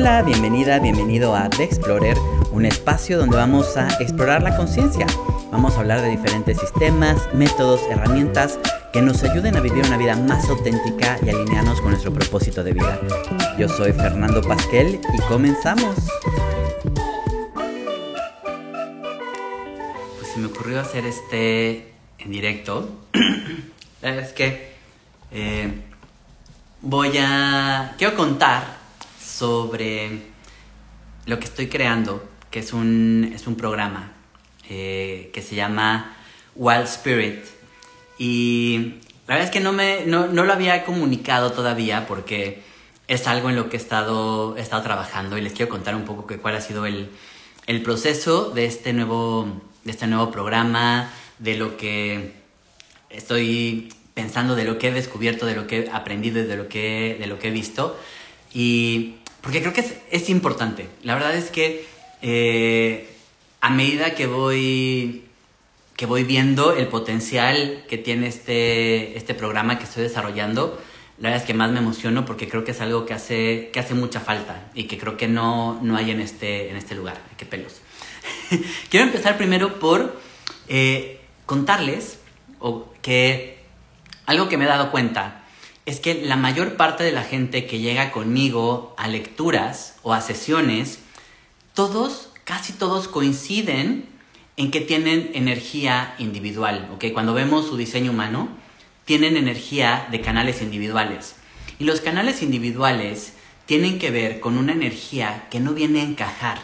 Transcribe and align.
Hola, 0.00 0.22
bienvenida, 0.22 0.78
bienvenido 0.78 1.34
a 1.34 1.50
The 1.50 1.64
Explorer, 1.64 2.16
un 2.52 2.64
espacio 2.64 3.18
donde 3.18 3.36
vamos 3.36 3.76
a 3.76 3.88
explorar 4.00 4.44
la 4.44 4.56
conciencia. 4.56 5.08
Vamos 5.50 5.74
a 5.74 5.80
hablar 5.80 6.02
de 6.02 6.08
diferentes 6.08 6.56
sistemas, 6.56 7.28
métodos, 7.34 7.80
herramientas 7.90 8.60
que 8.92 9.02
nos 9.02 9.24
ayuden 9.24 9.56
a 9.56 9.60
vivir 9.60 9.84
una 9.84 9.96
vida 9.96 10.14
más 10.14 10.48
auténtica 10.48 11.18
y 11.26 11.30
alinearnos 11.30 11.80
con 11.80 11.90
nuestro 11.90 12.12
propósito 12.12 12.62
de 12.62 12.74
vida. 12.74 13.00
Yo 13.58 13.68
soy 13.68 13.92
Fernando 13.92 14.40
Pasquel 14.40 15.00
y 15.12 15.18
comenzamos. 15.22 15.96
Pues 20.16 20.28
se 20.32 20.38
me 20.38 20.46
ocurrió 20.46 20.80
hacer 20.80 21.06
este 21.06 21.92
en 22.20 22.30
directo. 22.30 22.88
Es 24.02 24.32
que 24.32 24.74
eh, 25.32 25.72
voy 26.82 27.18
a... 27.18 27.96
Quiero 27.98 28.14
contar 28.14 28.77
sobre 29.38 30.22
lo 31.26 31.38
que 31.38 31.44
estoy 31.44 31.68
creando, 31.68 32.28
que 32.50 32.58
es 32.58 32.72
un, 32.72 33.30
es 33.34 33.46
un 33.46 33.54
programa 33.54 34.12
eh, 34.68 35.30
que 35.32 35.42
se 35.42 35.54
llama 35.54 36.16
Wild 36.56 36.84
Spirit. 36.84 37.44
Y 38.18 38.94
la 39.28 39.34
verdad 39.34 39.44
es 39.44 39.50
que 39.50 39.60
no, 39.60 39.72
me, 39.72 40.04
no, 40.06 40.26
no, 40.26 40.44
lo 40.44 40.52
había 40.52 40.84
comunicado 40.84 41.52
todavía 41.52 42.06
porque 42.06 42.62
es 43.06 43.26
algo 43.28 43.48
en 43.48 43.56
lo 43.56 43.68
que 43.68 43.76
he 43.76 43.80
estado, 43.80 44.56
he 44.56 44.60
estado 44.60 44.82
trabajando 44.82 45.38
y 45.38 45.40
les 45.40 45.52
quiero 45.52 45.70
contar 45.70 45.94
un 45.94 46.04
poco 46.04 46.26
que, 46.26 46.38
cuál 46.38 46.56
ha 46.56 46.60
sido 46.60 46.84
el, 46.84 47.10
el 47.66 47.82
proceso 47.82 48.50
de 48.50 48.64
este, 48.64 48.92
nuevo, 48.92 49.46
de 49.84 49.92
este 49.92 50.08
nuevo 50.08 50.32
programa, 50.32 51.12
de 51.38 51.56
lo 51.56 51.76
que 51.76 52.32
estoy 53.08 53.92
pensando, 54.14 54.56
de 54.56 54.64
lo 54.64 54.78
que 54.78 54.88
he 54.88 54.92
descubierto, 54.92 55.46
de 55.46 55.54
lo 55.54 55.68
que 55.68 55.80
he 55.80 55.90
aprendido 55.90 56.40
y 56.40 56.46
de 56.46 56.56
lo 56.56 56.68
que, 56.68 57.16
de 57.20 57.26
lo 57.28 57.38
que 57.38 57.48
he 57.48 57.52
visto. 57.52 57.96
Y 58.52 59.16
porque 59.40 59.60
creo 59.60 59.72
que 59.72 59.84
es, 60.10 60.28
importante. 60.30 60.88
La 61.02 61.14
verdad 61.14 61.34
es 61.34 61.50
que 61.50 61.86
eh, 62.22 63.08
a 63.60 63.70
medida 63.70 64.14
que 64.14 64.26
voy, 64.26 65.24
que 65.96 66.06
voy 66.06 66.24
viendo 66.24 66.74
el 66.74 66.88
potencial 66.88 67.84
que 67.88 67.98
tiene 67.98 68.26
este, 68.26 69.16
este 69.16 69.34
programa 69.34 69.78
que 69.78 69.84
estoy 69.84 70.02
desarrollando, 70.02 70.80
la 71.18 71.30
verdad 71.30 71.42
es 71.42 71.46
que 71.46 71.54
más 71.54 71.70
me 71.70 71.78
emociono 71.78 72.24
porque 72.24 72.48
creo 72.48 72.64
que 72.64 72.70
es 72.70 72.80
algo 72.80 73.06
que 73.06 73.14
hace, 73.14 73.70
que 73.72 73.80
hace 73.80 73.94
mucha 73.94 74.20
falta 74.20 74.70
y 74.74 74.84
que 74.84 74.98
creo 74.98 75.16
que 75.16 75.26
no, 75.26 75.80
no 75.82 75.96
hay 75.96 76.10
en 76.10 76.20
este, 76.20 76.70
en 76.70 76.76
este 76.76 76.94
lugar. 76.94 77.20
¡Qué 77.36 77.44
pelos! 77.44 77.80
Quiero 78.90 79.06
empezar 79.06 79.36
primero 79.36 79.78
por 79.80 80.20
eh, 80.68 81.20
contarles 81.46 82.20
o 82.60 82.92
que 83.02 83.58
algo 84.26 84.48
que 84.48 84.56
me 84.56 84.64
he 84.64 84.68
dado 84.68 84.90
cuenta 84.90 85.37
es 85.88 86.00
que 86.00 86.20
la 86.22 86.36
mayor 86.36 86.76
parte 86.76 87.02
de 87.02 87.12
la 87.12 87.22
gente 87.22 87.64
que 87.64 87.78
llega 87.78 88.12
conmigo 88.12 88.94
a 88.98 89.08
lecturas 89.08 89.96
o 90.02 90.12
a 90.12 90.20
sesiones, 90.20 90.98
todos, 91.72 92.28
casi 92.44 92.74
todos 92.74 93.08
coinciden 93.08 94.04
en 94.58 94.70
que 94.70 94.82
tienen 94.82 95.30
energía 95.32 96.14
individual, 96.18 96.90
¿ok? 96.92 97.06
Cuando 97.14 97.32
vemos 97.32 97.66
su 97.66 97.78
diseño 97.78 98.10
humano, 98.10 98.50
tienen 99.06 99.38
energía 99.38 100.06
de 100.10 100.20
canales 100.20 100.60
individuales. 100.60 101.36
Y 101.78 101.84
los 101.84 102.02
canales 102.02 102.42
individuales 102.42 103.32
tienen 103.64 103.98
que 103.98 104.10
ver 104.10 104.40
con 104.40 104.58
una 104.58 104.72
energía 104.72 105.46
que 105.50 105.58
no 105.58 105.72
viene 105.72 106.02
a 106.02 106.04
encajar. 106.04 106.58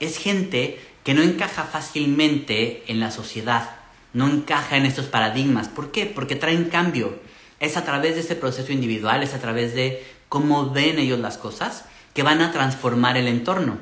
Es 0.00 0.18
gente 0.18 0.78
que 1.02 1.14
no 1.14 1.22
encaja 1.22 1.64
fácilmente 1.64 2.84
en 2.88 3.00
la 3.00 3.10
sociedad, 3.10 3.70
no 4.12 4.28
encaja 4.28 4.76
en 4.76 4.84
estos 4.84 5.06
paradigmas. 5.06 5.68
¿Por 5.68 5.92
qué? 5.92 6.04
Porque 6.04 6.36
traen 6.36 6.64
cambio 6.64 7.18
es 7.60 7.76
a 7.76 7.84
través 7.84 8.14
de 8.14 8.20
ese 8.20 8.36
proceso 8.36 8.72
individual, 8.72 9.22
es 9.22 9.34
a 9.34 9.40
través 9.40 9.74
de 9.74 10.04
cómo 10.28 10.70
ven 10.70 10.98
ellos 10.98 11.18
las 11.18 11.38
cosas, 11.38 11.84
que 12.14 12.22
van 12.22 12.40
a 12.42 12.52
transformar 12.52 13.16
el 13.16 13.28
entorno. 13.28 13.78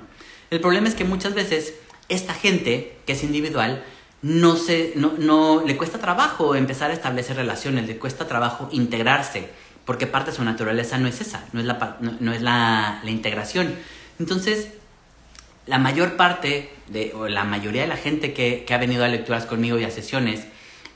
El 0.51 0.61
problema 0.61 0.89
es 0.89 0.95
que 0.95 1.05
muchas 1.05 1.35
veces 1.35 1.75
esta 2.09 2.35
gente, 2.35 2.97
que 3.07 3.13
es 3.13 3.23
individual, 3.23 3.85
no, 4.23 4.57
se, 4.57 4.95
no, 4.97 5.63
le 5.65 5.77
cuesta 5.77 5.99
trabajo 5.99 6.55
empezar 6.55 6.91
a 6.91 6.95
establecer 6.95 7.37
relaciones, 7.37 7.87
le 7.87 7.99
cuesta 7.99 8.27
trabajo 8.27 8.69
integrarse, 8.73 9.49
porque 9.85 10.07
parte 10.07 10.31
de 10.31 10.37
su 10.37 10.45
naturaleza 10.45 10.99
no 10.99 11.09
es 11.09 11.21
esa, 11.21 11.45
no 11.53 11.61
es 11.61 11.67
la, 11.67 11.99
no, 12.01 12.33
es 12.33 12.41
la, 12.41 13.01
la, 13.05 13.11
integración. 13.11 13.75
Entonces, 14.19 14.69
la 15.67 15.79
mayor 15.79 16.17
parte, 16.17 16.71
de, 16.89 17.13
o 17.15 17.29
la 17.29 17.45
mayoría 17.45 17.83
de 17.83 17.89
la 17.89 17.97
gente 17.97 18.33
que, 18.33 18.65
que 18.67 18.75
ha 18.75 18.79
venido 18.79 19.05
a 19.05 19.09
lecturas 19.09 19.45
conmigo 19.45 19.79
y 19.79 19.85
a 19.85 19.91
sesiones, 19.91 20.47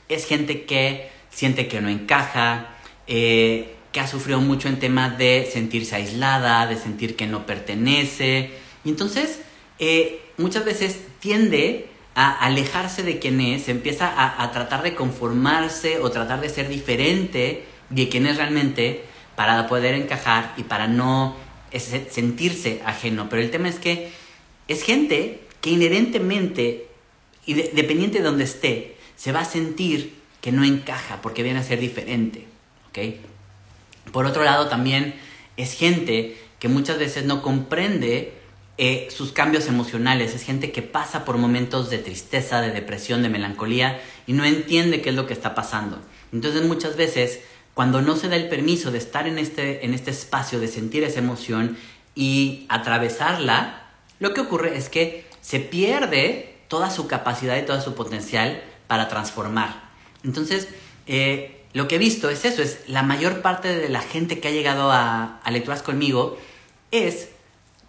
es 0.07 0.25
gente 0.25 0.65
que 0.65 1.11
siente 1.29 1.67
que 1.67 1.81
no 1.81 1.89
encaja, 1.89 2.75
eh, 3.07 3.75
que 3.91 3.99
ha 3.99 4.07
sufrido 4.07 4.39
mucho 4.39 4.67
en 4.67 4.79
temas 4.79 5.17
de 5.17 5.49
sentirse 5.51 5.95
aislada, 5.95 6.67
de 6.67 6.77
sentir 6.77 7.15
que 7.15 7.27
no 7.27 7.45
pertenece. 7.45 8.51
Y 8.83 8.89
entonces, 8.89 9.39
eh, 9.79 10.21
muchas 10.37 10.65
veces 10.65 10.99
tiende 11.19 11.87
a 12.15 12.31
alejarse 12.31 13.03
de 13.03 13.19
quien 13.19 13.39
es, 13.39 13.69
empieza 13.69 14.11
a, 14.43 14.51
tratar 14.51 14.83
de 14.83 14.93
conformarse 14.93 15.99
o 15.99 16.11
tratar 16.11 16.41
de 16.41 16.49
ser 16.49 16.67
diferente 16.67 17.63
de 17.89 18.09
quien 18.09 18.25
es 18.25 18.37
realmente 18.37 19.03
para 19.35 19.67
poder 19.67 19.93
encajar 19.95 20.53
y 20.57 20.63
para 20.63 20.87
no 20.87 21.35
sentirse 21.71 22.81
ajeno. 22.85 23.29
Pero 23.29 23.41
el 23.41 23.51
tema 23.51 23.69
es 23.69 23.79
que 23.79 24.11
es 24.67 24.83
gente 24.83 25.39
que 25.61 25.69
inherentemente, 25.69 26.87
y 27.45 27.53
dependiente 27.53 28.19
de 28.19 28.25
donde 28.25 28.43
esté, 28.43 28.97
se 29.15 29.31
va 29.31 29.41
a 29.41 29.45
sentir 29.45 30.18
que 30.41 30.51
no 30.51 30.63
encaja 30.63 31.21
porque 31.21 31.43
viene 31.43 31.59
a 31.59 31.63
ser 31.63 31.79
diferente. 31.79 32.45
Por 34.11 34.25
otro 34.25 34.43
lado, 34.43 34.67
también 34.67 35.15
es 35.57 35.73
gente 35.73 36.37
que 36.59 36.67
muchas 36.67 36.97
veces 36.97 37.25
no 37.25 37.41
comprende 37.41 38.33
eh, 38.77 39.07
sus 39.11 39.31
cambios 39.31 39.67
emocionales, 39.67 40.33
es 40.33 40.43
gente 40.43 40.71
que 40.71 40.81
pasa 40.81 41.25
por 41.25 41.37
momentos 41.37 41.89
de 41.89 41.97
tristeza, 41.97 42.61
de 42.61 42.71
depresión, 42.71 43.21
de 43.21 43.29
melancolía 43.29 44.01
y 44.25 44.33
no 44.33 44.45
entiende 44.45 45.01
qué 45.01 45.09
es 45.09 45.15
lo 45.15 45.27
que 45.27 45.33
está 45.33 45.53
pasando. 45.53 45.99
Entonces 46.31 46.63
muchas 46.63 46.95
veces, 46.95 47.41
cuando 47.73 48.01
no 48.01 48.15
se 48.15 48.29
da 48.29 48.35
el 48.35 48.49
permiso 48.49 48.91
de 48.91 48.97
estar 48.97 49.27
en 49.27 49.37
este, 49.37 49.85
en 49.85 49.93
este 49.93 50.11
espacio, 50.11 50.59
de 50.59 50.67
sentir 50.67 51.03
esa 51.03 51.19
emoción 51.19 51.77
y 52.15 52.65
atravesarla, 52.69 53.83
lo 54.19 54.33
que 54.33 54.41
ocurre 54.41 54.77
es 54.77 54.89
que 54.89 55.25
se 55.41 55.59
pierde 55.59 56.55
toda 56.67 56.89
su 56.89 57.07
capacidad 57.07 57.57
y 57.57 57.65
todo 57.65 57.81
su 57.81 57.95
potencial 57.95 58.61
para 58.87 59.07
transformar. 59.09 59.88
Entonces, 60.23 60.67
eh, 61.07 61.59
lo 61.73 61.87
que 61.87 61.95
he 61.95 61.99
visto 61.99 62.29
es 62.29 62.45
eso, 62.45 62.61
es 62.61 62.79
la 62.87 63.03
mayor 63.03 63.41
parte 63.41 63.75
de 63.75 63.89
la 63.89 64.01
gente 64.01 64.39
que 64.39 64.47
ha 64.47 64.51
llegado 64.51 64.91
a, 64.91 65.41
lecturas 65.51 65.83
conmigo 65.83 66.37
es 66.91 67.29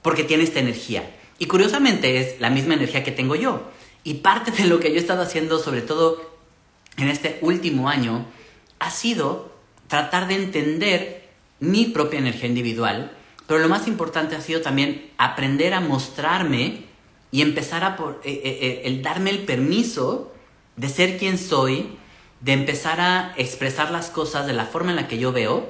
porque 0.03 0.25
tiene 0.25 0.45
esta 0.45 0.61
energía. 0.61 1.17
Y 1.39 1.47
curiosamente 1.47 2.19
es 2.19 2.41
la 2.41 2.51
misma 2.51 2.75
energía 2.75 3.03
que 3.03 3.13
tengo 3.13 3.35
yo. 3.35 3.71
Y 4.05 4.15
parte 4.15 4.51
de 4.51 4.69
lo 4.69 4.81
que 4.81 4.91
yo 4.91 4.97
he 4.97 5.01
estado 5.01 5.23
haciendo, 5.23 5.59
sobre 5.59 5.81
todo 5.81 6.39
en 6.97 7.09
este 7.09 7.39
último 7.41 7.89
año, 7.89 8.27
ha 8.79 8.91
sido 8.91 9.55
tratar 9.89 10.29
de 10.29 10.35
entender 10.35 11.29
mi 11.59 11.87
propia 11.87 12.19
energía 12.19 12.49
individual, 12.49 13.13
pero 13.47 13.61
lo 13.61 13.69
más 13.69 13.89
importante 13.89 14.37
ha 14.37 14.41
sido 14.41 14.61
también 14.61 15.11
aprender 15.19 15.75
a 15.75 15.81
mostrarme 15.81 16.85
y 17.33 17.43
empezar 17.43 17.85
a 17.85 17.97
por, 17.97 18.21
eh, 18.25 18.41
eh, 18.45 18.83
el 18.85 19.03
darme 19.03 19.31
el 19.31 19.41
permiso 19.41 20.33
de 20.77 20.89
ser 20.89 21.19
quien 21.19 21.39
soy 21.39 21.99
de 22.41 22.53
empezar 22.53 23.01
a 23.01 23.35
expresar 23.37 23.91
las 23.91 24.11
cosas 24.11 24.47
de 24.47 24.53
la 24.53 24.65
forma 24.65 24.91
en 24.91 24.97
la 24.97 25.09
que 25.09 25.19
yo 25.19 25.33
veo 25.33 25.69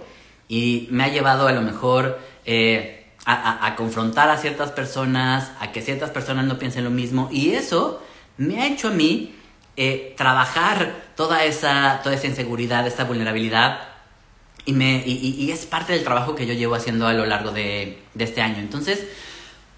y 0.49 0.89
me 0.91 1.05
ha 1.05 1.09
llevado 1.09 1.49
a 1.49 1.53
lo 1.53 1.63
mejor 1.63 2.19
eh, 2.45 3.07
a, 3.27 3.75
confrontar 3.77 4.31
a 4.31 4.39
ciertas 4.39 4.73
personas, 4.73 5.53
a 5.61 5.73
que 5.73 5.83
ciertas 5.83 6.11
personas 6.11 6.47
no 6.47 6.59
piensen 6.59 6.85
lo 6.85 6.91
mismo 6.91 7.29
y 7.31 7.51
eso 7.51 8.03
me 8.37 8.61
ha 8.61 8.67
hecho 8.67 8.89
a 8.89 8.93
mí 8.93 9.35
eh, 9.77 10.15
trabajar 10.17 10.95
toda 11.17 11.45
esa, 11.45 12.01
toda 12.03 12.15
esa 12.15 12.27
inseguridad, 12.27 12.87
esta 12.87 13.05
vulnerabilidad 13.05 13.81
y, 14.65 14.73
me, 14.73 15.03
y, 15.07 15.51
es 15.51 15.67
parte 15.67 15.93
del 15.93 16.05
trabajo 16.05 16.35
que 16.35 16.47
yo 16.47 16.55
llevo 16.55 16.75
haciendo 16.75 17.07
a 17.07 17.13
lo 17.13 17.27
largo 17.27 17.51
de, 17.51 17.99
de 18.15 18.25
este 18.25 18.43
año. 18.43 18.59
Entonces, 18.59 19.07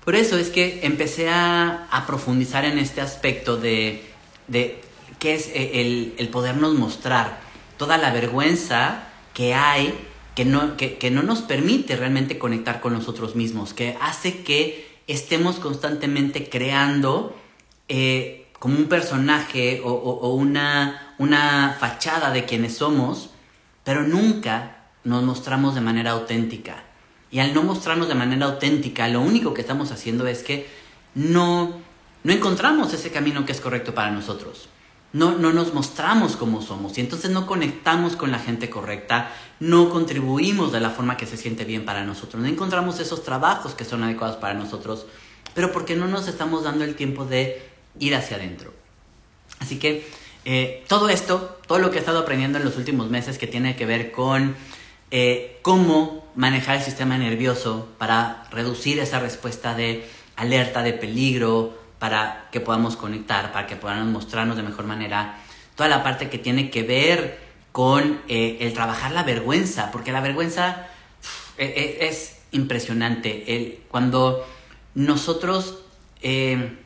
por 0.04 0.14
eso 0.14 0.38
es 0.38 0.50
que 0.50 0.80
empecé 0.82 1.28
a, 1.28 1.86
a 1.90 2.06
profundizar 2.06 2.64
en 2.64 2.78
este 2.78 3.00
aspecto 3.00 3.56
de, 3.56 4.02
de 4.48 4.80
que 5.22 5.36
es 5.36 5.52
eh, 5.54 6.16
el, 6.18 6.28
podernos 6.30 6.74
mostrar 6.74 7.38
toda 7.76 7.96
la 7.96 8.10
vergüenza 8.10 9.04
que 9.34 9.54
hay 9.54 9.94
que 10.34 10.44
no, 10.44 10.76
que, 10.76 11.10
no 11.12 11.22
nos 11.22 11.42
permite 11.42 11.94
realmente 11.94 12.40
conectar 12.40 12.80
con 12.80 12.92
nosotros 12.92 13.36
mismos, 13.36 13.72
que 13.72 13.96
hace 14.00 14.42
que 14.42 14.98
estemos 15.06 15.60
constantemente 15.60 16.48
creando 16.48 17.36
eh, 17.86 18.48
como 18.58 18.76
un 18.76 18.86
personaje 18.86 19.80
o, 19.84 20.34
una, 20.34 21.14
una 21.18 21.76
fachada 21.78 22.32
de 22.32 22.44
quienes 22.44 22.78
somos, 22.78 23.30
pero 23.84 24.02
nunca 24.02 24.88
nos 25.04 25.22
mostramos 25.22 25.76
de 25.76 25.82
manera 25.82 26.10
auténtica. 26.12 26.82
Y 27.30 27.38
al 27.38 27.54
no 27.54 27.62
mostrarnos 27.62 28.08
de 28.08 28.16
manera 28.16 28.46
auténtica, 28.46 29.06
lo 29.06 29.20
único 29.20 29.54
que 29.54 29.60
estamos 29.60 29.92
haciendo 29.92 30.26
es 30.26 30.42
que 30.42 30.66
no, 31.14 31.80
no 32.24 32.32
encontramos 32.32 32.92
ese 32.92 33.12
camino 33.12 33.46
que 33.46 33.52
es 33.52 33.60
correcto 33.60 33.94
para 33.94 34.10
nosotros. 34.10 34.68
No, 35.12 35.36
no 35.36 35.52
nos 35.52 35.74
mostramos 35.74 36.36
como 36.36 36.62
somos 36.62 36.96
y 36.96 37.00
entonces 37.00 37.30
no 37.30 37.46
conectamos 37.46 38.16
con 38.16 38.30
la 38.30 38.38
gente 38.38 38.70
correcta, 38.70 39.32
no 39.60 39.90
contribuimos 39.90 40.72
de 40.72 40.80
la 40.80 40.90
forma 40.90 41.16
que 41.16 41.26
se 41.26 41.36
siente 41.36 41.64
bien 41.64 41.84
para 41.84 42.04
nosotros, 42.04 42.42
no 42.42 42.48
encontramos 42.48 42.98
esos 43.00 43.22
trabajos 43.22 43.74
que 43.74 43.84
son 43.84 44.02
adecuados 44.02 44.36
para 44.36 44.54
nosotros, 44.54 45.06
pero 45.54 45.72
porque 45.72 45.96
no 45.96 46.08
nos 46.08 46.28
estamos 46.28 46.64
dando 46.64 46.84
el 46.84 46.94
tiempo 46.94 47.24
de 47.24 47.62
ir 47.98 48.14
hacia 48.14 48.36
adentro. 48.36 48.72
Así 49.58 49.78
que 49.78 50.06
eh, 50.44 50.84
todo 50.88 51.08
esto, 51.08 51.58
todo 51.66 51.78
lo 51.78 51.90
que 51.90 51.98
he 51.98 52.00
estado 52.00 52.20
aprendiendo 52.20 52.58
en 52.58 52.64
los 52.64 52.76
últimos 52.76 53.10
meses 53.10 53.38
que 53.38 53.46
tiene 53.46 53.76
que 53.76 53.86
ver 53.86 54.10
con 54.12 54.56
eh, 55.10 55.58
cómo 55.62 56.26
manejar 56.34 56.76
el 56.76 56.82
sistema 56.82 57.18
nervioso 57.18 57.88
para 57.98 58.44
reducir 58.50 58.98
esa 58.98 59.20
respuesta 59.20 59.74
de 59.74 60.08
alerta, 60.36 60.82
de 60.82 60.94
peligro, 60.94 61.78
para 62.02 62.48
que 62.50 62.58
podamos 62.58 62.96
conectar, 62.96 63.52
para 63.52 63.68
que 63.68 63.76
podamos 63.76 64.08
mostrarnos 64.08 64.56
de 64.56 64.64
mejor 64.64 64.86
manera. 64.86 65.36
Toda 65.76 65.88
la 65.88 66.02
parte 66.02 66.28
que 66.28 66.36
tiene 66.36 66.68
que 66.68 66.82
ver 66.82 67.38
con 67.70 68.20
eh, 68.26 68.56
el 68.58 68.72
trabajar 68.72 69.12
la 69.12 69.22
vergüenza, 69.22 69.92
porque 69.92 70.10
la 70.10 70.20
vergüenza 70.20 70.88
e, 71.56 71.64
e, 71.66 72.08
es 72.08 72.40
impresionante. 72.50 73.54
El, 73.54 73.82
cuando 73.88 74.44
nosotros... 74.96 75.84
Eh, 76.22 76.76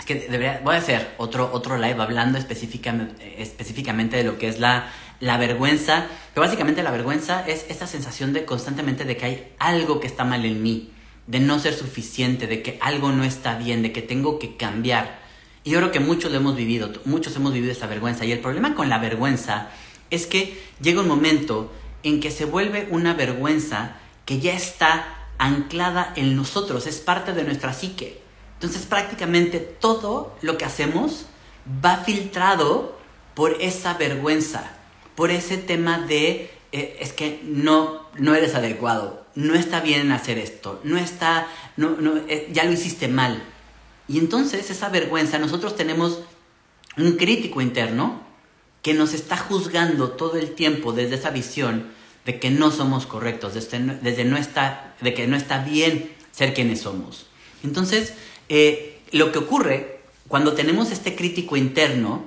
es 0.00 0.04
que 0.04 0.16
debería, 0.16 0.60
voy 0.64 0.74
a 0.74 0.78
hacer 0.78 1.14
otro, 1.18 1.50
otro 1.52 1.78
live 1.78 2.02
hablando 2.02 2.36
específicamente, 2.36 3.40
específicamente 3.40 4.16
de 4.16 4.24
lo 4.24 4.36
que 4.36 4.48
es 4.48 4.58
la, 4.58 4.90
la 5.20 5.38
vergüenza. 5.38 6.08
Pero 6.34 6.44
básicamente 6.44 6.82
la 6.82 6.90
vergüenza 6.90 7.46
es 7.46 7.66
esta 7.68 7.86
sensación 7.86 8.32
de 8.32 8.44
constantemente 8.44 9.04
de 9.04 9.16
que 9.16 9.26
hay 9.26 9.52
algo 9.60 10.00
que 10.00 10.08
está 10.08 10.24
mal 10.24 10.44
en 10.44 10.60
mí 10.60 10.90
de 11.26 11.40
no 11.40 11.58
ser 11.58 11.74
suficiente, 11.74 12.46
de 12.46 12.62
que 12.62 12.78
algo 12.80 13.12
no 13.12 13.24
está 13.24 13.56
bien, 13.56 13.82
de 13.82 13.92
que 13.92 14.02
tengo 14.02 14.38
que 14.38 14.56
cambiar. 14.56 15.22
Y 15.64 15.70
yo 15.70 15.78
creo 15.78 15.92
que 15.92 16.00
muchos 16.00 16.30
lo 16.30 16.38
hemos 16.38 16.56
vivido, 16.56 16.92
muchos 17.04 17.34
hemos 17.36 17.52
vivido 17.52 17.72
esta 17.72 17.86
vergüenza. 17.86 18.24
Y 18.24 18.32
el 18.32 18.40
problema 18.40 18.74
con 18.74 18.88
la 18.88 18.98
vergüenza 18.98 19.70
es 20.10 20.26
que 20.26 20.60
llega 20.80 21.00
un 21.00 21.08
momento 21.08 21.72
en 22.02 22.20
que 22.20 22.30
se 22.30 22.44
vuelve 22.44 22.88
una 22.90 23.14
vergüenza 23.14 23.96
que 24.26 24.40
ya 24.40 24.54
está 24.54 25.06
anclada 25.38 26.12
en 26.16 26.36
nosotros, 26.36 26.86
es 26.86 26.98
parte 26.98 27.32
de 27.32 27.44
nuestra 27.44 27.72
psique. 27.72 28.20
Entonces 28.54 28.82
prácticamente 28.86 29.58
todo 29.58 30.36
lo 30.42 30.56
que 30.56 30.64
hacemos 30.64 31.26
va 31.84 31.98
filtrado 31.98 32.96
por 33.34 33.60
esa 33.60 33.94
vergüenza, 33.94 34.70
por 35.14 35.30
ese 35.30 35.56
tema 35.56 35.98
de 35.98 36.50
eh, 36.72 36.96
es 37.00 37.12
que 37.12 37.40
no, 37.44 38.06
no 38.16 38.34
eres 38.34 38.54
adecuado, 38.54 39.23
no 39.34 39.54
está 39.54 39.80
bien 39.80 40.12
hacer 40.12 40.38
esto, 40.38 40.80
no 40.84 40.96
está, 40.98 41.46
no, 41.76 41.90
no, 41.90 42.16
eh, 42.28 42.48
ya 42.52 42.64
lo 42.64 42.72
hiciste 42.72 43.08
mal. 43.08 43.42
Y 44.06 44.18
entonces 44.18 44.70
esa 44.70 44.88
vergüenza, 44.88 45.38
nosotros 45.38 45.76
tenemos 45.76 46.20
un 46.96 47.16
crítico 47.16 47.60
interno 47.60 48.22
que 48.82 48.94
nos 48.94 49.14
está 49.14 49.36
juzgando 49.36 50.10
todo 50.10 50.36
el 50.36 50.54
tiempo 50.54 50.92
desde 50.92 51.16
esa 51.16 51.30
visión 51.30 51.88
de 52.24 52.38
que 52.38 52.50
no 52.50 52.70
somos 52.70 53.06
correctos, 53.06 53.54
desde, 53.54 53.78
desde 53.78 54.24
no 54.24 54.36
está, 54.36 54.94
de 55.00 55.14
que 55.14 55.26
no 55.26 55.36
está 55.36 55.64
bien 55.64 56.10
ser 56.32 56.54
quienes 56.54 56.82
somos. 56.82 57.26
Entonces, 57.62 58.14
eh, 58.48 59.00
lo 59.10 59.32
que 59.32 59.38
ocurre 59.38 60.00
cuando 60.28 60.52
tenemos 60.54 60.90
este 60.90 61.16
crítico 61.16 61.56
interno 61.56 62.24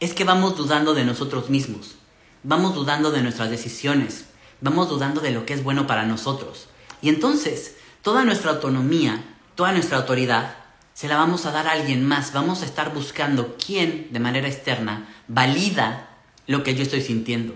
es 0.00 0.14
que 0.14 0.24
vamos 0.24 0.56
dudando 0.56 0.94
de 0.94 1.04
nosotros 1.04 1.50
mismos, 1.50 1.96
vamos 2.42 2.74
dudando 2.74 3.10
de 3.10 3.22
nuestras 3.22 3.50
decisiones, 3.50 4.26
vamos 4.64 4.88
dudando 4.88 5.20
de 5.20 5.30
lo 5.30 5.44
que 5.44 5.52
es 5.52 5.62
bueno 5.62 5.86
para 5.86 6.06
nosotros. 6.06 6.68
Y 7.02 7.10
entonces, 7.10 7.76
toda 8.00 8.24
nuestra 8.24 8.50
autonomía, 8.50 9.22
toda 9.54 9.72
nuestra 9.72 9.98
autoridad, 9.98 10.56
se 10.94 11.06
la 11.06 11.18
vamos 11.18 11.44
a 11.44 11.52
dar 11.52 11.66
a 11.66 11.72
alguien 11.72 12.02
más. 12.02 12.32
Vamos 12.32 12.62
a 12.62 12.64
estar 12.64 12.94
buscando 12.94 13.56
quién, 13.62 14.08
de 14.10 14.20
manera 14.20 14.48
externa, 14.48 15.06
valida 15.28 16.08
lo 16.46 16.64
que 16.64 16.74
yo 16.74 16.82
estoy 16.82 17.02
sintiendo. 17.02 17.54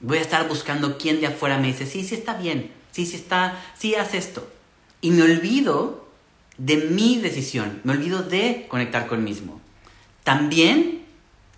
Voy 0.00 0.18
a 0.18 0.20
estar 0.20 0.46
buscando 0.46 0.98
quién 0.98 1.22
de 1.22 1.28
afuera 1.28 1.56
me 1.56 1.68
dice, 1.68 1.86
sí, 1.86 2.04
sí 2.04 2.14
está 2.14 2.34
bien, 2.34 2.70
sí, 2.92 3.06
sí 3.06 3.16
está, 3.16 3.58
sí 3.74 3.94
haz 3.94 4.12
esto. 4.12 4.46
Y 5.00 5.12
me 5.12 5.22
olvido 5.22 6.06
de 6.58 6.76
mi 6.76 7.16
decisión, 7.16 7.80
me 7.82 7.92
olvido 7.92 8.22
de 8.22 8.66
conectar 8.68 9.06
con 9.06 9.24
mismo. 9.24 9.58
También 10.22 11.02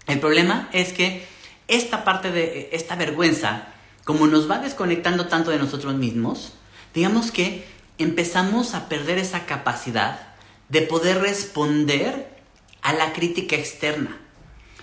el 0.07 0.21
problema 0.21 0.69
es 0.73 0.93
que 0.93 1.27
esta 1.67 2.05
parte 2.05 2.31
de 2.31 2.69
esta 2.73 2.95
vergüenza 2.95 3.75
como 4.09 4.27
nos 4.27 4.51
va 4.51 4.59
desconectando 4.59 5.27
tanto 5.27 5.51
de 5.51 5.59
nosotros 5.59 5.95
mismos, 5.95 6.55
digamos 6.95 7.31
que 7.31 7.67
empezamos 7.99 8.73
a 8.73 8.89
perder 8.89 9.19
esa 9.19 9.45
capacidad 9.45 10.29
de 10.71 10.81
poder 10.81 11.21
responder 11.21 12.35
a 12.81 12.95
la 12.95 13.13
crítica 13.13 13.55
externa. 13.57 14.19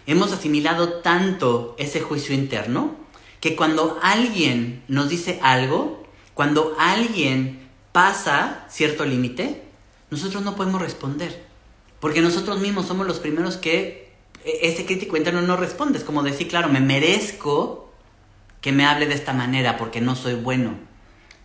Hemos 0.06 0.32
asimilado 0.32 1.02
tanto 1.02 1.76
ese 1.80 2.02
juicio 2.02 2.36
interno 2.36 2.98
que 3.42 3.56
cuando 3.56 3.98
alguien 4.04 4.84
nos 4.88 5.10
dice 5.10 5.40
algo, 5.42 6.04
cuando 6.36 6.76
alguien 6.78 7.68
pasa 7.94 8.68
cierto 8.70 9.06
límite, 9.06 9.64
nosotros 10.12 10.44
no 10.44 10.56
podemos 10.56 10.80
responder. 10.80 11.48
Porque 12.00 12.22
nosotros 12.22 12.60
mismos 12.60 12.86
somos 12.86 13.08
los 13.08 13.18
primeros 13.18 13.58
que 13.58 14.14
e, 14.44 14.68
ese 14.68 14.86
crítico 14.86 15.18
interno 15.18 15.42
no 15.42 15.58
responde. 15.58 15.98
Es 15.98 16.04
como 16.04 16.22
decir, 16.22 16.48
claro, 16.48 16.70
me 16.70 16.80
merezco 16.80 17.85
que 18.66 18.72
me 18.72 18.88
hable 18.88 19.06
de 19.06 19.14
esta 19.14 19.32
manera 19.32 19.78
porque 19.78 20.02
no 20.02 20.16
soy 20.16 20.34
bueno. 20.34 20.72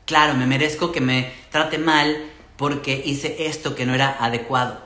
Claro, 0.06 0.38
me 0.38 0.46
merezco 0.46 0.90
que 0.90 1.02
me 1.02 1.30
trate 1.50 1.76
mal 1.76 2.16
porque 2.56 3.02
hice 3.04 3.44
esto 3.44 3.74
que 3.74 3.84
no 3.84 3.92
era 3.92 4.16
adecuado. 4.24 4.80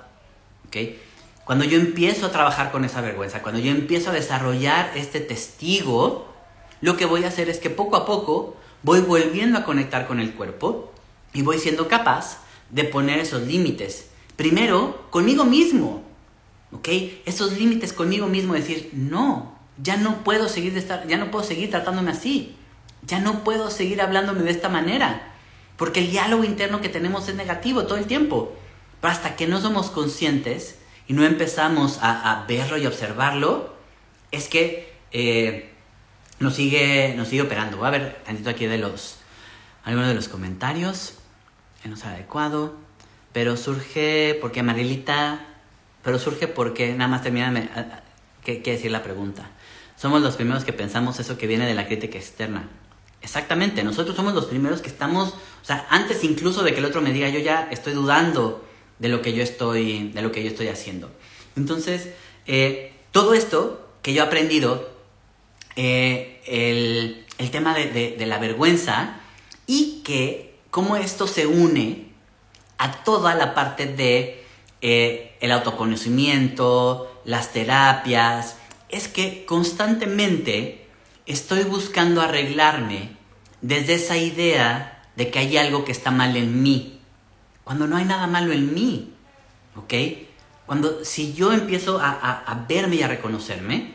¿Okay? 0.66 1.00
Cuando 1.44 1.64
yo 1.64 1.78
empiezo 1.78 2.26
a 2.26 2.32
trabajar 2.32 2.72
con 2.72 2.84
esa 2.84 3.02
vergüenza, 3.02 3.40
cuando 3.40 3.60
yo 3.60 3.70
empiezo 3.70 4.10
a 4.10 4.14
desarrollar 4.14 4.90
este 4.96 5.20
testigo, 5.20 6.26
lo 6.80 6.96
que 6.96 7.06
voy 7.06 7.22
a 7.22 7.28
hacer 7.28 7.48
es 7.48 7.60
que 7.60 7.70
poco 7.70 7.94
a 7.94 8.04
poco 8.04 8.56
voy 8.82 8.98
volviendo 8.98 9.56
a 9.56 9.64
conectar 9.64 10.08
con 10.08 10.18
el 10.18 10.32
cuerpo 10.32 10.92
y 11.34 11.42
voy 11.42 11.60
siendo 11.60 11.86
capaz 11.86 12.38
de 12.70 12.82
poner 12.82 13.20
esos 13.20 13.42
límites. 13.42 14.08
Primero, 14.34 15.06
conmigo 15.10 15.44
mismo. 15.44 16.02
¿Ok? 16.72 16.88
Esos 17.26 17.52
límites 17.52 17.92
conmigo 17.92 18.26
mismo, 18.26 18.54
decir, 18.54 18.90
no, 18.92 19.53
ya 19.78 19.96
no 19.96 20.22
puedo 20.24 20.48
seguir 20.48 20.72
de 20.72 20.80
estar, 20.80 21.06
ya 21.06 21.16
no 21.16 21.30
puedo 21.30 21.44
seguir 21.44 21.70
tratándome 21.70 22.12
así. 22.12 22.56
Ya 23.06 23.20
no 23.20 23.44
puedo 23.44 23.70
seguir 23.70 24.00
hablándome 24.00 24.42
de 24.42 24.50
esta 24.50 24.68
manera. 24.68 25.34
Porque 25.76 26.00
el 26.00 26.10
diálogo 26.10 26.44
interno 26.44 26.80
que 26.80 26.88
tenemos 26.88 27.28
es 27.28 27.34
negativo 27.34 27.84
todo 27.84 27.98
el 27.98 28.06
tiempo. 28.06 28.56
Pero 29.00 29.12
hasta 29.12 29.36
que 29.36 29.46
no 29.46 29.60
somos 29.60 29.90
conscientes 29.90 30.78
y 31.06 31.12
no 31.12 31.24
empezamos 31.24 31.98
a, 32.00 32.44
verlo 32.48 32.78
y 32.78 32.86
observarlo, 32.86 33.74
es 34.30 34.48
que 34.48 34.94
eh, 35.12 35.70
nos, 36.38 36.54
sigue, 36.54 37.14
nos 37.16 37.28
sigue 37.28 37.42
operando. 37.42 37.76
Voy 37.76 37.88
a 37.88 37.90
ver 37.90 38.22
tantito 38.24 38.50
aquí 38.50 38.66
de 38.66 38.78
los, 38.78 39.18
algunos 39.84 40.08
de 40.08 40.14
los 40.14 40.28
comentarios. 40.28 41.14
Que 41.82 41.88
no 41.88 41.96
es 41.96 42.04
adecuado. 42.04 42.74
Pero 43.32 43.56
surge 43.56 44.38
porque 44.40 44.62
Marilita, 44.62 45.44
pero 46.02 46.18
surge 46.18 46.46
porque 46.46 46.94
nada 46.94 47.08
más 47.08 47.22
termina, 47.22 47.52
¿qué 48.44 48.62
quiere 48.62 48.76
decir 48.78 48.92
la 48.92 49.02
pregunta? 49.02 49.50
Somos 49.96 50.22
los 50.22 50.36
primeros 50.36 50.64
que 50.64 50.72
pensamos 50.72 51.20
eso 51.20 51.38
que 51.38 51.46
viene 51.46 51.66
de 51.66 51.74
la 51.74 51.86
crítica 51.86 52.18
externa. 52.18 52.68
Exactamente, 53.22 53.82
nosotros 53.84 54.14
somos 54.16 54.34
los 54.34 54.46
primeros 54.46 54.82
que 54.82 54.88
estamos, 54.88 55.30
o 55.30 55.64
sea, 55.64 55.86
antes 55.88 56.24
incluso 56.24 56.62
de 56.62 56.72
que 56.72 56.80
el 56.80 56.84
otro 56.84 57.00
me 57.00 57.12
diga, 57.12 57.28
yo 57.28 57.38
ya 57.38 57.68
estoy 57.70 57.94
dudando 57.94 58.64
de 58.98 59.08
lo 59.08 59.22
que 59.22 59.32
yo 59.32 59.42
estoy, 59.42 60.10
de 60.10 60.22
lo 60.22 60.30
que 60.30 60.42
yo 60.42 60.50
estoy 60.50 60.68
haciendo. 60.68 61.10
Entonces, 61.56 62.10
eh, 62.46 62.92
todo 63.12 63.34
esto 63.34 63.88
que 64.02 64.12
yo 64.12 64.22
he 64.22 64.26
aprendido, 64.26 64.90
eh, 65.76 66.42
el, 66.46 67.24
el, 67.38 67.50
tema 67.50 67.74
de, 67.74 68.14
de, 68.18 68.26
la 68.26 68.38
vergüenza 68.38 69.16
y 69.66 70.02
que 70.04 70.54
cómo 70.70 70.96
esto 70.96 71.26
se 71.26 71.46
une 71.46 72.08
a 72.78 73.02
toda 73.04 73.34
la 73.34 73.54
parte 73.54 73.86
de 73.86 74.44
eh, 74.82 75.36
el 75.40 75.52
autoconocimiento, 75.52 77.20
las 77.24 77.52
terapias, 77.52 78.58
es 78.88 79.08
que 79.08 79.44
constantemente 79.44 80.86
estoy 81.26 81.64
buscando 81.64 82.20
arreglarme 82.20 83.16
desde 83.60 83.94
esa 83.94 84.16
idea 84.16 85.02
de 85.16 85.30
que 85.30 85.38
hay 85.38 85.56
algo 85.56 85.84
que 85.84 85.92
está 85.92 86.10
mal 86.10 86.36
en 86.36 86.62
mí, 86.62 87.00
cuando 87.62 87.86
no 87.86 87.96
hay 87.96 88.04
nada 88.04 88.26
malo 88.26 88.52
en 88.52 88.74
mí, 88.74 89.14
¿ok? 89.76 89.94
Cuando 90.66 91.04
si 91.04 91.34
yo 91.34 91.52
empiezo 91.52 91.98
a, 91.98 92.10
a 92.10 92.66
verme 92.68 92.96
y 92.96 93.02
a 93.02 93.08
reconocerme, 93.08 93.94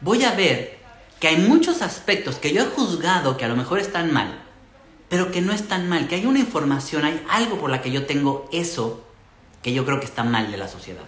voy 0.00 0.24
a 0.24 0.32
ver 0.32 0.78
que 1.20 1.28
hay 1.28 1.36
muchos 1.38 1.82
aspectos 1.82 2.36
que 2.36 2.52
yo 2.52 2.62
he 2.62 2.66
juzgado 2.66 3.36
que 3.36 3.44
a 3.44 3.48
lo 3.48 3.56
mejor 3.56 3.78
están 3.78 4.12
mal, 4.12 4.42
pero 5.08 5.30
que 5.30 5.40
no 5.40 5.52
están 5.52 5.88
mal, 5.88 6.08
que 6.08 6.16
hay 6.16 6.26
una 6.26 6.40
información, 6.40 7.04
hay 7.04 7.24
algo 7.28 7.58
por 7.58 7.70
la 7.70 7.80
que 7.80 7.90
yo 7.90 8.06
tengo 8.06 8.48
eso 8.52 9.04
que 9.62 9.72
yo 9.72 9.84
creo 9.84 9.98
que 9.98 10.06
está 10.06 10.24
mal 10.24 10.50
de 10.50 10.58
la 10.58 10.68
sociedad. 10.68 11.04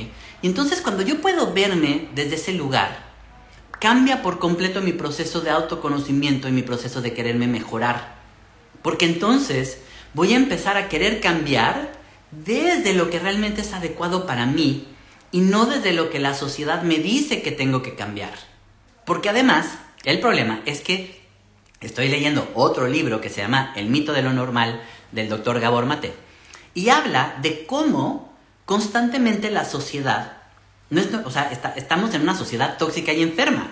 Y 0.00 0.46
entonces 0.46 0.80
cuando 0.80 1.02
yo 1.02 1.20
puedo 1.20 1.52
verme 1.52 2.08
desde 2.14 2.36
ese 2.36 2.52
lugar, 2.52 3.04
cambia 3.80 4.22
por 4.22 4.38
completo 4.38 4.80
mi 4.80 4.92
proceso 4.92 5.40
de 5.40 5.50
autoconocimiento 5.50 6.48
y 6.48 6.52
mi 6.52 6.62
proceso 6.62 7.02
de 7.02 7.12
quererme 7.12 7.46
mejorar. 7.46 8.14
Porque 8.82 9.06
entonces 9.06 9.78
voy 10.14 10.32
a 10.32 10.36
empezar 10.36 10.76
a 10.76 10.88
querer 10.88 11.20
cambiar 11.20 11.92
desde 12.30 12.94
lo 12.94 13.10
que 13.10 13.18
realmente 13.18 13.60
es 13.60 13.72
adecuado 13.72 14.26
para 14.26 14.46
mí 14.46 14.86
y 15.30 15.40
no 15.40 15.66
desde 15.66 15.92
lo 15.92 16.10
que 16.10 16.18
la 16.18 16.34
sociedad 16.34 16.82
me 16.82 16.98
dice 16.98 17.42
que 17.42 17.50
tengo 17.50 17.82
que 17.82 17.94
cambiar. 17.94 18.34
Porque 19.04 19.28
además, 19.28 19.66
el 20.04 20.20
problema 20.20 20.62
es 20.64 20.80
que 20.80 21.22
estoy 21.80 22.08
leyendo 22.08 22.50
otro 22.54 22.88
libro 22.88 23.20
que 23.20 23.30
se 23.30 23.42
llama 23.42 23.72
El 23.76 23.88
mito 23.88 24.12
de 24.12 24.22
lo 24.22 24.32
normal 24.32 24.80
del 25.12 25.28
doctor 25.28 25.60
Gabor 25.60 25.86
Mate 25.86 26.14
y 26.74 26.88
habla 26.88 27.36
de 27.42 27.66
cómo 27.66 28.23
constantemente 28.66 29.50
la 29.50 29.64
sociedad, 29.64 30.38
o 31.24 31.30
sea, 31.30 31.50
estamos 31.76 32.14
en 32.14 32.22
una 32.22 32.36
sociedad 32.36 32.78
tóxica 32.78 33.12
y 33.12 33.22
enferma. 33.22 33.68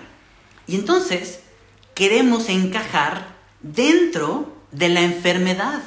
Y 0.67 0.75
entonces 0.75 1.41
queremos 1.93 2.49
encajar 2.49 3.27
dentro 3.61 4.57
de 4.71 4.89
la 4.89 5.01
enfermedad, 5.01 5.81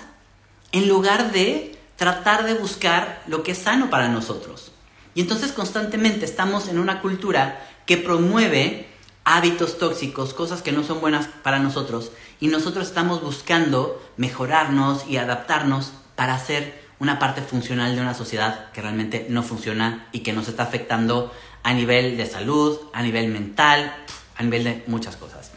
en 0.72 0.88
lugar 0.88 1.32
de 1.32 1.78
tratar 1.96 2.44
de 2.44 2.54
buscar 2.54 3.22
lo 3.26 3.42
que 3.42 3.52
es 3.52 3.58
sano 3.58 3.90
para 3.90 4.08
nosotros. 4.08 4.72
Y 5.14 5.22
entonces 5.22 5.52
constantemente 5.52 6.24
estamos 6.24 6.68
en 6.68 6.78
una 6.78 7.00
cultura 7.00 7.66
que 7.86 7.96
promueve 7.96 8.88
hábitos 9.24 9.78
tóxicos, 9.78 10.34
cosas 10.34 10.62
que 10.62 10.72
no 10.72 10.84
son 10.84 11.00
buenas 11.00 11.26
para 11.42 11.58
nosotros, 11.58 12.12
y 12.38 12.48
nosotros 12.48 12.86
estamos 12.86 13.22
buscando 13.22 14.02
mejorarnos 14.16 15.06
y 15.08 15.16
adaptarnos 15.16 15.92
para 16.14 16.38
ser 16.38 16.85
una 16.98 17.18
parte 17.18 17.42
funcional 17.42 17.94
de 17.94 18.00
una 18.00 18.14
sociedad 18.14 18.70
que 18.72 18.80
realmente 18.80 19.26
no 19.28 19.42
funciona 19.42 20.08
y 20.12 20.20
que 20.20 20.32
nos 20.32 20.48
está 20.48 20.62
afectando 20.62 21.32
a 21.62 21.74
nivel 21.74 22.16
de 22.16 22.26
salud, 22.26 22.78
a 22.92 23.02
nivel 23.02 23.28
mental, 23.28 23.94
a 24.36 24.42
nivel 24.42 24.64
de 24.64 24.84
muchas 24.86 25.16
cosas. 25.16 25.50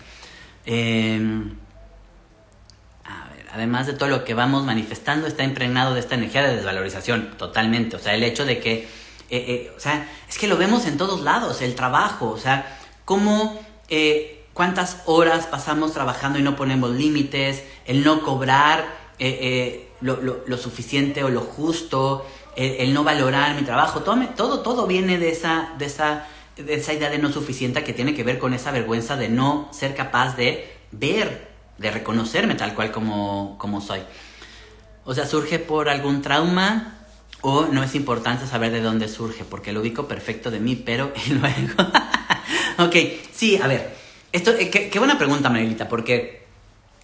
Em, 0.65 1.55
además 3.51 3.87
de 3.87 3.93
todo 3.93 4.09
lo 4.09 4.23
que 4.25 4.33
vamos 4.33 4.65
manifestando, 4.65 5.27
está 5.27 5.43
impregnado 5.43 5.93
de 5.93 5.99
esta 5.99 6.15
energía 6.15 6.43
de 6.43 6.55
desvalorización, 6.55 7.37
totalmente. 7.37 7.95
O 7.95 7.99
sea, 7.99 8.13
el 8.13 8.23
hecho 8.23 8.45
de 8.45 8.59
que, 8.59 8.73
eh, 8.73 8.87
eh, 9.29 9.73
o 9.75 9.79
sea, 9.79 10.07
es 10.27 10.37
que 10.37 10.47
lo 10.47 10.57
vemos 10.57 10.85
en 10.85 10.97
todos 10.97 11.21
lados, 11.21 11.61
el 11.61 11.75
trabajo, 11.75 12.29
o 12.29 12.37
sea, 12.37 12.79
cómo, 13.05 13.59
eh, 13.89 14.45
cuántas 14.53 15.01
horas 15.05 15.47
pasamos 15.47 15.93
trabajando 15.93 16.39
y 16.39 16.43
no 16.43 16.55
ponemos 16.55 16.91
límites, 16.91 17.63
el 17.85 18.03
no 18.03 18.21
cobrar 18.21 18.99
lo, 20.01 20.57
suficiente 20.57 21.23
o 21.23 21.29
lo 21.29 21.41
justo, 21.41 22.25
el, 22.55 22.93
no 22.93 23.03
valorar 23.03 23.55
mi 23.55 23.63
trabajo, 23.63 24.01
todo, 24.01 24.17
todo, 24.35 24.61
todo 24.61 24.87
viene 24.87 25.17
de 25.17 25.29
esa, 25.29 25.73
de 25.77 25.85
esa 25.85 26.27
de 26.63 26.75
esa 26.75 26.93
idea 26.93 27.09
de 27.09 27.17
no 27.17 27.31
suficiente 27.31 27.83
que 27.83 27.93
tiene 27.93 28.13
que 28.13 28.23
ver 28.23 28.37
con 28.37 28.53
esa 28.53 28.71
vergüenza 28.71 29.15
de 29.15 29.29
no 29.29 29.69
ser 29.71 29.95
capaz 29.95 30.35
de 30.35 30.69
ver, 30.91 31.49
de 31.77 31.91
reconocerme 31.91 32.55
tal 32.55 32.75
cual 32.75 32.91
como, 32.91 33.57
como 33.57 33.81
soy. 33.81 34.01
O 35.05 35.13
sea, 35.13 35.25
surge 35.25 35.59
por 35.59 35.89
algún 35.89 36.21
trauma 36.21 36.97
o 37.41 37.67
no 37.67 37.83
es 37.83 37.95
importante 37.95 38.45
saber 38.45 38.71
de 38.71 38.81
dónde 38.81 39.07
surge, 39.07 39.45
porque 39.45 39.71
lo 39.71 39.79
ubico 39.79 40.07
perfecto 40.07 40.51
de 40.51 40.59
mí, 40.59 40.75
pero 40.75 41.13
y 41.25 41.31
luego... 41.31 41.73
ok, 42.79 42.95
sí, 43.33 43.57
a 43.61 43.67
ver, 43.67 43.95
esto, 44.31 44.51
eh, 44.51 44.69
qué, 44.69 44.89
qué 44.89 44.99
buena 44.99 45.17
pregunta, 45.17 45.49
Marilita, 45.49 45.87
porque 45.87 46.45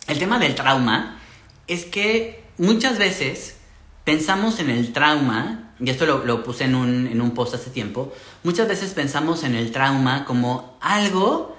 el 0.08 0.20
tema 0.20 0.38
del 0.38 0.56
trauma 0.56 1.20
es 1.68 1.86
que 1.86 2.44
muchas 2.58 2.98
veces 2.98 3.58
pensamos 4.04 4.60
en 4.60 4.70
el 4.70 4.94
trauma 4.94 5.74
y 5.80 5.90
esto 5.90 6.06
lo, 6.06 6.44
puse 6.44 6.66
en 6.66 6.76
un, 6.76 7.08
en 7.08 7.22
un, 7.22 7.32
post 7.32 7.56
hace 7.56 7.70
tiempo, 7.70 8.14
muchas 8.44 8.68
veces 8.68 8.94
pensamos 8.94 9.44
en 9.44 9.56
el 9.56 9.72
trauma 9.72 10.24
como 10.24 10.78
algo, 10.82 11.58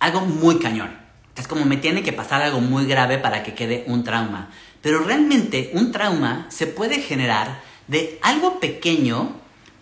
algo 0.00 0.20
muy 0.20 0.58
cañón. 0.58 0.98
Es 1.36 1.48
como 1.48 1.64
me 1.64 1.76
tiene 1.78 2.02
que 2.02 2.12
pasar 2.12 2.42
algo 2.42 2.60
muy 2.60 2.86
grave 2.86 3.18
para 3.18 3.42
que 3.42 3.54
quede 3.54 3.84
un 3.86 4.04
trauma. 4.04 4.50
Pero 4.82 5.00
realmente 5.00 5.70
un 5.72 5.92
trauma 5.92 6.46
se 6.50 6.66
puede 6.66 7.00
generar 7.00 7.60
de 7.88 8.18
algo 8.22 8.60
pequeño, 8.60 9.32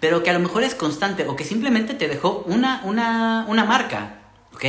pero 0.00 0.22
que 0.22 0.30
a 0.30 0.32
lo 0.32 0.40
mejor 0.40 0.62
es 0.62 0.74
constante 0.74 1.26
o 1.26 1.36
que 1.36 1.44
simplemente 1.44 1.94
te 1.94 2.08
dejó 2.08 2.44
una, 2.46 2.82
una, 2.84 3.44
una 3.48 3.64
marca. 3.64 4.20
¿Ok? 4.54 4.64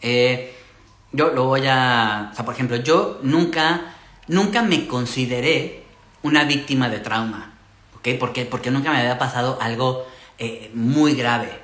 Eh, 0.00 0.54
yo 1.12 1.30
lo 1.30 1.46
voy 1.46 1.66
a... 1.66 2.30
O 2.32 2.34
sea, 2.34 2.44
por 2.44 2.54
ejemplo, 2.54 2.76
yo 2.76 3.18
nunca, 3.22 3.94
nunca 4.28 4.62
me 4.62 4.86
consideré 4.86 5.84
una 6.22 6.44
víctima 6.44 6.88
de 6.88 7.00
trauma. 7.00 7.52
¿ok? 7.96 8.08
Porque, 8.18 8.44
porque 8.44 8.70
nunca 8.70 8.90
me 8.90 8.98
había 8.98 9.18
pasado 9.18 9.58
algo 9.60 10.06
eh, 10.38 10.70
muy 10.74 11.14
grave. 11.14 11.60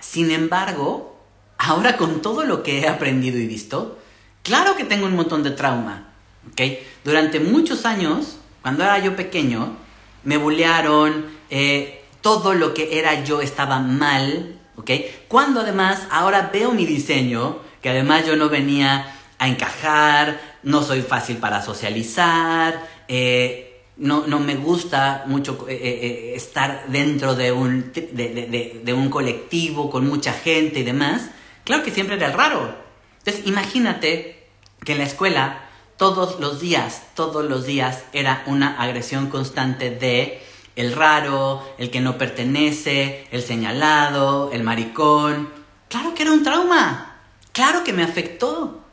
Sin 0.00 0.30
embargo, 0.30 1.18
ahora 1.58 1.96
con 1.96 2.22
todo 2.22 2.44
lo 2.44 2.62
que 2.62 2.80
he 2.80 2.88
aprendido 2.88 3.38
y 3.38 3.46
visto, 3.46 3.98
claro 4.42 4.76
que 4.76 4.84
tengo 4.84 5.06
un 5.06 5.16
montón 5.16 5.42
de 5.42 5.50
trauma, 5.50 6.08
¿ok? 6.50 6.60
Durante 7.04 7.40
muchos 7.40 7.84
años, 7.84 8.38
cuando 8.62 8.84
era 8.84 8.98
yo 8.98 9.16
pequeño, 9.16 9.76
me 10.24 10.36
bullearon, 10.36 11.26
eh, 11.50 12.02
todo 12.20 12.54
lo 12.54 12.72
que 12.72 12.98
era 12.98 13.24
yo 13.24 13.40
estaba 13.40 13.78
mal, 13.78 14.58
¿ok? 14.76 14.90
Cuando 15.28 15.60
además 15.60 16.06
ahora 16.10 16.50
veo 16.52 16.72
mi 16.72 16.86
diseño, 16.86 17.58
que 17.82 17.90
además 17.90 18.26
yo 18.26 18.36
no 18.36 18.48
venía 18.48 19.14
a 19.38 19.48
encajar, 19.48 20.53
no 20.64 20.82
soy 20.82 21.02
fácil 21.02 21.36
para 21.36 21.62
socializar, 21.62 22.86
eh, 23.08 23.82
no, 23.96 24.26
no 24.26 24.40
me 24.40 24.56
gusta 24.56 25.24
mucho 25.26 25.66
eh, 25.68 25.78
eh, 25.80 26.32
estar 26.34 26.86
dentro 26.88 27.34
de 27.34 27.52
un, 27.52 27.92
de, 27.92 28.94
un 28.96 29.08
colectivo 29.08 29.90
con 29.90 30.06
mucha 30.06 30.32
gente 30.32 30.80
y 30.80 30.82
demás, 30.82 31.30
claro 31.64 31.84
que 31.84 31.90
siempre 31.90 32.16
era 32.16 32.26
el 32.26 32.32
raro. 32.32 32.74
Entonces 33.18 33.46
imagínate 33.46 34.46
que 34.84 34.92
en 34.92 34.98
la 34.98 35.04
escuela 35.04 35.60
todos 35.96 36.40
los 36.40 36.60
días, 36.60 37.04
todos 37.14 37.44
los 37.44 37.66
días 37.66 38.04
era 38.12 38.42
una 38.46 38.80
agresión 38.82 39.30
constante 39.30 39.90
de 39.90 40.42
el 40.76 40.92
raro, 40.92 41.62
el 41.78 41.90
que 41.90 42.00
no 42.00 42.18
pertenece, 42.18 43.28
el 43.30 43.42
señalado, 43.42 44.50
el 44.52 44.64
maricón. 44.64 45.48
Claro 45.88 46.14
que 46.14 46.24
era 46.24 46.32
un 46.32 46.42
trauma, 46.42 47.20
claro 47.52 47.84
que 47.84 47.92
me 47.92 48.02
afectó. 48.02 48.83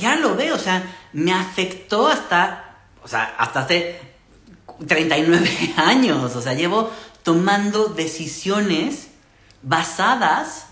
Y 0.00 0.06
ahora 0.06 0.20
lo 0.20 0.36
veo, 0.36 0.54
o 0.54 0.58
sea, 0.58 0.82
me 1.12 1.32
afectó 1.32 2.08
hasta, 2.08 2.78
o 3.02 3.08
sea, 3.08 3.34
hasta 3.36 3.60
hace 3.60 4.00
39 4.86 5.74
años, 5.76 6.34
o 6.34 6.40
sea, 6.40 6.54
llevo 6.54 6.90
tomando 7.22 7.88
decisiones 7.88 9.08
basadas 9.62 10.68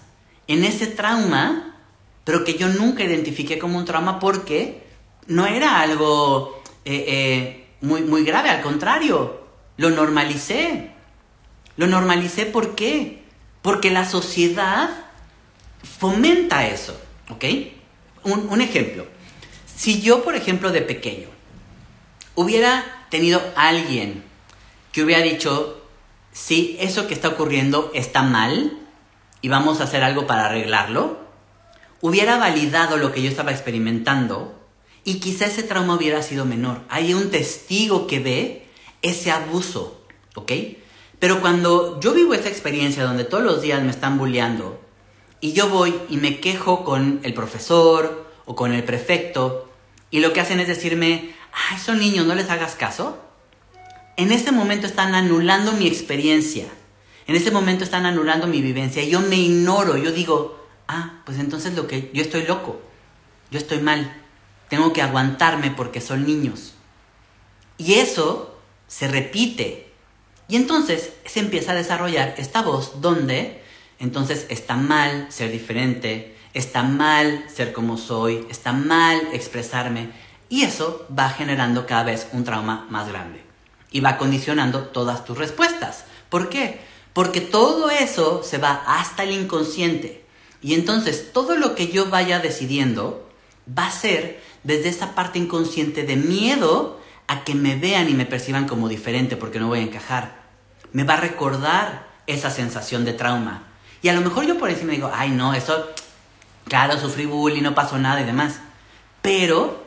en 0.47 0.65
ese 0.65 0.87
trauma, 0.87 1.77
pero 2.25 2.43
que 2.43 2.55
yo 2.55 2.69
nunca 2.69 3.05
identifiqué 3.05 3.59
como 3.59 3.77
un 3.77 3.85
trauma 3.85 4.19
porque 4.19 4.87
no 5.27 5.47
era 5.47 5.81
algo 5.81 6.63
eh, 6.87 7.05
eh, 7.07 7.69
muy, 7.83 8.01
muy 8.01 8.25
grave, 8.25 8.49
al 8.49 8.63
contrario, 8.63 9.47
lo 9.77 9.91
normalicé. 9.91 10.93
Lo 11.77 11.87
normalicé 11.87 12.47
¿por 12.47 12.75
qué? 12.75 13.25
Porque 13.61 13.91
la 13.91 14.07
sociedad 14.07 14.89
fomenta 15.99 16.67
eso, 16.67 16.99
¿ok? 17.29 17.45
Un, 18.25 18.49
un 18.49 18.61
ejemplo. 18.63 19.18
Si 19.79 20.03
yo, 20.03 20.25
por 20.25 20.35
ejemplo, 20.35 20.73
de 20.73 20.83
pequeño, 20.83 21.29
hubiera 22.35 23.07
tenido 23.11 23.41
alguien 23.55 24.25
que 24.91 25.05
hubiera 25.05 25.23
dicho, 25.23 25.81
sí, 26.33 26.77
eso 26.81 27.07
que 27.07 27.15
está 27.15 27.29
ocurriendo 27.29 27.93
está 27.95 28.23
mal 28.23 28.77
y 29.41 29.49
vamos 29.49 29.81
a 29.81 29.85
hacer 29.85 30.03
algo 30.03 30.27
para 30.27 30.47
arreglarlo, 30.47 31.21
hubiera 32.01 32.39
validado 32.39 32.97
lo 32.97 33.13
que 33.13 33.23
yo 33.23 33.31
estaba 33.31 33.53
experimentando 33.53 34.61
y 35.05 35.21
quizá 35.21 35.47
ese 35.47 35.63
trauma 35.63 35.95
hubiera 35.95 36.25
sido 36.25 36.45
menor. 36.45 36.81
Hay 36.89 37.15
un 37.15 37.31
testigo 37.31 38.09
que 38.09 38.19
ve 38.19 38.67
ese 39.01 39.31
abuso, 39.31 40.03
¿ok? 40.35 40.51
Pero 41.21 41.41
cuando 41.41 42.01
yo 42.01 42.15
vivo 42.15 42.35
esa 42.35 42.49
experiencia 42.49 43.05
donde 43.05 43.23
todos 43.23 43.45
los 43.45 43.63
días 43.63 43.81
me 43.85 43.93
están 43.93 44.19
bulleando 44.19 44.81
y 45.41 45.53
yo 45.53 45.69
voy 45.69 45.95
y 46.11 46.17
me 46.17 46.41
quejo 46.41 46.85
con 46.85 47.21
el 47.23 47.33
profesor 47.33 48.27
o 48.45 48.57
con 48.57 48.73
el 48.73 48.83
prefecto 48.83 49.68
y 50.11 50.21
lo 50.21 50.33
que 50.33 50.41
hacen 50.41 50.61
es 50.61 50.69
decirme, 50.69 51.35
ay, 51.71 51.79
son 51.79 51.99
niños, 51.99 52.27
no 52.27 52.35
les 52.35 52.51
hagas 52.51 52.75
caso. 52.75 53.23
En 54.17 54.33
ese 54.33 54.53
momento 54.53 54.87
están 54.87 55.15
anulando 55.15 55.73
mi 55.73 55.87
experiencia. 55.87 56.67
En 57.27 57.37
ese 57.37 57.51
momento 57.51 57.85
están 57.85 58.07
anulando 58.07 58.47
mi 58.47 58.63
vivencia. 58.63 59.05
Yo 59.05 59.21
me 59.21 59.37
ignoro. 59.37 59.97
Yo 59.97 60.13
digo, 60.13 60.67
ah, 60.89 61.21
pues 61.25 61.39
entonces 61.39 61.75
lo 61.75 61.87
que 61.87 62.11
yo 62.13 62.23
estoy 62.23 62.45
loco. 62.47 62.81
Yo 63.51 63.59
estoy 63.59 63.81
mal. 63.81 64.23
Tengo 64.69 64.93
que 64.93 65.03
aguantarme 65.03 65.71
porque 65.71 66.01
son 66.01 66.27
niños. 66.27 66.75
Y 67.77 67.95
eso 67.95 68.59
se 68.87 69.09
repite. 69.09 69.93
Y 70.49 70.57
entonces 70.57 71.13
se 71.27 71.41
empieza 71.41 71.73
a 71.73 71.77
desarrollar 71.77 72.35
esta 72.39 72.63
voz 72.63 73.01
donde 73.01 73.63
entonces 73.99 74.47
está 74.49 74.77
mal 74.77 75.27
ser 75.31 75.51
diferente, 75.51 76.35
está 76.55 76.83
mal 76.83 77.45
ser 77.53 77.73
como 77.73 77.97
soy, 77.97 78.47
está 78.51 78.73
mal 78.73 79.21
expresarme. 79.33 80.11
Y 80.49 80.63
eso 80.63 81.07
va 81.17 81.31
generando 81.31 81.87
cada 81.87 82.05
vez 82.05 82.29
un 82.33 82.45
trauma 82.45 82.87
más 82.91 83.09
grande. 83.09 83.43
Y 83.91 84.01
va 84.01 84.19
condicionando 84.19 84.85
todas 84.85 85.25
tus 85.25 85.39
respuestas. 85.39 86.05
¿Por 86.29 86.49
qué? 86.49 86.81
Porque 87.13 87.41
todo 87.41 87.91
eso 87.91 88.43
se 88.43 88.59
va 88.59 88.83
hasta 88.87 89.25
el 89.25 89.33
inconsciente. 89.33 90.25
Y 90.63 90.75
entonces 90.75 91.33
todo 91.33 91.57
lo 91.57 91.75
que 91.75 91.89
yo 91.89 92.11
vaya 92.11 92.41
decidiendo 92.41 93.29
va 93.77 93.87
a 93.87 93.93
ser 93.93 94.41
desde 94.65 94.89
esa 94.89 95.15
parte 95.15 95.39
inconsciente 95.39 96.03
de 96.03 96.17
miedo 96.17 96.99
a 97.27 97.45
que 97.45 97.55
me 97.55 97.77
vean 97.77 98.09
y 98.09 98.15
me 98.15 98.27
perciban 98.27 98.67
como 98.67 98.89
diferente 98.89 99.37
porque 99.37 99.61
no 99.61 99.69
voy 99.69 99.81
a 99.81 99.83
encajar. 99.83 100.43
Me 100.93 101.05
va 101.05 101.15
a 101.15 101.21
recordar 101.21 102.09
esa 102.27 102.51
sensación 102.51 103.05
de 103.05 103.13
trauma. 103.13 103.65
Y 104.03 104.09
a 104.09 104.15
lo 104.15 104.21
mejor 104.21 104.47
yo 104.47 104.59
por 104.59 104.71
encima 104.71 104.93
digo, 104.93 105.11
ay 105.13 105.31
no, 105.31 105.55
eso, 105.55 105.89
claro, 106.69 106.99
sufrí 106.99 107.27
bullying, 107.27 107.63
no 107.63 107.75
pasó 107.75 107.99
nada 107.99 108.21
y 108.21 108.25
demás. 108.25 108.61
Pero 109.23 109.87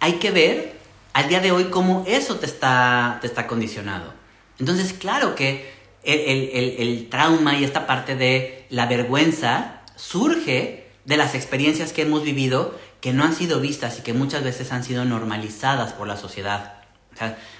hay 0.00 0.14
que 0.14 0.30
ver 0.30 0.76
al 1.12 1.28
día 1.28 1.40
de 1.40 1.52
hoy 1.52 1.64
cómo 1.64 2.04
eso 2.06 2.36
te 2.36 2.46
está, 2.46 3.18
te 3.20 3.26
está 3.26 3.46
condicionado. 3.46 4.14
Entonces, 4.58 4.92
claro 4.92 5.34
que 5.34 5.72
el, 6.04 7.08
trauma 7.10 7.56
y 7.56 7.64
esta 7.64 7.86
parte 7.86 8.16
de 8.16 8.66
la 8.70 8.86
vergüenza 8.86 9.82
surge 9.96 10.86
de 11.04 11.16
las 11.16 11.34
experiencias 11.34 11.92
que 11.92 12.02
hemos 12.02 12.22
vivido 12.22 12.78
que 13.00 13.12
no 13.12 13.24
han 13.24 13.34
sido 13.34 13.60
vistas 13.60 13.98
y 13.98 14.02
que 14.02 14.12
muchas 14.12 14.44
veces 14.44 14.72
han 14.72 14.84
sido 14.84 15.04
normalizadas 15.04 15.92
por 15.92 16.06
la 16.06 16.16
sociedad. 16.16 16.74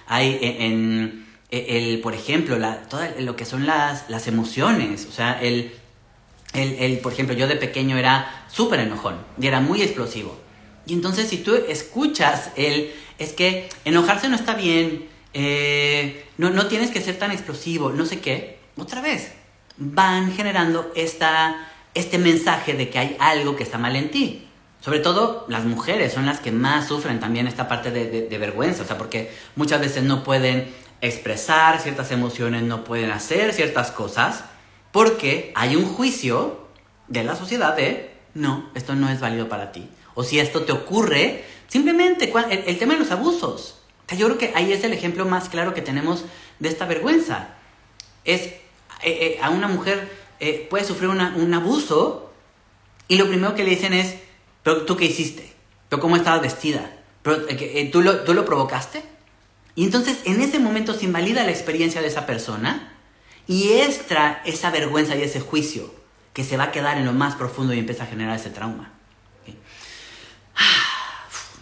hay 0.07 0.39
en, 0.41 1.27
el, 1.51 2.01
por 2.01 2.15
ejemplo, 2.15 2.59
la, 2.59 2.83
todo 2.83 3.03
lo 3.19 3.37
que 3.37 3.45
son 3.45 3.67
las, 3.67 4.09
las 4.09 4.27
emociones, 4.27 5.07
o 5.07 5.13
sea, 5.13 5.41
el, 5.43 5.73
el, 6.53 6.99
por 6.99 7.13
ejemplo, 7.13 7.35
yo 7.35 7.49
de 7.49 7.57
pequeño 7.57 7.97
era 7.97 8.45
súper 8.49 8.81
enojón 8.81 9.17
y 9.41 9.47
era 9.47 9.61
muy 9.61 9.83
explosivo. 9.83 10.39
Y 10.87 10.95
entonces 10.95 11.29
si 11.29 11.39
tú 11.39 11.55
escuchas 11.69 12.51
el, 12.57 12.93
es 13.19 13.33
que 13.33 13.69
enojarse 13.85 14.29
no 14.29 14.37
está 14.37 14.55
bien, 14.55 15.09
eh, 15.33 16.27
no, 16.37 16.51
no 16.51 16.67
tienes 16.67 16.91
que 16.91 17.01
ser 17.01 17.19
tan 17.19 17.31
explosivo, 17.31 17.91
no 17.91 18.05
sé 18.05 18.21
qué, 18.21 18.59
otra 18.77 19.01
vez, 19.01 19.33
van 19.77 20.33
generando 20.33 20.93
esta, 20.95 21.69
este 21.95 22.19
mensaje 22.19 22.75
de 22.75 22.91
que 22.91 22.99
hay 22.99 23.17
algo 23.19 23.57
que 23.57 23.63
está 23.63 23.79
mal 23.79 23.97
en 23.97 24.11
ti. 24.11 24.49
Sobre 24.81 24.99
todo 24.99 25.47
las 25.49 25.65
mujeres 25.65 26.13
son 26.13 26.27
las 26.27 26.41
que 26.41 26.51
más 26.51 26.89
sufren 26.89 27.21
también 27.21 27.47
esta 27.47 27.69
parte 27.69 27.91
de, 27.93 28.27
de, 28.29 28.39
vergüenza, 28.39 28.83
o 28.83 28.87
sea, 28.87 28.99
porque 28.99 29.31
muchas 29.55 29.81
veces 29.81 30.03
no 30.03 30.25
pueden 30.25 30.69
expresar 31.01 31.81
ciertas 31.81 32.11
emociones, 32.11 32.63
no 32.63 32.83
pueden 32.83 33.13
hacer 33.13 33.53
ciertas 33.53 33.93
cosas, 33.93 34.45
porque 34.93 35.53
hay 35.57 35.75
un 35.75 35.87
juicio 35.87 36.69
de 37.09 37.25
la 37.25 37.35
sociedad 37.35 37.75
de, 37.75 38.15
no, 38.35 38.71
esto 38.75 38.95
no 38.95 39.09
es 39.09 39.21
válido 39.21 39.49
para 39.49 39.73
ti. 39.73 39.89
O 40.15 40.23
si 40.23 40.39
esto 40.39 40.63
te 40.63 40.73
ocurre, 40.73 41.45
simplemente 41.67 42.33
el, 42.51 42.79
tema 42.79 42.93
de 42.93 43.01
los 43.01 43.11
abusos. 43.11 43.79
Yo 44.17 44.27
creo 44.27 44.39
que 44.39 44.53
ahí 44.55 44.73
es 44.73 44.85
el 44.85 44.93
ejemplo 44.93 45.25
más 45.25 45.49
claro 45.49 45.73
que 45.73 45.81
tenemos 45.81 46.27
de 46.59 46.69
esta 46.69 46.85
vergüenza. 46.85 47.49
Es 48.25 48.43
eh, 48.43 48.61
eh, 49.03 49.39
a 49.43 49.51
una 49.51 49.69
mujer 49.69 50.13
eh, 50.39 50.67
puede 50.69 50.85
sufrir 50.85 51.09
un 51.09 51.55
abuso 51.55 52.31
y 53.09 53.17
lo 53.17 53.27
primero 53.27 53.55
que 53.55 53.65
le 53.65 53.71
dicen 53.71 53.95
es, 53.95 54.17
pero 54.63 54.83
tú 54.83 54.97
qué 54.97 55.07
hiciste, 55.07 55.53
pero 55.89 56.01
cómo 56.01 56.17
estabas 56.17 56.43
vestida, 56.43 56.95
pero 57.23 57.47
¿tú, 57.91 58.03
lo, 58.03 58.21
tú 58.21 58.35
lo 58.35 58.45
provocaste. 58.45 59.03
Y 59.75 59.85
entonces 59.85 60.19
en 60.25 60.41
ese 60.43 60.59
momento 60.59 60.95
se 60.95 61.07
invalida 61.07 61.45
la 61.45 61.51
experiencia 61.51 62.03
de 62.03 62.09
esa 62.09 62.27
persona 62.27 62.92
y 63.53 63.71
extra 63.75 64.41
esa 64.47 64.71
vergüenza 64.71 65.15
y 65.15 65.23
ese 65.23 65.39
juicio 65.39 65.93
que 66.33 66.43
se 66.43 66.57
va 66.57 66.65
a 66.65 66.73
quedar 66.73 66.97
en 66.97 67.05
lo 67.05 67.13
más 67.13 67.35
profundo 67.35 67.75
y 67.75 67.79
empieza 67.79 68.05
a 68.05 68.07
generar 68.07 68.35
ese 68.35 68.49
trauma. 68.49 68.93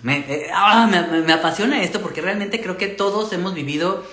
Eh, 0.05 0.49
ah, 0.55 0.89
me, 0.89 1.03
me, 1.23 1.33
apasiona 1.33 1.83
esto 1.83 2.01
porque 2.01 2.21
realmente 2.21 2.63
creo 2.63 2.79
que 2.79 2.87
todos 2.87 3.33
hemos 3.33 3.55
vivido 3.55 4.05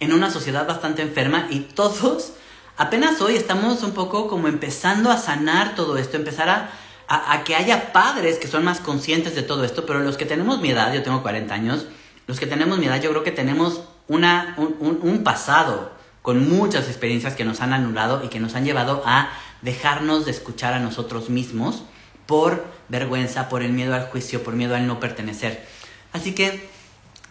en 0.00 0.12
una 0.12 0.28
sociedad 0.30 0.66
bastante 0.66 1.02
enferma 1.02 1.46
y 1.50 1.60
todos 1.60 2.32
apenas 2.76 3.20
hoy 3.20 3.36
estamos 3.36 3.82
un 3.84 3.92
poco 3.92 4.26
como 4.26 4.48
empezando 4.48 5.10
a 5.10 5.16
sanar 5.16 5.76
todo 5.76 5.98
esto, 5.98 6.16
empezar 6.16 6.48
a, 6.48 6.72
a, 7.06 7.44
que 7.44 7.54
haya 7.54 7.92
padres 7.92 8.38
que 8.38 8.48
son 8.48 8.64
más 8.64 8.80
conscientes 8.80 9.36
de 9.36 9.42
todo 9.42 9.64
esto, 9.64 9.86
pero 9.86 10.00
los 10.00 10.16
que 10.16 10.26
tenemos 10.26 10.60
mi 10.60 10.70
edad, 10.70 10.92
yo 10.92 11.02
tengo 11.04 11.22
40 11.22 11.54
años, 11.54 11.86
los 12.26 12.40
que 12.40 12.46
tenemos 12.46 12.78
mi 12.78 12.86
edad 12.86 13.00
yo 13.00 13.10
creo 13.10 13.22
que 13.22 13.32
tenemos 13.32 13.82
una, 14.08 14.54
un, 14.58 14.98
un 15.00 15.22
pasado 15.22 15.99
con 16.22 16.48
muchas 16.48 16.88
experiencias 16.88 17.34
que 17.34 17.44
nos 17.44 17.60
han 17.60 17.72
anulado 17.72 18.24
y 18.24 18.28
que 18.28 18.40
nos 18.40 18.54
han 18.54 18.64
llevado 18.64 19.02
a 19.06 19.30
dejarnos 19.62 20.24
de 20.24 20.30
escuchar 20.30 20.74
a 20.74 20.80
nosotros 20.80 21.30
mismos 21.30 21.82
por 22.26 22.64
vergüenza, 22.88 23.48
por 23.48 23.62
el 23.62 23.72
miedo 23.72 23.94
al 23.94 24.06
juicio, 24.06 24.42
por 24.42 24.54
miedo 24.54 24.76
al 24.76 24.86
no 24.86 25.00
pertenecer. 25.00 25.66
Así 26.12 26.34
que 26.34 26.68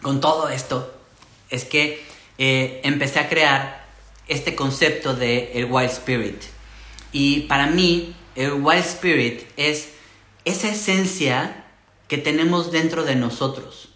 con 0.02 0.20
todo 0.20 0.48
esto 0.48 0.94
es 1.50 1.64
que 1.64 2.04
eh, 2.38 2.80
empecé 2.84 3.18
a 3.20 3.28
crear 3.28 3.86
este 4.28 4.54
concepto 4.54 5.14
de 5.14 5.52
el 5.54 5.66
Wild 5.66 5.90
Spirit. 5.90 6.42
Y 7.12 7.40
para 7.40 7.66
mí 7.66 8.14
el 8.34 8.52
Wild 8.52 8.84
Spirit 8.84 9.42
es 9.56 9.90
esa 10.44 10.68
esencia 10.68 11.64
que 12.08 12.18
tenemos 12.18 12.72
dentro 12.72 13.04
de 13.04 13.16
nosotros. 13.16 13.90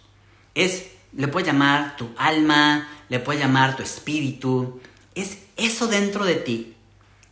Es, 0.53 0.87
le 1.13 1.27
puedes 1.27 1.47
llamar 1.47 1.97
tu 1.97 2.09
alma, 2.17 2.87
le 3.09 3.19
puedes 3.19 3.41
llamar 3.41 3.75
tu 3.75 3.83
espíritu. 3.83 4.81
Es 5.15 5.39
eso 5.57 5.87
dentro 5.87 6.25
de 6.25 6.35
ti 6.35 6.75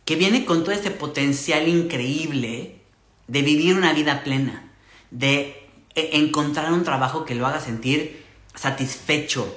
que 0.04 0.16
viene 0.16 0.44
con 0.44 0.64
todo 0.64 0.72
ese 0.72 0.90
potencial 0.90 1.68
increíble 1.68 2.80
de 3.26 3.42
vivir 3.42 3.76
una 3.76 3.92
vida 3.92 4.22
plena, 4.22 4.70
de 5.10 5.68
e, 5.94 6.10
encontrar 6.18 6.72
un 6.72 6.84
trabajo 6.84 7.24
que 7.24 7.34
lo 7.34 7.46
haga 7.46 7.60
sentir 7.60 8.24
satisfecho, 8.54 9.56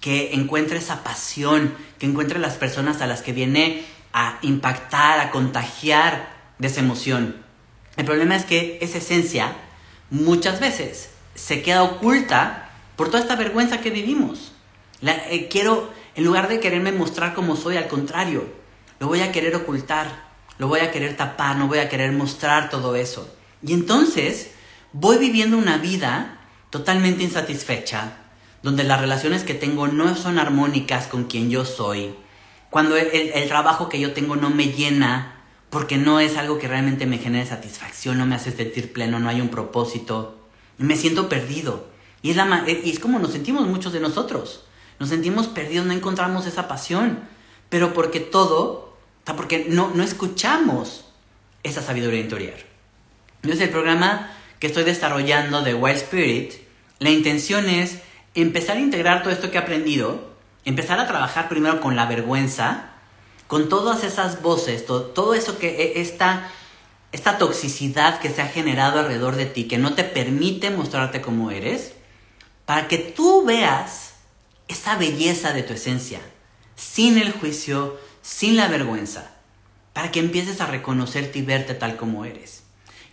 que 0.00 0.34
encuentre 0.34 0.78
esa 0.78 1.04
pasión, 1.04 1.74
que 1.98 2.06
encuentre 2.06 2.38
las 2.38 2.54
personas 2.54 3.00
a 3.00 3.06
las 3.06 3.22
que 3.22 3.32
viene 3.32 3.84
a 4.12 4.38
impactar, 4.42 5.20
a 5.20 5.30
contagiar 5.30 6.34
de 6.58 6.68
esa 6.68 6.80
emoción. 6.80 7.36
El 7.96 8.04
problema 8.04 8.36
es 8.36 8.44
que 8.44 8.78
esa 8.80 8.98
esencia 8.98 9.56
muchas 10.10 10.60
veces 10.60 11.10
se 11.34 11.62
queda 11.62 11.82
oculta 11.82 12.70
por 12.96 13.08
toda 13.08 13.20
esta 13.20 13.36
vergüenza 13.36 13.80
que 13.80 13.90
vivimos. 13.90 14.52
Eh, 15.02 15.48
quiero, 15.50 15.92
en 16.16 16.24
lugar 16.24 16.48
de 16.48 16.58
quererme 16.58 16.92
mostrar 16.92 17.34
como 17.34 17.56
soy, 17.56 17.76
al 17.76 17.88
contrario, 17.88 18.44
lo 18.98 19.06
voy 19.06 19.20
a 19.20 19.30
querer 19.30 19.54
ocultar 19.54 20.26
lo 20.58 20.68
voy 20.68 20.80
a 20.80 20.90
querer 20.90 21.16
tapar, 21.16 21.56
no 21.56 21.68
voy 21.68 21.78
a 21.78 21.88
querer 21.88 22.12
mostrar 22.12 22.70
todo 22.70 22.96
eso. 22.96 23.28
Y 23.62 23.72
entonces 23.72 24.52
voy 24.92 25.18
viviendo 25.18 25.58
una 25.58 25.78
vida 25.78 26.40
totalmente 26.70 27.22
insatisfecha, 27.22 28.18
donde 28.62 28.84
las 28.84 29.00
relaciones 29.00 29.44
que 29.44 29.54
tengo 29.54 29.88
no 29.88 30.14
son 30.16 30.38
armónicas 30.38 31.06
con 31.06 31.24
quien 31.24 31.50
yo 31.50 31.64
soy, 31.64 32.14
cuando 32.70 32.96
el, 32.96 33.48
trabajo 33.48 33.88
que 33.88 34.00
yo 34.00 34.12
tengo 34.12 34.36
no 34.36 34.50
me 34.50 34.66
llena 34.66 35.44
porque 35.70 35.98
no 35.98 36.20
es 36.20 36.36
algo 36.36 36.58
que 36.58 36.68
realmente 36.68 37.06
me 37.06 37.18
genere 37.18 37.46
satisfacción, 37.46 38.18
no 38.18 38.26
me 38.26 38.34
hace 38.34 38.50
sentir 38.50 38.92
pleno, 38.92 39.18
no 39.18 39.28
hay 39.28 39.40
un 39.40 39.48
propósito, 39.48 40.38
me 40.78 40.96
siento 40.96 41.28
perdido. 41.28 41.88
Y 42.22 42.30
es, 42.30 42.36
la, 42.36 42.64
y 42.66 42.90
es 42.90 42.98
como 42.98 43.18
nos 43.18 43.32
sentimos 43.32 43.66
muchos 43.66 43.92
de 43.92 44.00
nosotros. 44.00 44.65
Nos 44.98 45.10
sentimos 45.10 45.46
perdidos, 45.48 45.86
no 45.86 45.92
encontramos 45.92 46.46
esa 46.46 46.68
pasión. 46.68 47.20
Pero 47.68 47.92
porque 47.92 48.20
todo 48.20 48.86
porque 49.34 49.66
no, 49.68 49.90
no 49.94 50.02
escuchamos 50.04 51.04
esa 51.62 51.82
sabiduría 51.82 52.20
interior. 52.20 52.54
Entonces 53.42 53.62
el 53.62 53.70
programa 53.70 54.30
que 54.60 54.68
estoy 54.68 54.84
desarrollando 54.84 55.62
de 55.62 55.74
Wild 55.74 55.96
Spirit, 55.96 56.54
la 57.00 57.10
intención 57.10 57.68
es 57.68 57.98
empezar 58.34 58.76
a 58.76 58.80
integrar 58.80 59.22
todo 59.22 59.32
esto 59.32 59.50
que 59.50 59.56
he 59.56 59.60
aprendido, 59.60 60.30
empezar 60.64 61.00
a 61.00 61.08
trabajar 61.08 61.48
primero 61.48 61.80
con 61.80 61.96
la 61.96 62.06
vergüenza, 62.06 62.90
con 63.46 63.68
todas 63.68 64.04
esas 64.04 64.42
voces, 64.42 64.86
todo, 64.86 65.02
todo 65.02 65.34
eso 65.34 65.58
que 65.58 65.68
e, 65.68 66.00
esta, 66.00 66.48
esta 67.12 67.38
toxicidad 67.38 68.20
que 68.20 68.30
se 68.30 68.42
ha 68.42 68.48
generado 68.48 69.00
alrededor 69.00 69.36
de 69.36 69.46
ti, 69.46 69.64
que 69.64 69.78
no 69.78 69.94
te 69.94 70.04
permite 70.04 70.70
mostrarte 70.70 71.20
como 71.20 71.50
eres, 71.50 71.94
para 72.64 72.88
que 72.88 72.98
tú 72.98 73.44
veas 73.44 74.05
esa 74.68 74.96
belleza 74.96 75.52
de 75.52 75.62
tu 75.62 75.74
esencia, 75.74 76.20
sin 76.74 77.18
el 77.18 77.32
juicio, 77.32 77.98
sin 78.22 78.56
la 78.56 78.68
vergüenza, 78.68 79.32
para 79.92 80.10
que 80.10 80.20
empieces 80.20 80.60
a 80.60 80.66
reconocerte 80.66 81.38
y 81.38 81.42
verte 81.42 81.74
tal 81.74 81.96
como 81.96 82.24
eres. 82.24 82.64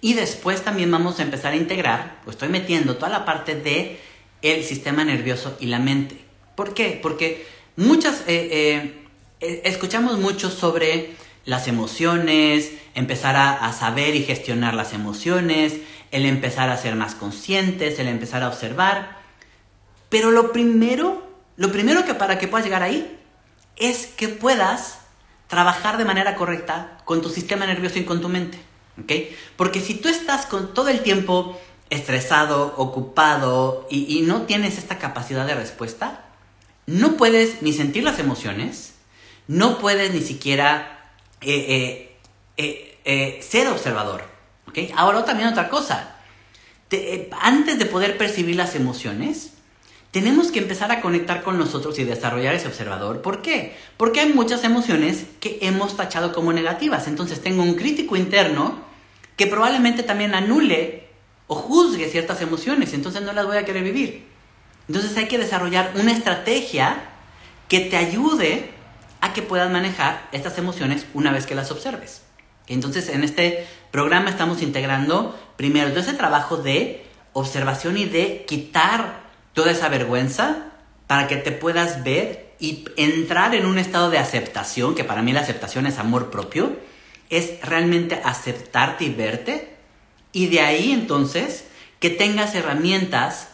Y 0.01 0.15
después 0.15 0.63
también 0.63 0.91
vamos 0.91 1.19
a 1.19 1.23
empezar 1.23 1.53
a 1.53 1.57
integrar, 1.57 2.19
pues 2.23 2.35
estoy 2.35 2.49
metiendo 2.49 2.95
toda 2.95 3.09
la 3.09 3.25
parte 3.25 3.55
de 3.55 3.99
el 4.41 4.63
sistema 4.63 5.05
nervioso 5.05 5.55
y 5.59 5.67
la 5.67 5.79
mente. 5.79 6.19
¿Por 6.55 6.73
qué? 6.73 6.99
Porque 7.01 7.45
muchas, 7.77 8.21
eh, 8.27 8.49
eh, 8.51 9.05
eh, 9.39 9.61
escuchamos 9.63 10.19
mucho 10.19 10.49
sobre 10.49 11.11
las 11.45 11.67
emociones, 11.67 12.71
empezar 12.95 13.35
a, 13.35 13.65
a, 13.65 13.71
saber 13.73 14.15
y 14.15 14.23
gestionar 14.23 14.73
las 14.73 14.93
emociones, 14.93 15.77
el 16.11 16.25
empezar 16.25 16.69
a 16.69 16.77
ser 16.77 16.95
más 16.95 17.15
conscientes, 17.15 17.97
el 17.97 18.07
empezar 18.07 18.43
a 18.43 18.49
observar. 18.49 19.19
Pero 20.09 20.31
lo 20.31 20.51
primero, 20.51 21.32
lo 21.55 21.71
primero 21.71 22.05
que 22.05 22.13
para 22.13 22.39
que 22.39 22.47
puedas 22.47 22.65
llegar 22.65 22.83
ahí 22.83 23.19
es 23.75 24.07
que 24.07 24.29
puedas 24.29 24.99
trabajar 25.47 25.97
de 25.97 26.05
manera 26.05 26.35
correcta 26.35 26.97
con 27.05 27.21
tu 27.21 27.29
sistema 27.29 27.65
nervioso 27.65 27.99
y 27.99 28.05
con 28.05 28.21
tu 28.21 28.29
mente. 28.29 28.59
Porque 29.55 29.81
si 29.81 29.95
tú 29.95 30.09
estás 30.09 30.45
con 30.45 30.73
todo 30.73 30.89
el 30.89 31.01
tiempo 31.01 31.59
estresado, 31.89 32.73
ocupado 32.77 33.87
y, 33.89 34.21
no 34.21 34.43
tienes 34.43 34.77
esta 34.77 34.97
capacidad 34.97 35.45
de 35.45 35.55
respuesta, 35.55 36.25
no 36.85 37.17
puedes 37.17 37.61
ni 37.61 37.73
sentir 37.73 38.03
las 38.03 38.19
emociones, 38.19 38.93
no 39.47 39.79
puedes 39.79 40.13
ni 40.13 40.21
siquiera 40.21 41.11
eh, 41.41 42.17
eh, 42.57 42.97
eh, 43.05 43.39
ser 43.47 43.67
observador. 43.67 44.23
Ahora 44.95 45.23
también 45.23 45.49
otra 45.49 45.69
cosa. 45.69 46.15
antes 47.41 47.77
de 47.77 47.85
poder 47.85 48.17
percibir 48.17 48.55
las 48.55 48.75
emociones, 48.75 49.52
tenemos 50.13 50.51
que 50.51 50.59
empezar 50.59 50.91
a 50.91 51.01
conectar 51.01 51.41
con 51.41 51.57
nosotros 51.57 51.97
y 51.97 52.03
desarrollar 52.03 52.53
ese 52.53 52.67
observador. 52.67 53.23
¿Por 53.23 53.41
qué? 53.41 53.75
Porque 53.97 54.19
hay 54.19 54.31
muchas 54.31 54.63
emociones 54.63 55.25
que 55.39 55.57
hemos 55.61 55.97
tachado 55.97 56.33
como 56.33 56.53
negativas. 56.53 57.07
Entonces 57.07 57.41
tengo 57.41 57.63
un 57.63 57.73
crítico 57.73 58.15
interno 58.15 58.75
que 59.37 59.47
probablemente 59.47 60.03
también 60.03 60.35
anule 60.35 61.07
o 61.47 61.55
juzgue 61.55 62.09
ciertas 62.09 62.41
emociones, 62.41 62.93
entonces 62.93 63.23
no 63.23 63.33
las 63.33 63.47
voy 63.47 63.57
a 63.57 63.65
querer 63.65 63.83
vivir. 63.83 64.27
Entonces 64.87 65.17
hay 65.17 65.27
que 65.27 65.39
desarrollar 65.39 65.93
una 65.95 66.11
estrategia 66.11 67.09
que 67.67 67.79
te 67.79 67.97
ayude 67.97 68.69
a 69.19 69.33
que 69.33 69.41
puedas 69.41 69.71
manejar 69.71 70.29
estas 70.31 70.59
emociones 70.59 71.07
una 71.15 71.31
vez 71.31 71.47
que 71.47 71.55
las 71.55 71.71
observes. 71.71 72.21
Entonces 72.67 73.09
en 73.09 73.23
este 73.23 73.65
programa 73.89 74.29
estamos 74.29 74.61
integrando 74.61 75.35
primero 75.57 75.89
todo 75.89 76.01
ese 76.01 76.13
trabajo 76.13 76.57
de 76.57 77.03
observación 77.33 77.97
y 77.97 78.05
de 78.05 78.45
quitar 78.47 79.22
toda 79.53 79.71
esa 79.71 79.89
vergüenza 79.89 80.71
para 81.07 81.27
que 81.27 81.37
te 81.37 81.51
puedas 81.51 82.03
ver 82.03 82.53
y 82.59 82.85
entrar 82.97 83.55
en 83.55 83.65
un 83.65 83.77
estado 83.77 84.09
de 84.09 84.17
aceptación, 84.17 84.95
que 84.95 85.03
para 85.03 85.21
mí 85.21 85.33
la 85.33 85.41
aceptación 85.41 85.85
es 85.85 85.99
amor 85.99 86.31
propio, 86.31 86.77
es 87.29 87.61
realmente 87.61 88.21
aceptarte 88.23 89.05
y 89.05 89.09
verte, 89.09 89.75
y 90.31 90.47
de 90.47 90.61
ahí 90.61 90.91
entonces 90.91 91.65
que 91.99 92.09
tengas 92.09 92.55
herramientas 92.55 93.49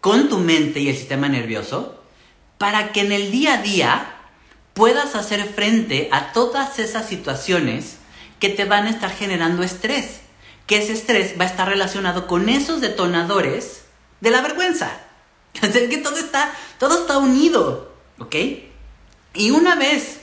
con 0.00 0.28
tu 0.28 0.38
mente 0.38 0.80
y 0.80 0.88
el 0.88 0.96
sistema 0.96 1.28
nervioso 1.28 2.02
para 2.58 2.92
que 2.92 3.00
en 3.00 3.12
el 3.12 3.30
día 3.30 3.54
a 3.54 3.62
día 3.62 4.14
puedas 4.74 5.14
hacer 5.14 5.44
frente 5.44 6.08
a 6.12 6.32
todas 6.32 6.78
esas 6.78 7.06
situaciones 7.06 7.96
que 8.38 8.48
te 8.48 8.64
van 8.64 8.86
a 8.86 8.90
estar 8.90 9.10
generando 9.10 9.62
estrés, 9.62 10.20
que 10.66 10.78
ese 10.78 10.92
estrés 10.92 11.38
va 11.38 11.44
a 11.44 11.48
estar 11.48 11.68
relacionado 11.68 12.26
con 12.26 12.48
esos 12.48 12.80
detonadores 12.80 13.82
de 14.20 14.30
la 14.30 14.40
vergüenza. 14.40 14.90
Es 15.62 15.88
que 15.88 15.98
todo 15.98 16.16
está, 16.16 16.52
todo 16.78 17.00
está 17.00 17.18
unido, 17.18 17.92
¿ok? 18.18 18.36
Y 19.34 19.50
una 19.50 19.76
vez 19.76 20.20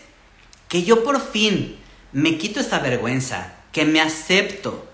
que 0.67 0.83
yo 0.83 1.03
por 1.03 1.21
fin 1.21 1.77
me 2.11 2.37
quito 2.37 2.59
esta 2.59 2.79
vergüenza, 2.79 3.53
que 3.71 3.85
me 3.85 4.01
acepto, 4.01 4.87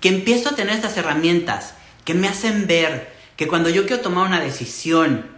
que 0.00 0.08
empiezo 0.08 0.50
a 0.50 0.56
tener 0.56 0.74
estas 0.74 0.96
herramientas 0.96 1.74
que 2.04 2.14
me 2.14 2.28
hacen 2.28 2.66
ver 2.66 3.12
que 3.36 3.46
cuando 3.46 3.70
yo 3.70 3.86
quiero 3.86 4.02
tomar 4.02 4.26
una 4.26 4.40
decisión, 4.40 5.30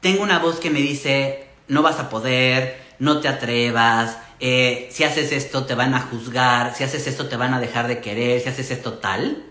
tengo 0.00 0.22
una 0.22 0.38
voz 0.38 0.60
que 0.60 0.70
me 0.70 0.80
dice, 0.80 1.46
no 1.68 1.82
vas 1.82 1.98
a 1.98 2.08
poder, 2.08 2.82
no 2.98 3.20
te 3.20 3.28
atrevas, 3.28 4.16
eh, 4.40 4.88
si 4.90 5.04
haces 5.04 5.32
esto 5.32 5.66
te 5.66 5.74
van 5.74 5.94
a 5.94 6.00
juzgar, 6.00 6.74
si 6.74 6.84
haces 6.84 7.06
esto 7.06 7.28
te 7.28 7.36
van 7.36 7.52
a 7.52 7.60
dejar 7.60 7.88
de 7.88 8.00
querer, 8.00 8.40
si 8.40 8.48
haces 8.48 8.70
esto 8.70 8.94
tal. 8.94 9.44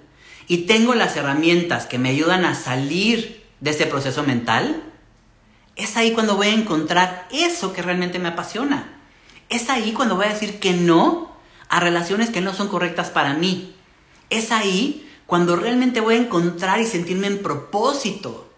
Y 0.48 0.66
tengo 0.66 0.96
las 0.96 1.16
herramientas 1.16 1.86
que 1.86 2.00
me 2.00 2.10
ayudan 2.10 2.44
a 2.46 2.56
salir 2.56 3.39
de 3.60 3.72
ese 3.72 3.86
proceso 3.86 4.24
mental, 4.24 4.84
es 5.76 5.98
ahí 5.98 6.12
cuando 6.12 6.36
voy 6.36 6.48
a 6.48 6.54
encontrar 6.54 7.28
eso 7.32 7.74
que 7.74 7.82
realmente 7.82 8.20
me 8.20 8.30
apasiona. 8.30 9.00
Es 9.50 9.70
ahí 9.70 9.94
cuando 9.94 10.16
voy 10.16 10.26
a 10.26 10.34
decir 10.34 10.60
que 10.60 10.74
no 10.74 11.30
a 11.70 11.80
relaciones 11.80 12.30
que 12.30 12.42
no 12.42 12.54
son 12.54 12.68
correctas 12.68 13.10
para 13.10 13.34
mí. 13.34 13.76
Es 14.30 14.52
ahí 14.52 15.10
cuando 15.26 15.56
realmente 15.56 16.02
voy 16.02 16.16
a 16.16 16.20
encontrar 16.20 16.82
y 16.82 16.86
sentirme 16.86 17.28
en 17.28 17.42
propósito. 17.42 18.52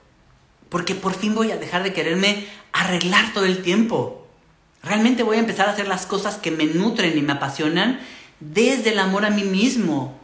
Porque 0.70 0.96
por 0.96 1.14
fin 1.14 1.36
voy 1.36 1.52
a 1.52 1.58
dejar 1.58 1.84
de 1.84 1.94
quererme 1.94 2.48
arreglar 2.72 3.34
todo 3.34 3.46
el 3.46 3.62
tiempo. 3.62 4.26
Realmente 4.82 5.24
voy 5.24 5.38
a 5.38 5.42
empezar 5.42 5.68
a 5.68 5.74
hacer 5.74 5.88
las 5.88 6.06
cosas 6.06 6.38
que 6.38 6.50
me 6.50 6.66
nutren 6.66 7.18
y 7.18 7.22
me 7.22 7.34
apasionan 7.34 8.00
desde 8.40 8.92
el 8.92 9.00
amor 9.00 9.26
a 9.26 9.30
mí 9.30 9.44
mismo, 9.44 10.20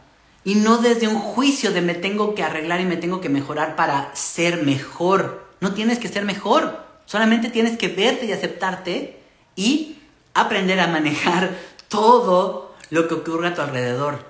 y 0.48 0.54
no 0.54 0.78
desde 0.78 1.08
un 1.08 1.18
juicio 1.18 1.72
de 1.72 1.82
me 1.82 1.92
tengo 1.92 2.34
que 2.34 2.42
arreglar 2.42 2.80
y 2.80 2.86
me 2.86 2.96
tengo 2.96 3.20
que 3.20 3.28
mejorar 3.28 3.76
para 3.76 4.16
ser 4.16 4.62
mejor. 4.62 5.46
No 5.60 5.74
tienes 5.74 5.98
que 5.98 6.08
ser 6.08 6.24
mejor, 6.24 6.86
solamente 7.04 7.50
tienes 7.50 7.76
que 7.76 7.88
verte 7.88 8.24
y 8.24 8.32
aceptarte 8.32 9.18
y 9.56 9.98
aprender 10.32 10.80
a 10.80 10.86
manejar 10.86 11.54
todo 11.88 12.74
lo 12.88 13.08
que 13.08 13.14
ocurre 13.16 13.48
a 13.48 13.54
tu 13.54 13.60
alrededor. 13.60 14.24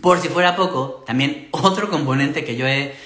Por 0.00 0.22
si 0.22 0.28
fuera 0.28 0.56
poco, 0.56 1.04
también 1.06 1.48
otro 1.50 1.90
componente 1.90 2.42
que 2.42 2.56
yo 2.56 2.66
he, 2.66 2.96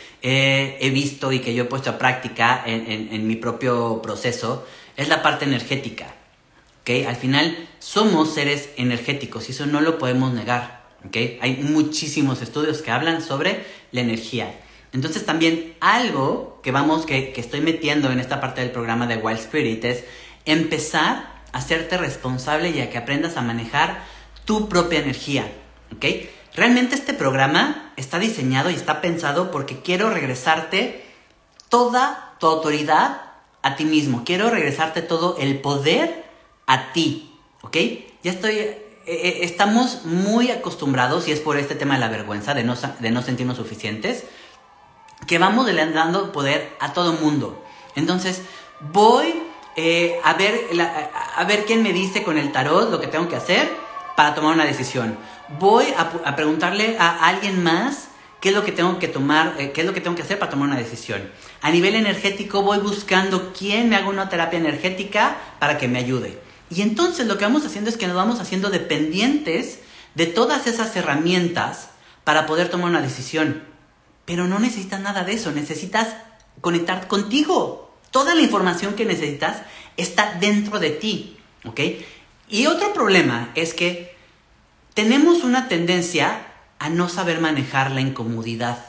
visto 0.95 1.33
y 1.33 1.41
que 1.41 1.53
yo 1.53 1.65
he 1.65 1.67
puesto 1.67 1.91
a 1.91 1.99
práctica 1.99 2.63
en, 2.65 3.27
mi 3.27 3.35
propio 3.35 4.01
proceso 4.01 4.65
es 4.97 5.09
la 5.09 5.21
parte 5.21 5.47
energética. 5.47 6.15
Al 7.09 7.17
final 7.17 7.69
somos 7.81 8.35
seres 8.35 8.69
energéticos 8.77 9.49
y 9.49 9.53
eso 9.53 9.67
no 9.67 9.81
lo 9.81 9.99
podemos 9.99 10.33
negar. 10.33 10.80
Hay 11.41 11.57
muchísimos 11.63 12.43
estudios 12.43 12.83
que 12.83 12.91
hablan 12.91 13.23
sobre 13.23 13.65
la 13.93 14.01
energía. 14.01 14.55
Entonces 14.93 15.25
también 15.25 15.75
algo 15.81 16.61
que 16.63 16.73
vamos, 16.73 17.07
que, 17.07 17.33
estoy 17.37 17.61
metiendo 17.61 18.11
en 18.11 18.21
esta 18.21 18.41
parte 18.41 18.61
del 18.61 18.71
programa 18.71 19.07
de 19.07 19.17
Wild 19.17 19.39
Spirit 19.39 19.85
es 19.85 20.05
empezar 20.45 21.41
a 21.53 21.59
hacerte 21.59 21.97
responsable 21.97 22.71
y 22.71 22.81
a 22.81 22.91
que 22.91 22.99
aprendas 22.99 23.37
a 23.37 23.43
manejar 23.43 24.03
tu 24.45 24.69
propia 24.69 25.01
energía. 25.01 25.51
Realmente 26.55 26.97
este 26.97 27.15
programa 27.15 27.93
está 27.97 28.19
diseñado 28.19 28.71
y 28.71 28.75
está 28.75 29.01
pensado 29.01 29.51
porque 29.51 29.81
quiero 29.81 30.11
regresarte 30.11 31.05
toda 31.69 32.35
tu 32.41 32.47
autoridad 32.47 33.23
a 33.63 33.77
ti 33.77 33.85
mismo. 33.85 34.25
Quiero 34.25 34.51
regresarte 34.51 35.03
todo 35.03 35.37
el 35.39 35.61
poder 35.61 36.25
a 36.67 36.93
ti. 36.93 37.33
¿Ok? 37.63 37.77
Ya 38.23 38.33
estoy 38.33 38.75
eh, 39.11 39.29
eh, 39.29 39.39
estamos 39.43 40.05
muy 40.05 40.53
acostumbrados, 40.53 41.27
y 41.27 41.33
es 41.33 41.41
por 41.41 41.57
este 41.57 41.75
tema 41.75 41.95
de 41.95 42.01
la 42.01 42.09
vergüenza, 42.09 42.55
de 42.55 42.63
no, 42.63 42.77
de 42.77 43.11
no 43.11 43.23
sentirnos 43.23 43.57
suficientes, 43.57 44.23
que 45.27 45.39
vamos 45.39 45.67
dando 45.67 46.31
poder 46.31 46.77
a 46.79 46.93
todo 46.93 47.15
mundo. 47.15 47.61
Entonces, 47.97 48.43
voy 48.93 49.43
eh, 49.75 50.21
a, 50.23 50.35
ver 50.35 50.61
a 51.35 51.43
ver 51.43 51.65
quién 51.65 51.83
me 51.83 51.93
dice 51.93 52.23
con 52.23 52.39
el 52.39 52.53
tarot 52.53 52.89
lo 52.89 53.01
que 53.01 53.09
tengo 53.09 53.27
que 53.27 53.35
hacer 53.35 53.69
para 54.15 54.37
tomar 54.37 54.55
una 54.55 54.65
decisión. 54.65 55.19
Voy 55.59 55.87
a, 55.99 56.37
preguntarle 56.37 56.97
a 57.01 57.27
alguien 57.27 57.65
más 57.65 58.11
qué 58.41 58.51
es 58.51 58.55
lo 58.55 58.65
que 58.65 58.71
tengo 58.71 59.01
que 59.01 59.09
tomar, 59.09 59.57
qué 59.57 59.81
es 59.81 59.87
lo 59.89 59.93
que 59.93 60.01
tengo 60.01 60.15
que 60.15 60.23
hacer 60.23 60.39
para 60.39 60.53
tomar 60.53 60.69
una 60.69 60.79
decisión. 60.79 61.33
A 61.63 61.73
nivel 61.73 61.97
energético 61.97 62.63
voy 62.63 62.79
buscando 62.79 63.53
quién 63.59 63.89
me 63.89 63.97
haga 63.97 64.09
una 64.09 64.29
terapia 64.29 64.61
energética 64.61 65.37
para 65.59 65.79
que 65.79 65.89
me 65.89 65.99
ayude. 65.99 66.50
Y 66.71 66.83
entonces 66.83 67.27
lo 67.27 67.37
que 67.37 67.45
vamos 67.45 67.67
haciendo 67.67 67.91
es 67.91 67.97
que 67.97 68.07
nos 68.07 68.17
vamos 68.17 68.41
haciendo 68.41 68.71
dependientes 68.71 69.81
de 70.15 70.27
todas 70.27 70.67
esas 70.67 70.95
herramientas 70.97 71.91
para 72.25 72.47
poder 72.47 72.69
tomar 72.69 72.91
una 72.91 73.03
decisión. 73.03 73.63
Pero 74.25 74.47
no 74.47 74.61
necesitas 74.61 75.01
nada 75.01 75.25
de 75.25 75.33
eso, 75.33 75.51
necesitas 75.51 76.09
conectar 76.61 77.09
contigo. 77.09 77.93
Toda 78.13 78.35
la 78.35 78.43
información 78.43 78.95
que 78.95 79.05
necesitas 79.05 79.63
está 79.97 80.35
dentro 80.41 80.79
de 80.79 80.91
ti, 80.91 81.39
¿ok? 81.65 81.81
Y 82.49 82.67
otro 82.67 82.93
problema 82.93 83.51
es 83.55 83.75
que 83.75 84.17
tenemos 84.95 85.43
una 85.45 85.69
tendencia 85.69 86.47
a 86.79 86.89
no 86.89 87.09
saber 87.09 87.41
manejar 87.41 87.91
la 87.91 88.01
incomodidad, 88.01 88.85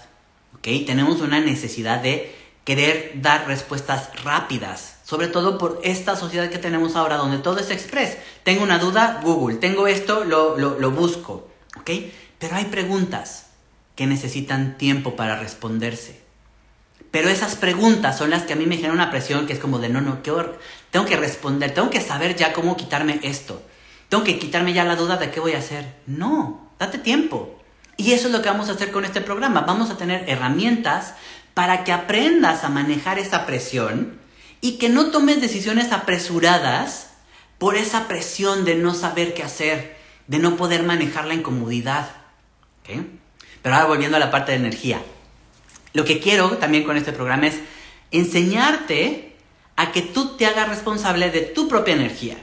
¿ok? 0.56 0.86
Tenemos 0.86 1.22
una 1.22 1.40
necesidad 1.40 2.02
de 2.02 2.36
querer 2.64 3.14
dar 3.16 3.48
respuestas 3.48 4.10
rápidas, 4.24 4.98
sobre 5.12 5.28
todo 5.28 5.58
por 5.58 5.82
esta 5.84 6.16
sociedad 6.16 6.50
que 6.50 6.58
tenemos 6.58 6.96
ahora 6.96 7.18
donde 7.18 7.40
todo 7.40 7.60
es 7.60 7.70
express. 7.70 8.16
Tengo 8.46 8.64
una 8.64 8.80
duda, 8.80 9.20
Google, 9.22 9.58
tengo 9.58 9.88
esto, 9.88 10.24
lo, 10.24 10.56
lo, 10.58 10.92
busco, 10.92 11.50
¿ok? 11.78 11.90
Pero 12.40 12.56
hay 12.56 12.64
preguntas 12.64 13.48
que 13.98 14.08
necesitan 14.08 14.78
tiempo 14.78 15.18
para 15.18 15.38
responderse. 15.38 16.22
Pero 17.12 17.28
esas 17.28 17.58
preguntas 17.58 18.18
son 18.18 18.30
las 18.30 18.44
que 18.44 18.54
a 18.54 18.56
mí 18.56 18.66
me 18.66 18.78
generan 18.78 18.96
una 18.96 19.12
presión 19.12 19.48
que 19.48 19.52
es 19.52 19.60
como 19.60 19.80
de, 19.80 19.90
no, 19.90 20.00
no, 20.00 20.20
tengo 20.20 21.06
que 21.06 21.18
responder, 21.18 21.74
tengo 21.74 21.90
que 21.90 22.00
saber 22.00 22.38
ya 22.38 22.54
cómo 22.54 22.78
quitarme 22.78 23.20
esto. 23.22 23.62
Tengo 24.08 24.24
que 24.24 24.40
quitarme 24.40 24.72
ya 24.72 24.86
la 24.86 24.96
duda 24.96 25.18
de 25.18 25.30
qué 25.30 25.42
voy 25.42 25.56
a 25.56 25.58
hacer. 25.58 25.94
No, 26.08 26.72
date 26.80 27.00
tiempo. 27.00 27.60
Y 27.98 28.14
eso 28.14 28.28
es 28.28 28.34
lo 28.34 28.42
que 28.42 28.48
vamos 28.48 28.70
a 28.70 28.72
hacer 28.72 28.94
con 28.94 29.04
este 29.04 29.20
programa. 29.20 29.60
Vamos 29.68 29.90
a 29.90 29.98
tener 29.98 30.24
herramientas 30.30 31.16
para 31.54 31.84
que 31.84 31.92
aprendas 31.92 32.64
a 32.64 32.70
manejar 32.70 33.20
esa 33.20 33.46
presión 33.46 34.22
y 34.62 34.74
que 34.74 34.90
no 34.90 35.08
tomes 35.08 35.42
decisiones 35.42 35.92
apresuradas 35.92 37.10
por 37.58 37.76
esa 37.76 38.08
presión 38.08 38.64
de 38.64 38.76
no 38.76 38.94
saber 38.94 39.34
qué 39.34 39.44
hacer, 39.44 39.98
de 40.28 40.40
no 40.40 40.56
poder 40.56 40.84
manejar 40.84 41.26
la 41.26 41.34
incomodidad. 41.34 42.10
Pero 42.84 43.76
ahora 43.76 43.88
volviendo 43.88 44.18
a 44.18 44.20
la 44.20 44.32
parte 44.32 44.52
de 44.52 44.60
energía. 44.60 45.02
Lo 45.94 46.06
que 46.06 46.20
quiero 46.20 46.58
también 46.58 46.84
con 46.84 46.98
este 46.98 47.12
programa 47.12 47.48
es 47.48 47.56
enseñarte 48.12 49.36
a 49.76 49.92
que 49.92 50.02
tú 50.02 50.38
te 50.38 50.46
hagas 50.46 50.70
responsable 50.70 51.32
de 51.32 51.42
tu 51.42 51.68
propia 51.68 51.94
energía. 51.96 52.38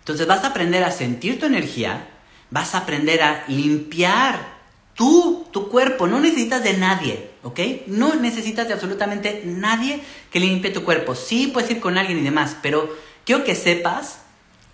Entonces 0.00 0.26
vas 0.26 0.42
a 0.44 0.48
aprender 0.48 0.82
a 0.84 0.90
sentir 0.90 1.38
tu 1.38 1.46
energía, 1.46 2.08
vas 2.50 2.74
a 2.74 2.78
aprender 2.78 3.22
a 3.22 3.44
limpiar 3.48 4.51
Tú, 4.94 5.46
tu 5.52 5.68
cuerpo, 5.68 6.06
no 6.06 6.20
necesitas 6.20 6.62
de 6.62 6.76
nadie, 6.76 7.30
¿ok? 7.42 7.60
No 7.86 8.14
necesitas 8.14 8.68
de 8.68 8.74
absolutamente 8.74 9.42
nadie 9.44 10.02
que 10.30 10.40
limpie 10.40 10.70
tu 10.70 10.84
cuerpo. 10.84 11.14
Sí, 11.14 11.46
puedes 11.46 11.70
ir 11.70 11.80
con 11.80 11.96
alguien 11.96 12.18
y 12.18 12.22
demás, 12.22 12.56
pero 12.62 12.94
quiero 13.24 13.42
que 13.44 13.54
sepas 13.54 14.18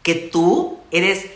que 0.02 0.14
tú 0.14 0.78
eres 0.90 1.26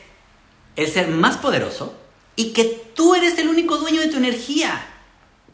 el 0.76 0.88
ser 0.88 1.08
más 1.08 1.36
poderoso 1.36 1.96
y 2.34 2.52
que 2.52 2.64
tú 2.94 3.14
eres 3.14 3.38
el 3.38 3.48
único 3.48 3.76
dueño 3.76 4.00
de 4.00 4.08
tu 4.08 4.16
energía. 4.16 4.88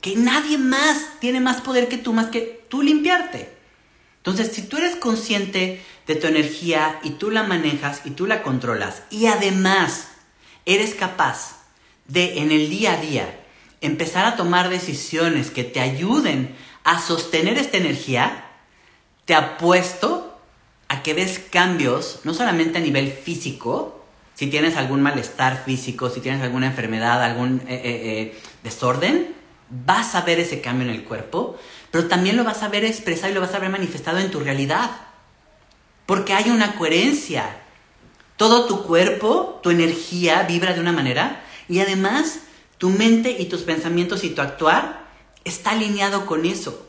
que 0.01 0.15
nadie 0.17 0.59
más 0.59 1.19
tiene 1.21 1.41
más 1.41 1.61
poder 1.61 1.89
que 1.89 1.99
tú, 1.99 2.13
más 2.13 2.27
que 2.29 2.65
tú 2.69 2.83
limpiarte. 2.83 3.53
Entonces, 4.19 4.53
si 4.53 4.63
tú 4.63 4.77
eres 4.77 4.97
consciente 4.97 5.83
de 6.07 6.15
tu 6.15 6.27
energía 6.27 7.01
y 7.03 7.11
tú 7.11 7.31
la 7.31 7.43
manejas 7.43 8.03
y 8.05 8.11
tú 8.11 8.27
la 8.27 8.43
controlas 8.43 9.03
y 9.11 9.27
además 9.27 10.09
eres 10.67 10.95
capaz 10.95 11.58
de 12.09 12.39
en 12.39 12.51
el 12.51 12.69
día 12.69 12.95
a 12.95 12.97
día 12.97 13.39
empezar 13.81 14.25
a 14.25 14.37
tomar 14.37 14.69
decisiones 14.69 15.51
que 15.51 15.65
te 15.65 15.81
ayuden 15.81 16.55
a 16.85 17.01
sostener 17.01 17.59
esta 17.59 17.77
energía, 17.77 18.45
te 19.25 19.35
apuesto 19.35 20.41
a 20.89 21.03
que 21.03 21.15
ves 21.15 21.39
cambios, 21.39 22.21
no 22.25 22.35
solamente 22.35 22.79
a 22.79 22.81
nivel 22.81 23.13
físico, 23.13 24.05
si 24.35 24.47
tienes 24.47 24.77
algún 24.77 25.03
malestar 25.03 25.65
físico, 25.65 26.11
si 26.11 26.21
tienes 26.21 26.43
alguna 26.43 26.67
enfermedad, 26.67 27.23
algún 27.23 27.61
eh, 27.69 27.75
eh, 27.75 27.81
eh, 27.85 28.41
desorden, 28.63 29.35
vas 29.69 30.15
a 30.15 30.23
ver 30.23 30.41
ese 30.41 30.61
cambio 30.61 30.89
en 30.89 30.95
el 30.95 31.05
cuerpo, 31.05 31.59
pero 31.91 32.07
también 32.07 32.37
lo 32.37 32.45
vas 32.45 32.63
a 32.63 32.69
ver 32.69 32.85
expresado 32.85 33.31
y 33.31 33.35
lo 33.35 33.41
vas 33.41 33.55
a 33.55 33.59
ver 33.59 33.69
manifestado 33.69 34.19
en 34.19 34.31
tu 34.31 34.41
realidad. 34.41 34.91
Porque 36.07 36.33
hay 36.33 36.51
una 36.51 36.75
coherencia. 36.77 37.45
Todo 38.37 38.67
tu 38.67 38.85
cuerpo, 38.85 39.61
tu 39.63 39.71
energía 39.71 40.45
vibra 40.45 40.73
de 40.73 40.81
una 40.81 40.93
manera 40.93 41.43
y 41.69 41.81
además 41.81 42.41
tu 42.79 42.91
mente 42.91 43.37
y 43.39 43.47
tus 43.47 43.63
pensamientos 43.63 44.25
y 44.25 44.31
tu 44.31 44.41
actuar 44.41 45.07
está 45.45 45.71
alineado 45.71 46.27
con 46.27 46.45
eso. 46.45 46.87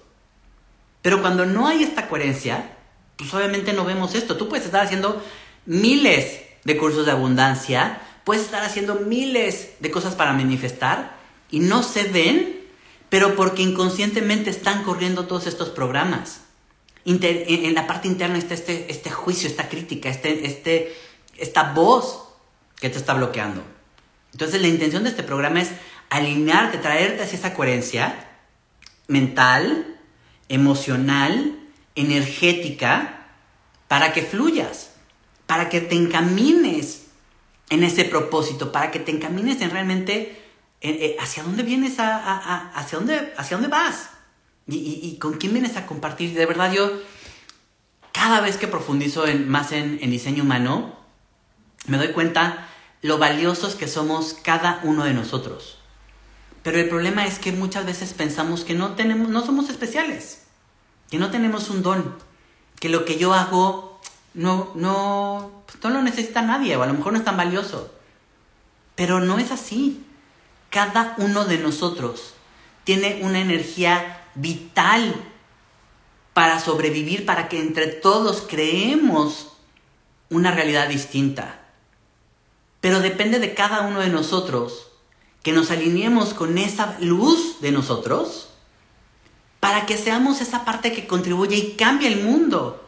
Pero 1.02 1.22
cuando 1.22 1.46
no 1.46 1.68
hay 1.68 1.84
esta 1.84 2.08
coherencia, 2.08 2.78
pues 3.18 3.34
obviamente 3.34 3.74
no 3.74 3.86
vemos 3.86 4.16
esto. 4.16 4.38
Tú 4.38 4.48
puedes 4.50 4.66
estar 4.66 4.86
haciendo 4.86 5.22
miles 5.66 6.42
de 6.64 6.78
cursos 6.78 7.06
de 7.06 7.12
abundancia, 7.12 8.02
puedes 8.24 8.44
estar 8.44 8.64
haciendo 8.64 8.96
miles 8.96 9.72
de 9.80 9.92
cosas 9.92 10.16
para 10.16 10.34
manifestar 10.34 11.18
y 11.50 11.60
no 11.60 11.84
se 11.84 12.04
ven, 12.04 12.60
pero 13.10 13.36
porque 13.36 13.64
inconscientemente 13.64 14.50
están 14.50 14.84
corriendo 14.84 15.26
todos 15.26 15.48
estos 15.48 15.70
programas. 15.70 16.42
en 17.06 17.74
la 17.74 17.88
parte 17.88 18.08
interna 18.08 18.38
está 18.38 18.54
este, 18.54 18.92
este 18.92 19.10
juicio, 19.10 19.50
esta 19.50 19.68
crítica, 19.68 20.10
este, 20.10 20.46
este, 20.46 20.96
esta 21.38 21.74
voz 21.74 22.26
que 22.80 22.90
te 22.90 22.98
está 22.98 23.14
bloqueando. 23.14 23.64
Entonces 24.32 24.62
la 24.62 24.68
intención 24.68 25.04
de 25.04 25.10
este 25.10 25.24
programa 25.24 25.62
es 25.62 25.72
alinearte, 26.10 26.78
traerte 26.78 27.24
hacia 27.24 27.38
esa 27.38 27.54
coherencia 27.54 28.28
mental, 29.08 29.98
emocional, 30.48 31.60
energética, 31.96 33.28
para 33.88 34.14
que 34.14 34.22
fluyas, 34.22 34.92
para 35.48 35.70
que 35.70 35.82
te 35.82 35.96
encamines 35.96 37.08
en 37.70 37.84
ese 37.84 38.06
propósito, 38.06 38.72
para 38.72 38.92
que 38.92 39.00
te 39.00 39.12
encamines 39.12 39.62
en 39.62 39.72
realmente 39.72 40.40
eh, 40.82 41.18
hacia 41.20 41.44
dónde 41.44 41.64
vienes, 41.64 42.00
a, 42.00 42.70
hacia, 42.72 43.00
dónde, 43.00 43.34
hacia 43.36 43.58
dónde 43.58 43.70
vas 43.70 44.12
y, 44.68 45.18
con 45.20 45.34
quién 45.34 45.54
vienes 45.54 45.76
a 45.76 45.86
compartir. 45.86 46.34
De 46.36 46.46
verdad 46.46 46.72
yo, 46.72 47.02
cada 48.12 48.42
vez 48.42 48.58
que 48.58 48.68
profundizo 48.68 49.28
en, 49.28 49.50
más 49.50 49.72
en, 49.72 50.00
en 50.02 50.12
diseño 50.12 50.44
humano, 50.44 50.96
me 51.88 51.98
doy 51.98 52.10
cuenta 52.10 52.69
lo 53.02 53.18
valiosos 53.18 53.76
que 53.76 53.88
somos 53.88 54.34
cada 54.34 54.82
uno 54.84 55.04
de 55.04 55.14
nosotros. 55.14 55.78
Pero 56.64 56.80
el 56.80 56.90
problema 56.90 57.26
es 57.26 57.40
que 57.40 57.52
muchas 57.52 57.86
veces 57.86 58.14
pensamos 58.14 58.64
que 58.64 58.74
no, 58.74 58.96
tenemos, 58.96 59.30
no 59.30 59.46
somos 59.46 59.70
especiales, 59.70 60.44
que 61.10 61.18
no 61.18 61.32
tenemos 61.32 61.70
un 61.70 61.82
don, 61.82 62.16
que 62.80 62.90
lo 62.90 63.06
que 63.06 63.18
yo 63.18 63.34
hago 63.34 64.00
no, 64.34 64.72
no, 64.76 65.64
pues 65.66 65.84
no 65.84 65.90
lo 65.90 66.02
necesita 66.02 66.42
nadie 66.42 66.76
o 66.76 66.84
a 66.84 66.88
lo 66.88 66.94
mejor 66.94 67.14
no 67.14 67.20
es 67.20 67.26
tan 67.26 67.38
valioso. 67.38 67.94
Pero 68.96 69.22
no 69.22 69.40
es 69.40 69.52
así. 69.52 70.06
Cada 70.70 71.16
uno 71.18 71.46
de 71.46 71.58
nosotros 71.58 72.34
tiene 72.84 73.22
una 73.24 73.40
energía 73.40 74.24
vital 74.36 75.16
para 76.34 76.60
sobrevivir, 76.60 77.26
para 77.26 77.50
que 77.50 77.60
entre 77.60 77.88
todos 77.88 78.46
creemos 78.48 79.54
una 80.30 80.52
realidad 80.52 80.88
distinta. 80.88 81.59
Pero 82.82 83.02
depende 83.02 83.40
de 83.40 83.54
cada 83.54 83.82
uno 83.82 84.00
de 84.00 84.10
nosotros 84.10 84.88
que 85.44 85.52
nos 85.52 85.72
alineemos 85.72 86.34
con 86.34 86.58
esa 86.58 86.98
luz 87.00 87.62
de 87.62 87.72
nosotros 87.72 88.50
para 89.60 89.86
que 89.86 89.98
seamos 89.98 90.42
esa 90.42 90.64
parte 90.64 90.94
que 90.94 91.08
contribuye 91.08 91.58
y 91.58 91.72
cambie 91.76 92.08
el 92.08 92.24
mundo. 92.24 92.86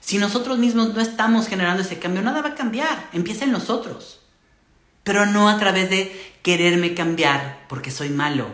Si 0.00 0.18
nosotros 0.18 0.58
mismos 0.58 0.94
no 0.94 1.00
estamos 1.00 1.46
generando 1.48 1.82
ese 1.82 1.98
cambio, 1.98 2.22
nada 2.22 2.42
va 2.42 2.50
a 2.50 2.54
cambiar. 2.54 3.08
Empieza 3.12 3.44
en 3.44 3.52
nosotros. 3.52 4.20
Pero 5.02 5.26
no 5.26 5.48
a 5.48 5.58
través 5.58 5.90
de 5.90 6.34
quererme 6.42 6.94
cambiar 6.94 7.66
porque 7.68 7.90
soy 7.90 8.08
malo. 8.10 8.48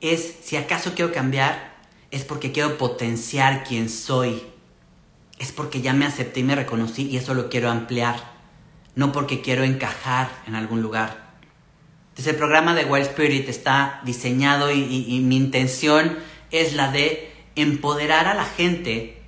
Es, 0.00 0.36
si 0.42 0.56
acaso 0.56 0.92
quiero 0.94 1.12
cambiar, 1.12 1.76
es 2.10 2.24
porque 2.24 2.52
quiero 2.52 2.78
potenciar 2.78 3.64
quién 3.64 3.88
soy. 3.88 4.42
Es 5.38 5.52
porque 5.52 5.80
ya 5.82 5.92
me 5.92 6.06
acepté 6.06 6.40
y 6.40 6.44
me 6.44 6.56
reconocí 6.56 7.08
y 7.08 7.16
eso 7.16 7.34
lo 7.34 7.48
quiero 7.48 7.70
ampliar 7.70 8.35
no 8.96 9.12
porque 9.12 9.42
quiero 9.42 9.62
encajar 9.62 10.28
en 10.48 10.56
algún 10.56 10.82
lugar. 10.82 11.26
Entonces 12.08 12.32
el 12.32 12.38
programa 12.38 12.74
de 12.74 12.86
Wild 12.86 13.06
Spirit 13.06 13.48
está 13.48 14.00
diseñado 14.04 14.72
y, 14.72 15.20
mi 15.22 15.36
intención 15.36 16.16
es 16.50 16.72
la 16.72 16.90
de 16.90 17.30
empoderar 17.56 18.26
a 18.26 18.34
la 18.34 18.46
gente. 18.46 19.22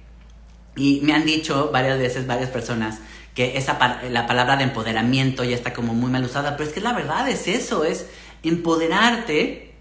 Y 0.74 1.00
me 1.02 1.12
han 1.12 1.26
dicho 1.26 1.70
varias 1.70 1.98
veces, 1.98 2.26
varias 2.26 2.48
personas, 2.48 3.00
que 3.34 3.58
esa, 3.58 3.78
la 4.10 4.26
palabra 4.26 4.56
de 4.56 4.64
empoderamiento 4.64 5.44
ya 5.44 5.54
está 5.54 5.74
como 5.74 5.92
muy 5.92 6.10
mal 6.10 6.24
usada, 6.24 6.56
pero 6.56 6.68
es 6.68 6.74
que 6.74 6.80
la 6.80 6.94
verdad 6.94 7.28
es 7.28 7.46
eso, 7.46 7.84
es 7.84 8.06
empoderarte 8.42 9.74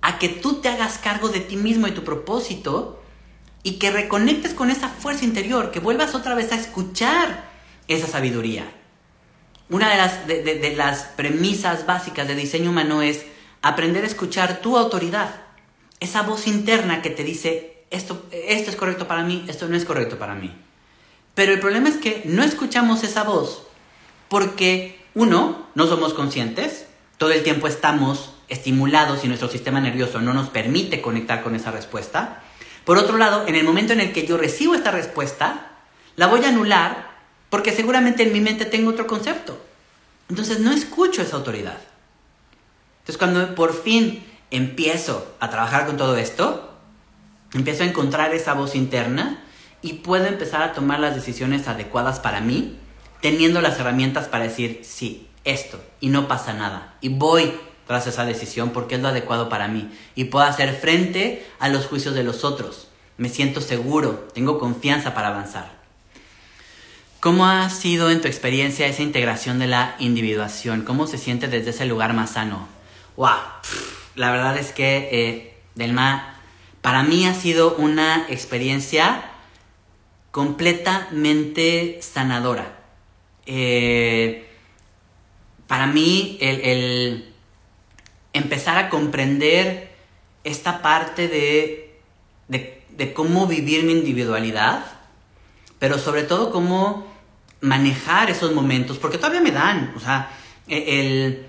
a 0.00 0.18
que 0.18 0.30
tú 0.30 0.62
te 0.62 0.70
hagas 0.70 0.96
cargo 0.96 1.28
de 1.28 1.40
ti 1.40 1.56
mismo 1.56 1.86
y 1.86 1.90
tu 1.92 2.02
propósito 2.02 3.02
y 3.62 3.72
que 3.72 3.90
reconectes 3.90 4.54
con 4.54 4.70
esa 4.70 4.88
fuerza 4.88 5.26
interior, 5.26 5.70
que 5.70 5.80
vuelvas 5.80 6.14
otra 6.14 6.34
vez 6.34 6.50
a 6.50 6.54
escuchar 6.54 7.44
esa 7.88 8.06
sabiduría. 8.06 8.77
Una 9.70 9.90
de 9.90 9.96
las, 9.96 10.26
de, 10.26 10.74
las 10.76 11.02
premisas 11.02 11.84
básicas 11.84 12.26
de 12.26 12.34
diseño 12.34 12.70
humano 12.70 13.02
es 13.02 13.26
aprender 13.60 14.04
a 14.04 14.06
escuchar 14.06 14.60
tu 14.60 14.78
autoridad. 14.78 15.42
Esa 16.00 16.22
voz 16.22 16.46
interna 16.46 17.02
que 17.02 17.10
te 17.10 17.24
dice, 17.24 17.84
esto, 17.90 18.26
esto 18.32 18.70
es 18.70 18.76
correcto 18.76 19.06
para 19.06 19.24
mí, 19.24 19.44
esto 19.48 19.68
no 19.68 19.76
es 19.76 19.84
correcto 19.84 20.18
para 20.18 20.34
mí. 20.34 20.54
Pero 21.34 21.52
el 21.52 21.60
problema 21.60 21.88
es 21.88 21.96
que 21.96 22.22
no 22.24 22.42
escuchamos 22.42 23.04
esa 23.04 23.24
voz 23.24 23.66
porque, 24.28 25.04
uno, 25.14 25.66
no 25.74 25.86
somos 25.86 26.14
conscientes, 26.14 26.86
todo 27.18 27.32
el 27.32 27.42
tiempo 27.42 27.66
estamos 27.66 28.32
estimulados 28.48 29.24
y 29.24 29.28
nuestro 29.28 29.48
sistema 29.48 29.80
nervioso 29.80 30.20
no 30.20 30.32
nos 30.32 30.48
permite 30.48 31.02
conectar 31.02 31.42
con 31.42 31.54
esa 31.54 31.70
respuesta. 31.70 32.42
Por 32.84 32.96
otro 32.96 33.18
lado, 33.18 33.46
en 33.46 33.54
el 33.54 33.64
momento 33.64 33.92
en 33.92 34.00
el 34.00 34.12
que 34.12 34.26
yo 34.26 34.38
recibo 34.38 34.74
esta 34.74 34.90
respuesta, 34.90 35.72
la 36.16 36.26
voy 36.26 36.42
a 36.44 36.48
anular 36.48 37.07
porque 37.50 37.72
seguramente 37.72 38.22
en 38.22 38.32
mi 38.32 38.40
mente 38.40 38.64
tengo 38.64 38.90
otro 38.90 39.06
concepto. 39.06 39.58
Entonces 40.28 40.60
no 40.60 40.72
escucho 40.72 41.22
esa 41.22 41.36
autoridad. 41.36 41.78
Entonces 43.00 43.18
cuando 43.18 43.54
por 43.54 43.74
fin 43.74 44.24
empiezo 44.50 45.34
a 45.40 45.50
trabajar 45.50 45.86
con 45.86 45.96
todo 45.96 46.16
esto, 46.16 46.74
empiezo 47.54 47.82
a 47.82 47.86
encontrar 47.86 48.34
esa 48.34 48.54
voz 48.54 48.74
interna 48.74 49.42
y 49.80 49.94
puedo 49.94 50.26
empezar 50.26 50.62
a 50.62 50.72
tomar 50.72 51.00
las 51.00 51.14
decisiones 51.14 51.68
adecuadas 51.68 52.20
para 52.20 52.40
mí, 52.40 52.76
teniendo 53.22 53.60
las 53.60 53.78
herramientas 53.78 54.26
para 54.26 54.44
decir, 54.44 54.80
sí, 54.82 55.28
esto, 55.44 55.80
y 56.00 56.08
no 56.08 56.28
pasa 56.28 56.52
nada. 56.52 56.96
Y 57.00 57.08
voy 57.08 57.54
tras 57.86 58.06
esa 58.06 58.26
decisión 58.26 58.70
porque 58.70 58.96
es 58.96 59.00
lo 59.00 59.08
adecuado 59.08 59.48
para 59.48 59.68
mí. 59.68 59.90
Y 60.14 60.24
puedo 60.24 60.44
hacer 60.44 60.74
frente 60.74 61.46
a 61.58 61.68
los 61.68 61.86
juicios 61.86 62.14
de 62.14 62.24
los 62.24 62.44
otros. 62.44 62.88
Me 63.16 63.30
siento 63.30 63.60
seguro, 63.62 64.28
tengo 64.34 64.58
confianza 64.58 65.14
para 65.14 65.28
avanzar. 65.28 65.77
¿Cómo 67.20 67.46
ha 67.46 67.68
sido 67.68 68.12
en 68.12 68.20
tu 68.20 68.28
experiencia 68.28 68.86
esa 68.86 69.02
integración 69.02 69.58
de 69.58 69.66
la 69.66 69.96
individuación? 69.98 70.82
¿Cómo 70.82 71.08
se 71.08 71.18
siente 71.18 71.48
desde 71.48 71.70
ese 71.70 71.84
lugar 71.84 72.14
más 72.14 72.30
sano? 72.30 72.68
¡Wow! 73.16 73.34
La 74.14 74.30
verdad 74.30 74.56
es 74.56 74.70
que, 74.70 75.08
eh, 75.10 75.54
Delma, 75.74 76.36
para 76.80 77.02
mí 77.02 77.26
ha 77.26 77.34
sido 77.34 77.74
una 77.74 78.24
experiencia 78.28 79.32
completamente 80.30 81.98
sanadora. 82.02 82.78
Eh, 83.46 84.48
para 85.66 85.88
mí, 85.88 86.38
el, 86.40 87.34
empezar 88.32 88.78
a 88.78 88.88
comprender 88.90 89.90
esta 90.44 90.82
parte 90.82 91.26
de, 91.26 91.98
de 92.46 93.12
cómo 93.12 93.48
vivir 93.48 93.82
mi 93.82 93.90
individualidad, 93.90 94.97
pero 95.78 95.98
sobre 95.98 96.22
todo 96.22 96.50
cómo 96.50 97.06
manejar 97.60 98.30
esos 98.30 98.54
momentos, 98.54 98.98
porque 98.98 99.18
todavía 99.18 99.40
me 99.40 99.50
dan, 99.50 99.92
o 99.96 100.00
sea, 100.00 100.30
e, 100.68 101.00
el, 101.00 101.46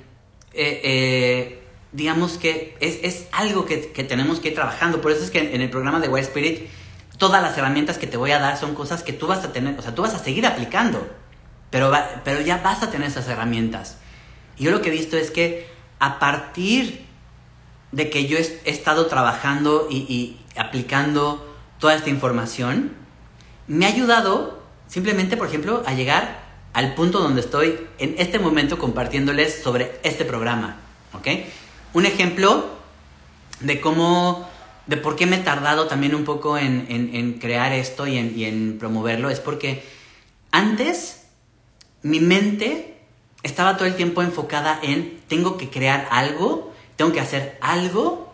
e, 0.53 0.81
e, 0.83 1.63
digamos 1.91 2.37
que 2.37 2.75
es, 2.79 3.27
algo 3.31 3.65
que, 3.65 3.77
tenemos 3.77 4.39
que 4.39 4.49
ir 4.49 4.55
trabajando, 4.55 5.01
por 5.01 5.11
eso 5.11 5.23
es 5.23 5.31
que 5.31 5.53
en 5.53 5.61
el 5.61 5.69
programa 5.69 5.99
de 5.99 6.07
White 6.07 6.27
Spirit, 6.27 6.69
todas 7.17 7.41
las 7.41 7.57
herramientas 7.57 7.97
que 7.97 8.07
te 8.07 8.17
voy 8.17 8.31
a 8.31 8.39
dar 8.39 8.57
son 8.57 8.75
cosas 8.75 9.03
que 9.03 9.13
tú 9.13 9.27
vas 9.27 9.43
a 9.43 9.51
tener, 9.51 9.77
o 9.77 9.81
sea, 9.81 9.93
tú 9.93 10.01
vas 10.01 10.13
a 10.13 10.19
seguir 10.19 10.45
aplicando, 10.45 11.07
pero, 11.69 11.91
pero 12.23 12.41
ya 12.41 12.57
vas 12.57 12.81
a 12.81 12.89
tener 12.89 13.07
esas 13.07 13.27
herramientas. 13.27 13.97
Y 14.57 14.63
yo 14.63 14.71
lo 14.71 14.81
que 14.81 14.89
he 14.89 14.91
visto 14.91 15.17
es 15.17 15.29
que 15.31 15.67
a 15.99 16.19
partir 16.19 17.05
de 17.91 18.09
que 18.09 18.27
yo 18.27 18.37
he, 18.37 18.61
estado 18.65 19.07
trabajando 19.07 19.87
y, 19.89 19.97
y 19.97 20.39
aplicando 20.57 21.45
toda 21.79 21.95
esta 21.95 22.09
información, 22.09 22.98
me 23.69 23.85
ha 23.85 23.89
ayudado 23.89 24.59
simplemente, 24.87 25.37
por 25.37 25.47
ejemplo, 25.47 25.83
a 25.85 25.93
llegar 25.93 26.43
al 26.73 26.95
punto 26.95 27.19
donde 27.19 27.39
estoy 27.39 27.79
en 27.99 28.15
este 28.17 28.39
momento 28.39 28.77
compartiéndoles 28.77 29.61
sobre 29.63 29.99
este 30.03 30.25
programa. 30.25 30.77
¿Ok? 31.13 31.27
Un 31.93 32.05
ejemplo 32.05 32.65
de 33.59 33.79
cómo, 33.79 34.49
de 34.87 34.97
por 34.97 35.15
qué 35.15 35.27
me 35.27 35.37
he 35.37 35.39
tardado 35.39 35.87
también 35.87 36.15
un 36.15 36.25
poco 36.25 36.57
en, 36.57 37.37
crear 37.39 37.71
esto 37.71 38.07
y 38.07 38.17
en, 38.17 38.37
y 38.37 38.45
en 38.45 38.77
promoverlo, 38.79 39.29
es 39.29 39.39
porque 39.39 39.83
antes 40.51 41.27
mi 42.01 42.19
mente 42.19 42.97
estaba 43.43 43.77
todo 43.77 43.87
el 43.87 43.95
tiempo 43.95 44.23
enfocada 44.23 44.79
en 44.81 45.19
tengo 45.27 45.57
que 45.57 45.69
crear 45.69 46.07
algo, 46.11 46.73
tengo 46.95 47.11
que 47.11 47.19
hacer 47.19 47.57
algo 47.61 48.33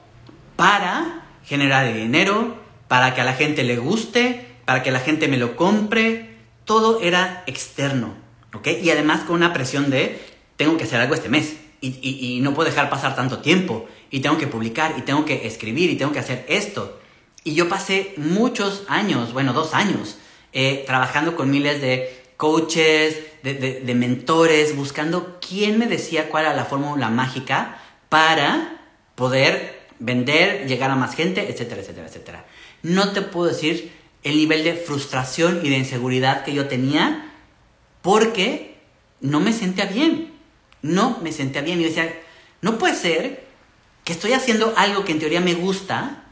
para 0.56 1.26
generar 1.44 1.94
dinero, 1.94 2.56
para 2.88 3.14
que 3.14 3.22
a 3.22 3.26
la 3.26 3.34
gente 3.34 3.64
le 3.64 3.78
guste, 3.78 4.45
para 4.66 4.84
que 4.84 4.92
la 4.92 5.00
gente 5.00 5.28
me 5.28 5.38
lo 5.38 5.56
compre. 5.56 6.36
Todo 6.66 7.02
era 7.02 7.44
externo, 7.48 8.16
¿ok? 8.54 8.68
Y 8.82 8.90
además 8.90 9.22
con 9.22 9.36
una 9.36 9.54
presión 9.54 9.90
de 9.90 10.20
tengo 10.58 10.78
que 10.78 10.84
hacer 10.84 11.00
algo 11.00 11.14
este 11.14 11.30
mes 11.30 11.58
y, 11.82 12.40
no 12.42 12.54
puedo 12.54 12.70
dejar 12.70 12.90
pasar 12.90 13.16
tanto 13.16 13.40
tiempo 13.40 13.88
y 14.10 14.22
tengo 14.22 14.38
que 14.38 14.48
publicar 14.48 14.96
y 14.98 15.02
tengo 15.02 15.26
que 15.26 15.46
escribir 15.46 15.90
y 15.90 15.96
tengo 15.96 16.12
que 16.12 16.20
hacer 16.20 16.46
esto. 16.48 17.00
Y 17.44 17.54
yo 17.54 17.70
pasé 17.70 18.14
muchos 18.18 18.84
años, 18.88 19.34
bueno, 19.34 19.54
dos 19.54 19.74
años, 19.74 20.18
eh, 20.54 20.84
trabajando 20.88 21.36
con 21.36 21.52
miles 21.52 21.82
de 21.82 22.24
coaches, 22.38 23.22
de, 23.44 23.54
de, 23.54 23.96
mentores, 23.96 24.76
buscando 24.76 25.38
quién 25.40 25.78
me 25.78 25.86
decía 25.86 26.30
cuál 26.30 26.46
era 26.46 26.56
la 26.56 26.66
fórmula 26.66 27.10
mágica 27.10 27.78
para 28.10 28.82
poder 29.14 29.88
vender, 30.00 30.68
llegar 30.68 30.90
a 30.90 30.96
más 30.96 31.16
gente, 31.16 31.50
etcétera, 31.50 31.82
etcétera, 31.82 32.08
etcétera. 32.08 32.46
No 32.82 33.12
te 33.12 33.22
puedo 33.22 33.48
decir 33.48 33.92
el 34.26 34.36
nivel 34.36 34.66
de 34.66 34.74
frustración 34.74 35.62
y 35.64 35.70
de 35.70 35.78
inseguridad 35.78 36.44
que 36.44 36.54
yo 36.54 36.68
tenía 36.68 37.32
porque 38.02 38.76
no 39.22 39.40
me 39.40 39.54
sentía 39.54 39.86
bien 39.86 40.36
no 40.86 41.18
me 41.22 41.32
sentía 41.32 41.62
bien. 41.62 41.82
Y 41.82 41.86
decía, 41.86 42.14
no 42.62 42.78
puede 42.78 42.96
ser 42.96 43.46
que 44.04 44.14
estoy 44.14 44.34
haciendo 44.34 44.74
algo 44.78 45.04
que 45.04 45.12
en 45.12 45.20
teoría 45.20 45.42
me 45.42 45.56
gusta 45.56 46.24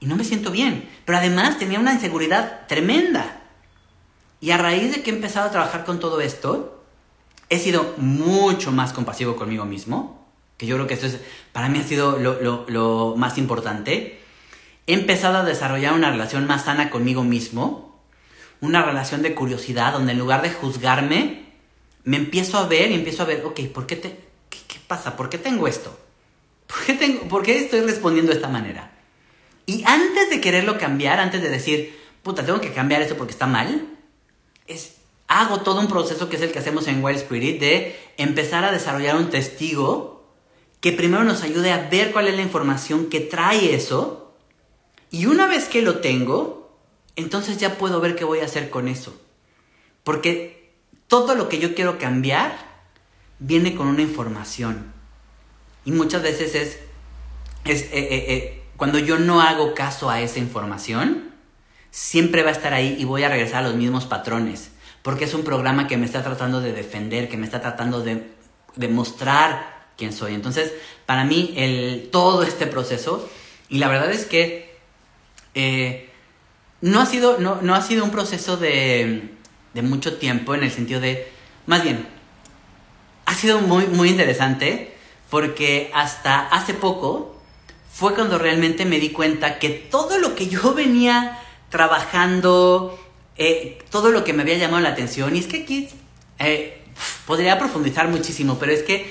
y 0.00 0.06
no 0.06 0.16
me 0.16 0.24
siento 0.24 0.50
bien. 0.50 0.88
Pero 1.04 1.18
además 1.18 1.58
tenía 1.58 1.78
una 1.78 1.92
inseguridad 1.92 2.66
tremenda. 2.66 3.42
Y 4.40 4.50
a 4.50 4.58
raíz 4.58 4.92
de 4.92 5.02
que 5.02 5.10
he 5.10 5.14
empezado 5.14 5.48
a 5.48 5.52
trabajar 5.52 5.84
con 5.84 6.00
todo 6.00 6.20
esto, 6.20 6.82
he 7.48 7.58
sido 7.58 7.94
mucho 7.98 8.72
más 8.72 8.92
compasivo 8.92 9.36
conmigo 9.36 9.64
mismo, 9.64 10.26
que 10.56 10.66
yo 10.66 10.76
creo 10.76 10.88
que 10.88 10.94
esto 10.94 11.06
es, 11.06 11.20
para 11.52 11.68
mí 11.68 11.78
ha 11.78 11.84
sido 11.84 12.18
lo 12.18 13.14
más 13.16 13.38
importante. 13.38 14.20
He 14.86 14.94
empezado 14.94 15.38
a 15.38 15.44
desarrollar 15.44 15.94
una 15.94 16.10
relación 16.10 16.46
más 16.46 16.64
sana 16.64 16.90
conmigo 16.90 17.24
mismo, 17.24 18.02
una 18.60 18.82
relación 18.82 19.22
de 19.22 19.34
curiosidad, 19.34 19.92
donde 19.92 20.12
en 20.12 20.18
lugar 20.18 20.42
de 20.42 20.50
juzgarme, 20.50 21.42
me 22.04 22.16
empiezo 22.16 22.58
a 22.58 22.66
ver 22.66 22.90
y 22.90 22.94
empiezo 22.94 23.22
a 23.22 23.26
ver, 23.26 23.44
ok, 23.44 23.60
¿por 23.72 23.86
qué, 23.86 23.96
te, 23.96 24.18
qué, 24.48 24.78
pasa? 24.86 25.16
¿Por 25.16 25.28
qué 25.28 25.38
tengo 25.38 25.68
esto? 25.68 25.96
¿Por 26.66 26.84
qué, 26.84 26.94
tengo, 26.94 27.28
¿Por 27.28 27.42
qué 27.42 27.58
estoy 27.58 27.80
respondiendo 27.80 28.30
de 28.30 28.36
esta 28.36 28.48
manera? 28.48 28.92
Y 29.66 29.84
antes 29.86 30.30
de 30.30 30.40
quererlo 30.40 30.78
cambiar, 30.78 31.20
antes 31.20 31.42
de 31.42 31.48
decir, 31.48 31.98
puta, 32.22 32.44
tengo 32.44 32.60
que 32.60 32.72
cambiar 32.72 33.02
esto 33.02 33.16
porque 33.16 33.32
está 33.32 33.46
mal, 33.46 33.88
es, 34.66 34.96
hago 35.28 35.60
todo 35.60 35.80
un 35.80 35.88
proceso 35.88 36.28
que 36.28 36.36
es 36.36 36.42
el 36.42 36.52
que 36.52 36.58
hacemos 36.58 36.88
en 36.88 37.02
Wild 37.04 37.18
Spirit 37.18 37.60
de 37.60 37.96
empezar 38.16 38.64
a 38.64 38.72
desarrollar 38.72 39.16
un 39.16 39.30
testigo 39.30 40.24
que 40.80 40.92
primero 40.92 41.22
nos 41.22 41.42
ayude 41.42 41.72
a 41.72 41.88
ver 41.88 42.12
cuál 42.12 42.26
es 42.26 42.34
la 42.34 42.42
información 42.42 43.08
que 43.08 43.20
trae 43.20 43.74
eso. 43.74 44.21
Y 45.12 45.26
una 45.26 45.46
vez 45.46 45.66
que 45.66 45.82
lo 45.82 45.98
tengo, 45.98 46.74
entonces 47.16 47.58
ya 47.58 47.76
puedo 47.76 48.00
ver 48.00 48.16
qué 48.16 48.24
voy 48.24 48.40
a 48.40 48.46
hacer 48.46 48.70
con 48.70 48.88
eso. 48.88 49.14
Porque 50.02 50.72
todo 51.06 51.34
lo 51.34 51.50
que 51.50 51.58
yo 51.58 51.74
quiero 51.74 51.98
cambiar 51.98 52.56
viene 53.38 53.74
con 53.74 53.88
una 53.88 54.00
información. 54.00 54.90
Y 55.84 55.92
muchas 55.92 56.22
veces 56.22 56.54
es, 56.54 56.78
es 57.64 57.82
eh, 57.82 57.90
eh, 57.92 58.24
eh, 58.28 58.62
cuando 58.78 58.98
yo 58.98 59.18
no 59.18 59.42
hago 59.42 59.74
caso 59.74 60.08
a 60.08 60.22
esa 60.22 60.38
información, 60.38 61.30
siempre 61.90 62.42
va 62.42 62.48
a 62.48 62.52
estar 62.52 62.72
ahí 62.72 62.96
y 62.98 63.04
voy 63.04 63.22
a 63.22 63.28
regresar 63.28 63.64
a 63.64 63.68
los 63.68 63.76
mismos 63.76 64.06
patrones. 64.06 64.70
Porque 65.02 65.26
es 65.26 65.34
un 65.34 65.44
programa 65.44 65.88
que 65.88 65.98
me 65.98 66.06
está 66.06 66.22
tratando 66.22 66.62
de 66.62 66.72
defender, 66.72 67.28
que 67.28 67.36
me 67.36 67.44
está 67.44 67.60
tratando 67.60 68.02
de, 68.02 68.32
mostrar 68.88 69.90
quién 69.98 70.14
soy. 70.14 70.34
Entonces, 70.34 70.72
para 71.04 71.24
mí, 71.26 71.52
el, 71.56 72.08
todo 72.10 72.44
este 72.44 72.66
proceso, 72.66 73.28
y 73.68 73.76
la 73.76 73.88
verdad 73.88 74.10
es 74.10 74.24
que 74.24 74.71
no, 75.54 77.00
ha 77.00 77.06
sido, 77.06 77.38
no, 77.38 77.60
no 77.62 77.74
ha 77.74 77.82
sido 77.82 78.04
un 78.04 78.10
proceso 78.10 78.56
de 78.56 79.32
de 79.74 79.82
mucho 79.82 80.16
tiempo 80.18 80.54
en 80.54 80.62
el 80.62 80.70
sentido 80.70 81.00
de, 81.00 81.28
más 81.66 81.82
bien, 81.82 82.06
ha 83.26 83.34
sido 83.34 83.60
muy, 83.60 83.86
muy 83.86 84.08
interesante 84.10 84.94
porque 85.30 85.90
hasta 85.94 86.48
hace 86.48 86.74
poco 86.74 87.40
fue 87.90 88.14
cuando 88.14 88.38
realmente 88.38 88.84
me 88.84 88.98
di 88.98 89.10
cuenta 89.10 89.58
que 89.58 89.70
todo 89.70 90.18
lo 90.18 90.34
que 90.34 90.48
yo 90.48 90.74
venía 90.74 91.38
trabajando, 91.70 92.98
eh, 93.36 93.78
todo 93.90 94.10
lo 94.10 94.24
que 94.24 94.32
me 94.32 94.42
había 94.42 94.58
llamado 94.58 94.82
la 94.82 94.90
atención, 94.90 95.34
y 95.34 95.38
es 95.38 95.46
que 95.46 95.62
aquí 95.62 95.88
eh, 96.38 96.82
podría 97.26 97.58
profundizar 97.58 98.08
muchísimo, 98.08 98.58
pero 98.58 98.72
es 98.72 98.82
que 98.82 99.10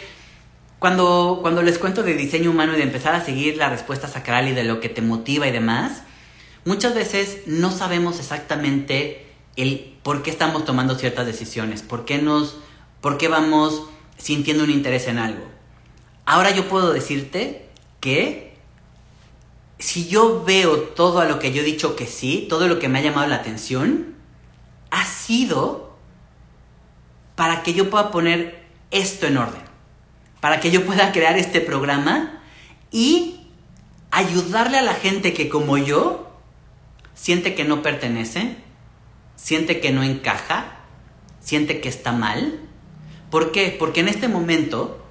cuando, 0.77 1.39
cuando 1.41 1.62
les 1.62 1.77
cuento 1.77 2.04
de 2.04 2.15
diseño 2.15 2.49
humano 2.49 2.73
y 2.73 2.77
de 2.77 2.84
empezar 2.84 3.13
a 3.13 3.23
seguir 3.23 3.58
la 3.58 3.69
respuesta 3.69 4.08
sacral 4.08 4.47
y 4.47 4.54
de 4.54 4.63
lo 4.63 4.80
que 4.80 4.89
te 4.89 5.01
motiva 5.01 5.47
y 5.47 5.51
demás, 5.51 6.04
muchas 6.65 6.93
veces 6.93 7.39
no 7.45 7.71
sabemos 7.71 8.19
exactamente 8.19 9.28
el 9.56 9.97
por 10.04 10.24
qué 10.24 10.32
estamos 10.32 10.65
tomando 10.65 10.95
ciertas 10.95 11.26
decisiones, 11.26 11.82
por 11.82 12.06
qué 12.06 12.17
nos, 12.17 12.58
por 13.02 13.17
qué 13.17 13.28
vamos 13.28 13.84
sintiendo 14.17 14.63
un 14.63 14.69
interés 14.69 15.08
en 15.08 15.17
algo. 15.17 15.45
Ahora 16.26 16.52
yo 16.52 16.67
puedo 16.69 16.93
decirte 16.93 17.67
que 18.00 18.56
si 19.80 20.08
yo 20.08 20.43
veo 20.43 20.80
todo 20.80 21.19
a 21.19 21.26
lo 21.26 21.39
que 21.39 21.52
yo 21.52 21.62
he 21.62 21.65
dicho 21.65 21.95
que 21.95 22.06
sí, 22.06 22.45
todo 22.50 22.67
lo 22.67 22.80
que 22.80 22.88
me 22.88 23.00
ha 23.00 23.02
llamado 23.02 23.28
la 23.28 23.38
atención, 23.38 24.15
ha 24.91 25.06
sido 25.06 25.97
para 27.36 27.63
que 27.63 27.74
yo 27.74 27.89
pueda 27.89 28.12
poner 28.12 28.63
esto 28.91 29.26
en 29.26 29.38
orden, 29.38 29.62
para 30.39 30.60
que 30.60 30.69
yo 30.69 30.86
pueda 30.86 31.12
crear 31.12 31.38
este 31.38 31.62
programa 31.62 32.41
y 32.91 33.47
ayudarle 34.12 34.78
a 34.78 34.84
la 34.84 34.93
gente 34.93 35.34
que 35.34 35.50
como 35.50 35.78
yo 35.78 36.31
siente 37.13 37.56
que 37.56 37.63
no 37.63 37.82
pertenece, 37.82 38.56
siente 39.36 39.80
que 39.80 39.91
no 39.91 40.04
encaja, 40.04 40.78
siente 41.39 41.82
que 41.82 41.89
está 41.89 42.12
mal. 42.12 42.60
¿Por 43.30 43.52
qué? 43.52 43.76
Porque 43.78 44.02
en 44.02 44.08
este 44.08 44.28
momento 44.28 45.04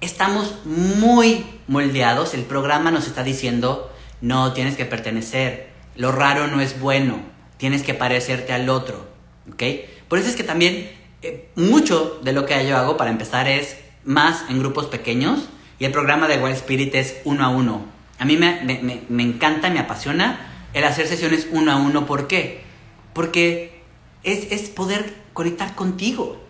estamos 0.00 0.64
muy 0.64 1.44
moldeados, 1.66 2.34
el 2.34 2.42
programa 2.42 2.90
nos 2.90 3.06
está 3.06 3.22
diciendo, 3.22 3.90
no, 4.20 4.52
tienes 4.52 4.76
que 4.76 4.84
pertenecer, 4.84 5.70
lo 5.96 6.12
raro 6.12 6.46
no 6.46 6.60
es 6.60 6.78
bueno, 6.80 7.20
tienes 7.56 7.82
que 7.82 7.94
parecerte 7.94 8.52
al 8.52 8.68
otro, 8.68 9.08
¿ok? 9.52 9.62
Por 10.08 10.18
eso 10.18 10.28
es 10.28 10.36
que 10.36 10.44
también 10.44 10.90
eh, 11.22 11.48
mucho 11.56 12.20
de 12.22 12.32
lo 12.32 12.46
que 12.46 12.66
yo 12.68 12.76
hago 12.76 12.96
para 12.96 13.10
empezar 13.10 13.48
es 13.48 13.78
más 14.04 14.44
en 14.50 14.58
grupos 14.58 14.86
pequeños 14.86 15.48
y 15.78 15.86
el 15.86 15.92
programa 15.92 16.28
de 16.28 16.38
Wild 16.38 16.56
Spirit 16.56 16.94
es 16.94 17.16
uno 17.24 17.44
a 17.44 17.48
uno. 17.48 17.86
A 18.18 18.24
mí 18.24 18.36
me, 18.36 18.60
me, 18.62 19.02
me 19.08 19.22
encanta, 19.22 19.70
me 19.70 19.80
apasiona 19.80 20.53
el 20.74 20.84
hacer 20.84 21.06
sesiones 21.06 21.46
uno 21.50 21.72
a 21.72 21.76
uno, 21.76 22.04
¿por 22.04 22.26
qué? 22.26 22.60
Porque 23.12 23.80
es, 24.24 24.68
poder 24.70 25.14
conectar 25.32 25.74
contigo. 25.74 26.40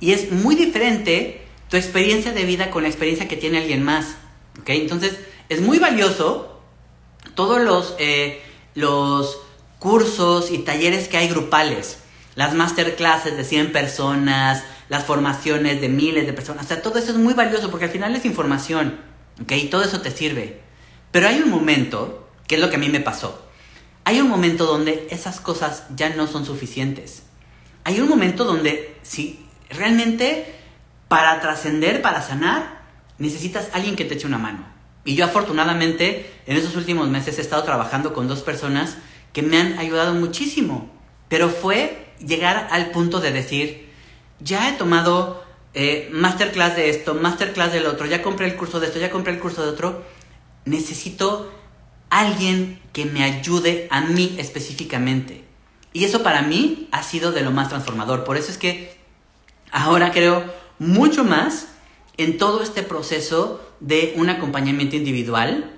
Y 0.00 0.12
es 0.12 0.32
muy 0.32 0.56
diferente 0.56 1.42
tu 1.68 1.76
experiencia 1.76 2.32
de 2.32 2.44
vida 2.44 2.70
con 2.70 2.82
la 2.82 2.88
experiencia 2.88 3.28
que 3.28 3.36
tiene 3.36 3.58
alguien 3.58 3.82
más. 3.82 4.16
¿Ok? 4.60 4.70
Entonces, 4.70 5.18
es 5.50 5.60
muy 5.60 5.78
valioso 5.78 6.60
todos 7.34 7.60
los, 7.60 7.94
eh, 7.98 8.42
los 8.74 9.38
cursos 9.78 10.50
y 10.50 10.58
talleres 10.58 11.08
que 11.08 11.18
hay 11.18 11.28
grupales, 11.28 11.98
las 12.34 12.54
masterclasses 12.54 13.36
de 13.36 13.44
100 13.44 13.72
personas, 13.72 14.64
las 14.88 15.04
formaciones 15.04 15.80
de 15.80 15.90
miles 15.90 16.26
de 16.26 16.32
personas. 16.32 16.64
O 16.64 16.68
sea, 16.68 16.80
todo 16.80 16.98
eso 16.98 17.10
es 17.10 17.18
muy 17.18 17.34
valioso 17.34 17.70
porque 17.70 17.84
al 17.84 17.90
final 17.90 18.16
es 18.16 18.24
información. 18.24 18.98
¿Ok? 19.42 19.52
Y 19.52 19.66
todo 19.66 19.84
eso 19.84 20.00
te 20.00 20.10
sirve. 20.10 20.62
Pero 21.10 21.28
hay 21.28 21.40
un 21.40 21.50
momento, 21.50 22.28
que 22.46 22.54
es 22.54 22.60
lo 22.62 22.70
que 22.70 22.76
a 22.76 22.78
mí 22.78 22.88
me 22.88 23.00
pasó 23.00 23.47
hay 24.08 24.22
un 24.22 24.30
momento 24.30 24.64
donde 24.64 25.06
esas 25.10 25.38
cosas 25.38 25.82
ya 25.94 26.08
no 26.08 26.26
son 26.26 26.46
suficientes. 26.46 27.24
Hay 27.84 28.00
un 28.00 28.08
momento 28.08 28.46
donde 28.46 28.96
si 29.02 29.44
realmente 29.68 30.54
para 31.08 31.42
trascender, 31.42 32.00
para 32.00 32.22
sanar, 32.22 32.84
necesitas 33.18 33.68
alguien 33.74 33.96
que 33.96 34.06
te 34.06 34.14
eche 34.14 34.26
una 34.26 34.38
mano. 34.38 34.64
Y 35.04 35.14
yo 35.14 35.26
afortunadamente 35.26 36.40
en 36.46 36.56
esos 36.56 36.74
últimos 36.74 37.10
meses 37.10 37.36
he 37.36 37.42
estado 37.42 37.64
trabajando 37.64 38.14
con 38.14 38.28
dos 38.28 38.40
personas 38.40 38.96
que 39.34 39.42
me 39.42 39.58
han 39.58 39.78
ayudado 39.78 40.14
muchísimo. 40.14 40.90
Pero 41.28 41.50
fue 41.50 42.14
llegar 42.18 42.66
al 42.70 42.92
punto 42.92 43.20
de 43.20 43.30
decir, 43.30 43.90
ya 44.40 44.70
he 44.70 44.72
tomado 44.72 45.44
eh, 45.74 46.08
masterclass 46.14 46.76
de 46.76 46.88
esto, 46.88 47.12
masterclass 47.12 47.74
del 47.74 47.84
otro, 47.84 48.06
ya 48.06 48.22
compré 48.22 48.46
el 48.46 48.56
curso 48.56 48.80
de 48.80 48.86
esto, 48.86 49.00
ya 49.00 49.10
compré 49.10 49.34
el 49.34 49.38
curso 49.38 49.62
de 49.62 49.68
otro. 49.68 50.02
necesito 50.64 51.57
alguien 52.10 52.80
que 52.92 53.04
me 53.04 53.22
ayude 53.22 53.88
a 53.90 54.00
mí 54.00 54.36
específicamente. 54.38 55.44
Y 55.92 56.04
eso 56.04 56.22
para 56.22 56.42
mí 56.42 56.88
ha 56.92 57.02
sido 57.02 57.32
de 57.32 57.42
lo 57.42 57.50
más 57.50 57.68
transformador. 57.68 58.24
Por 58.24 58.36
eso 58.36 58.50
es 58.50 58.58
que 58.58 58.96
ahora 59.70 60.12
creo 60.12 60.44
mucho 60.78 61.24
más 61.24 61.68
en 62.16 62.38
todo 62.38 62.62
este 62.62 62.82
proceso 62.82 63.64
de 63.80 64.14
un 64.16 64.28
acompañamiento 64.28 64.96
individual, 64.96 65.72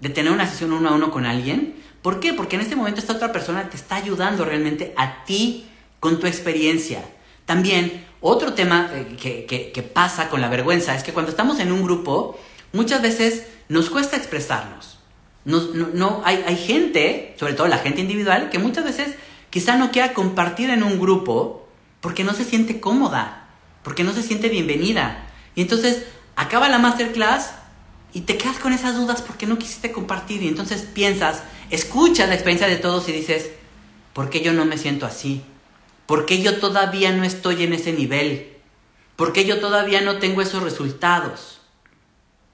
de 0.00 0.08
tener 0.08 0.32
una 0.32 0.48
sesión 0.48 0.72
uno 0.72 0.88
a 0.88 0.94
uno 0.94 1.10
con 1.10 1.26
alguien. 1.26 1.76
¿Por 2.02 2.18
qué? 2.18 2.32
Porque 2.32 2.56
en 2.56 2.62
este 2.62 2.76
momento 2.76 3.00
esta 3.00 3.12
otra 3.12 3.32
persona 3.32 3.68
te 3.70 3.76
está 3.76 3.96
ayudando 3.96 4.44
realmente 4.44 4.94
a 4.96 5.24
ti 5.24 5.68
con 6.00 6.18
tu 6.18 6.26
experiencia. 6.26 7.04
También 7.46 8.04
otro 8.20 8.54
tema 8.54 8.90
eh, 8.92 9.16
que, 9.16 9.82
pasa 9.82 10.28
con 10.28 10.40
la 10.40 10.48
vergüenza 10.48 10.94
es 10.94 11.02
que 11.02 11.12
cuando 11.12 11.30
estamos 11.30 11.58
en 11.58 11.72
un 11.72 11.82
grupo, 11.82 12.38
muchas 12.72 13.02
veces 13.02 13.46
nos 13.68 13.90
cuesta 13.90 14.16
expresarnos. 14.16 14.98
No, 15.44 16.22
hay, 16.24 16.44
hay 16.46 16.56
gente, 16.56 17.34
sobre 17.38 17.54
todo 17.54 17.66
la 17.68 17.78
gente 17.78 18.00
individual, 18.00 18.50
que 18.50 18.58
muchas 18.58 18.84
veces 18.84 19.16
quizá 19.50 19.76
no 19.76 19.90
quiera 19.90 20.12
compartir 20.12 20.70
en 20.70 20.82
un 20.82 21.00
grupo 21.00 21.68
porque 22.00 22.24
no 22.24 22.34
se 22.34 22.44
siente 22.44 22.80
cómoda, 22.80 23.48
porque 23.82 24.04
no 24.04 24.12
se 24.12 24.22
siente 24.22 24.48
bienvenida. 24.48 25.26
Y 25.54 25.62
entonces 25.62 26.04
acaba 26.36 26.68
la 26.68 26.78
masterclass 26.78 27.52
y 28.12 28.22
te 28.22 28.36
quedas 28.36 28.58
con 28.58 28.72
esas 28.72 28.96
dudas 28.96 29.22
porque 29.22 29.46
no 29.46 29.58
quisiste 29.58 29.90
compartir. 29.90 30.42
Y 30.42 30.48
entonces 30.48 30.82
piensas, 30.82 31.42
escuchas 31.70 32.28
la 32.28 32.34
experiencia 32.34 32.68
de 32.68 32.76
todos 32.76 33.08
y 33.08 33.12
dices, 33.12 33.50
¿por 34.12 34.30
qué 34.30 34.42
yo 34.42 34.52
no 34.52 34.64
me 34.64 34.78
siento 34.78 35.06
así? 35.06 35.42
¿Por 36.06 36.26
qué 36.26 36.42
yo 36.42 36.58
todavía 36.58 37.12
no 37.12 37.24
estoy 37.24 37.62
en 37.64 37.72
ese 37.72 37.92
nivel? 37.92 38.52
¿Por 39.16 39.32
qué 39.32 39.44
yo 39.44 39.60
todavía 39.60 40.02
no 40.02 40.18
tengo 40.18 40.42
esos 40.42 40.62
resultados? 40.62 41.61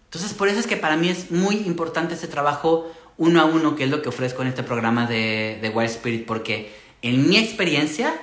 Entonces, 0.09 0.35
por 0.35 0.49
eso 0.49 0.59
es 0.59 0.67
que 0.67 0.77
para 0.77 0.97
mí 0.97 1.09
es 1.09 1.31
muy 1.31 1.57
importante 1.57 2.15
ese 2.15 2.29
trabajo 2.29 2.91
uno 3.17 3.41
a 3.41 3.45
uno, 3.45 3.77
que 3.77 3.85
es 3.85 3.91
lo 3.91 4.01
que 4.01 4.09
ofrezco 4.09 4.43
en 4.43 4.49
este 4.49 4.63
programa 4.63 5.07
de, 5.07 5.59
de 5.61 5.69
Wild 5.71 5.91
Spirit, 5.91 6.27
porque 6.27 6.75
en 7.03 7.29
mi 7.29 7.37
experiencia 7.37 8.15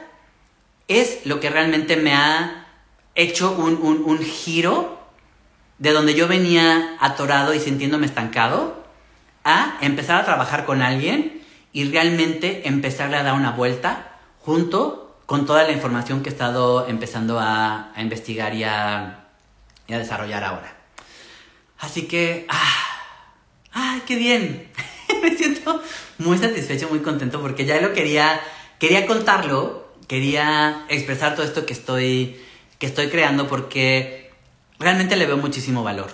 es 0.87 1.25
lo 1.25 1.39
que 1.39 1.49
realmente 1.49 1.97
me 1.97 2.13
ha 2.13 2.67
hecho 3.15 3.51
un, 3.51 3.75
un, 3.81 4.03
un 4.03 4.19
giro 4.19 4.99
de 5.77 5.91
donde 5.91 6.13
yo 6.13 6.27
venía 6.27 6.97
atorado 6.99 7.53
y 7.53 7.59
sintiéndome 7.59 8.05
estancado 8.05 8.83
a 9.43 9.77
empezar 9.81 10.19
a 10.19 10.25
trabajar 10.25 10.65
con 10.65 10.81
alguien 10.81 11.41
y 11.71 11.91
realmente 11.91 12.67
empezarle 12.67 13.17
a 13.17 13.23
dar 13.23 13.33
una 13.33 13.51
vuelta 13.51 14.17
junto 14.39 15.17
con 15.25 15.45
toda 15.45 15.63
la 15.63 15.71
información 15.71 16.21
que 16.21 16.29
he 16.29 16.31
estado 16.31 16.87
empezando 16.87 17.39
a, 17.39 17.91
investigar 17.97 18.53
y 18.53 18.63
a, 18.63 19.25
desarrollar 19.87 20.43
ahora. 20.43 20.74
Así 21.79 22.03
que, 22.03 22.45
ah, 22.49 22.85
¡ay, 23.71 24.03
qué 24.05 24.15
bien! 24.15 24.71
Me 25.21 25.35
siento 25.35 25.81
muy 26.17 26.37
satisfecho, 26.37 26.89
muy 26.89 26.99
contento 26.99 27.41
porque 27.41 27.65
ya 27.65 27.81
lo 27.81 27.93
quería, 27.93 28.39
quería 28.79 29.05
contarlo, 29.05 29.93
quería 30.07 30.85
expresar 30.89 31.35
todo 31.35 31.45
esto 31.45 31.65
que 31.65 31.73
estoy, 31.73 32.39
que 32.79 32.85
estoy 32.85 33.09
creando 33.09 33.47
porque 33.47 34.31
realmente 34.79 35.15
le 35.15 35.25
veo 35.25 35.37
muchísimo 35.37 35.83
valor. 35.83 36.11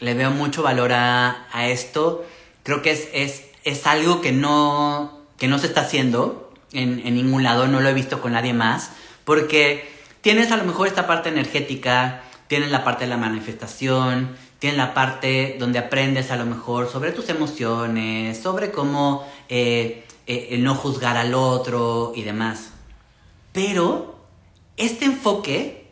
Le 0.00 0.14
veo 0.14 0.30
mucho 0.30 0.62
valor 0.62 0.92
a, 0.92 1.46
esto. 1.68 2.24
Creo 2.62 2.82
que 2.82 2.92
es, 2.92 3.08
es, 3.12 3.44
es 3.64 3.86
algo 3.86 4.20
que 4.20 4.32
no, 4.32 5.26
que 5.38 5.48
no 5.48 5.58
se 5.58 5.66
está 5.66 5.82
haciendo 5.82 6.52
en, 6.72 7.02
ningún 7.14 7.42
lado, 7.42 7.66
no 7.68 7.80
lo 7.80 7.88
he 7.88 7.94
visto 7.94 8.20
con 8.20 8.32
nadie 8.32 8.52
más, 8.52 8.90
porque 9.24 9.88
tienes 10.20 10.52
a 10.52 10.56
lo 10.56 10.64
mejor 10.64 10.86
esta 10.86 11.06
parte 11.06 11.28
energética, 11.28 12.22
tienes 12.46 12.70
la 12.70 12.84
parte 12.84 13.04
de 13.04 13.10
la 13.10 13.16
manifestación, 13.16 14.36
tienes 14.58 14.76
la 14.76 14.94
parte 14.94 15.56
donde 15.58 15.78
aprendes 15.78 16.30
a 16.30 16.36
lo 16.36 16.46
mejor 16.46 16.90
sobre 16.90 17.12
tus 17.12 17.28
emociones, 17.28 18.38
sobre 18.38 18.70
cómo 18.70 19.26
eh, 19.48 20.04
eh, 20.26 20.56
no 20.58 20.74
juzgar 20.74 21.16
al 21.16 21.34
otro 21.34 22.12
y 22.14 22.22
demás. 22.22 22.70
Pero 23.52 24.18
este 24.76 25.04
enfoque 25.04 25.88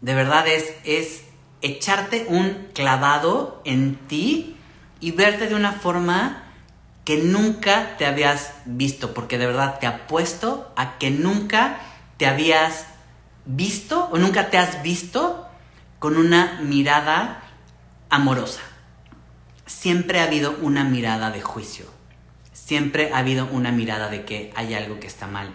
de 0.00 0.14
verdad 0.14 0.46
es, 0.48 0.74
es 0.84 1.24
echarte 1.62 2.26
un 2.28 2.68
clavado 2.72 3.60
en 3.64 3.96
ti 4.08 4.56
y 5.00 5.12
verte 5.12 5.46
de 5.46 5.54
una 5.54 5.72
forma 5.72 6.44
que 7.04 7.18
nunca 7.18 7.96
te 7.96 8.06
habías 8.06 8.52
visto, 8.64 9.14
porque 9.14 9.38
de 9.38 9.46
verdad 9.46 9.78
te 9.78 9.86
apuesto 9.86 10.72
a 10.76 10.98
que 10.98 11.10
nunca 11.10 11.80
te 12.16 12.26
habías 12.26 12.86
visto 13.46 14.08
o 14.12 14.18
nunca 14.18 14.50
te 14.50 14.58
has 14.58 14.82
visto 14.82 15.46
con 15.98 16.16
una 16.16 16.60
mirada 16.62 17.39
amorosa. 18.10 18.60
Siempre 19.66 20.20
ha 20.20 20.24
habido 20.24 20.56
una 20.60 20.84
mirada 20.84 21.30
de 21.30 21.40
juicio. 21.40 21.86
Siempre 22.52 23.12
ha 23.14 23.18
habido 23.18 23.46
una 23.46 23.72
mirada 23.72 24.08
de 24.08 24.24
que 24.24 24.52
hay 24.56 24.74
algo 24.74 25.00
que 25.00 25.06
está 25.06 25.26
mal. 25.26 25.52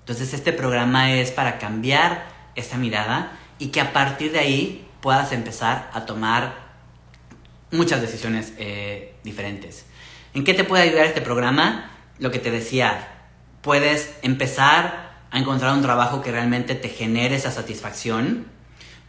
Entonces 0.00 0.32
este 0.34 0.52
programa 0.52 1.12
es 1.12 1.30
para 1.30 1.58
cambiar 1.58 2.26
esa 2.54 2.76
mirada 2.76 3.32
y 3.58 3.68
que 3.68 3.80
a 3.80 3.92
partir 3.92 4.32
de 4.32 4.38
ahí 4.38 4.88
puedas 5.00 5.32
empezar 5.32 5.90
a 5.92 6.06
tomar 6.06 6.54
muchas 7.70 8.00
decisiones 8.00 8.52
eh, 8.58 9.16
diferentes. 9.24 9.86
¿En 10.32 10.44
qué 10.44 10.54
te 10.54 10.64
puede 10.64 10.84
ayudar 10.84 11.06
este 11.06 11.20
programa? 11.20 11.90
Lo 12.18 12.30
que 12.30 12.38
te 12.38 12.50
decía, 12.50 13.08
puedes 13.62 14.14
empezar 14.22 15.14
a 15.30 15.38
encontrar 15.38 15.74
un 15.74 15.82
trabajo 15.82 16.22
que 16.22 16.30
realmente 16.30 16.74
te 16.74 16.88
genere 16.88 17.36
esa 17.36 17.50
satisfacción. 17.50 18.46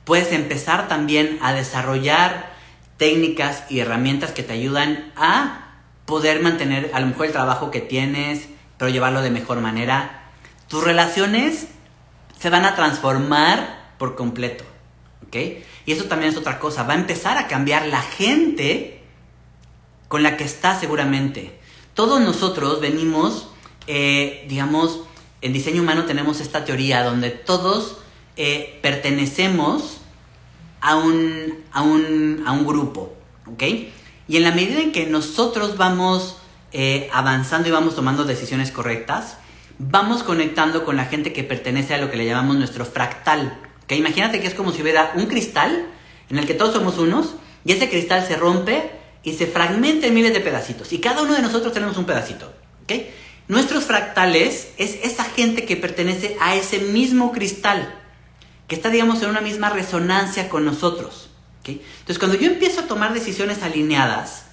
Puedes 0.04 0.32
empezar 0.32 0.88
también 0.88 1.38
a 1.42 1.54
desarrollar 1.54 2.55
técnicas 2.98 3.64
y 3.70 3.80
herramientas 3.80 4.32
que 4.32 4.44
te 4.44 4.54
ayudan 4.54 5.12
a 5.16 5.74
poder 6.06 6.42
mantener 6.42 6.92
a 6.94 7.00
lo 7.00 7.08
mejor 7.08 7.28
el 7.28 7.32
trabajo 7.32 7.72
que 7.72 7.82
tienes, 7.82 8.48
pero 8.78 8.90
llevarlo 8.90 9.22
de 9.22 9.32
mejor 9.32 9.60
manera. 9.60 10.30
Tus 10.68 10.84
relaciones 10.84 11.68
se 12.40 12.50
van 12.50 12.66
a 12.66 12.76
transformar 12.76 13.94
por 13.98 14.16
completo. 14.16 14.64
¿Ok? 15.28 15.36
Y 15.86 15.92
eso 15.92 16.06
también 16.06 16.32
es 16.32 16.38
otra 16.38 16.60
cosa. 16.60 16.84
Va 16.84 16.94
a 16.94 16.98
empezar 16.98 17.38
a 17.38 17.48
cambiar 17.48 17.88
la 17.88 18.02
gente 18.02 19.04
con 20.08 20.24
la 20.24 20.38
que 20.38 20.44
está 20.44 20.80
seguramente. 20.80 21.60
Todos 21.94 22.22
nosotros 22.22 22.82
venimos, 22.82 23.50
eh, 23.88 24.46
digamos, 24.48 25.02
en 25.42 25.54
diseño 25.54 25.82
humano 25.82 26.06
tenemos 26.06 26.42
esta 26.42 26.66
teoría 26.66 27.04
donde 27.04 27.30
todos 27.30 27.98
eh, 28.36 28.80
pertenecemos 28.82 30.02
a 30.86 30.96
un, 30.98 31.64
a, 31.72 31.82
un, 31.82 32.44
a 32.46 32.52
un 32.52 32.66
grupo, 32.66 33.16
¿ok? 33.48 33.64
Y 34.28 34.38
en 34.38 34.44
la 34.44 34.52
medida 34.52 34.80
en 34.80 34.92
que 34.92 35.08
nosotros 35.08 35.78
vamos 35.78 36.38
eh, 36.72 37.10
avanzando 37.12 37.68
y 37.68 37.72
vamos 37.72 37.96
tomando 37.96 38.24
decisiones 38.24 38.70
correctas, 38.70 39.38
vamos 39.80 40.22
conectando 40.22 40.86
con 40.86 40.96
la 40.96 41.06
gente 41.06 41.34
que 41.34 41.44
pertenece 41.44 41.96
a 41.96 41.98
lo 41.98 42.12
que 42.12 42.18
le 42.18 42.26
llamamos 42.26 42.58
nuestro 42.58 42.86
fractal. 42.86 43.60
¿ok? 43.84 43.94
Imagínate 43.94 44.40
que 44.40 44.48
es 44.48 44.54
como 44.54 44.72
si 44.72 44.84
hubiera 44.84 45.12
un 45.16 45.26
cristal 45.26 45.88
en 46.30 46.38
el 46.38 46.46
que 46.46 46.54
todos 46.54 46.74
somos 46.74 47.00
unos 47.00 47.34
y 47.66 47.72
ese 47.72 47.90
cristal 47.90 48.24
se 48.28 48.36
rompe 48.36 48.92
y 49.24 49.34
se 49.34 49.48
fragmenta 49.48 50.06
en 50.06 50.14
miles 50.14 50.34
de 50.34 50.40
pedacitos. 50.40 50.94
Y 50.94 51.00
cada 51.00 51.24
uno 51.24 51.34
de 51.34 51.42
nosotros 51.42 51.74
tenemos 51.74 51.98
un 51.98 52.06
pedacito. 52.06 52.54
¿okay? 52.84 53.12
Nuestros 53.48 53.86
fractales 53.86 54.70
es 54.78 55.00
esa 55.04 55.24
gente 55.24 55.66
que 55.66 55.78
pertenece 55.78 56.38
a 56.40 56.56
ese 56.56 56.78
mismo 56.78 57.32
cristal, 57.32 58.05
que 58.68 58.76
está, 58.76 58.90
digamos, 58.90 59.22
en 59.22 59.30
una 59.30 59.42
misma 59.42 59.70
resonancia 59.70 60.50
con 60.50 60.66
nosotros. 60.66 61.30
¿okay? 61.60 61.82
Entonces, 62.00 62.20
cuando 62.20 62.38
yo 62.38 62.48
empiezo 62.48 62.82
a 62.82 62.88
tomar 62.88 63.14
decisiones 63.14 63.64
alineadas, 63.64 64.46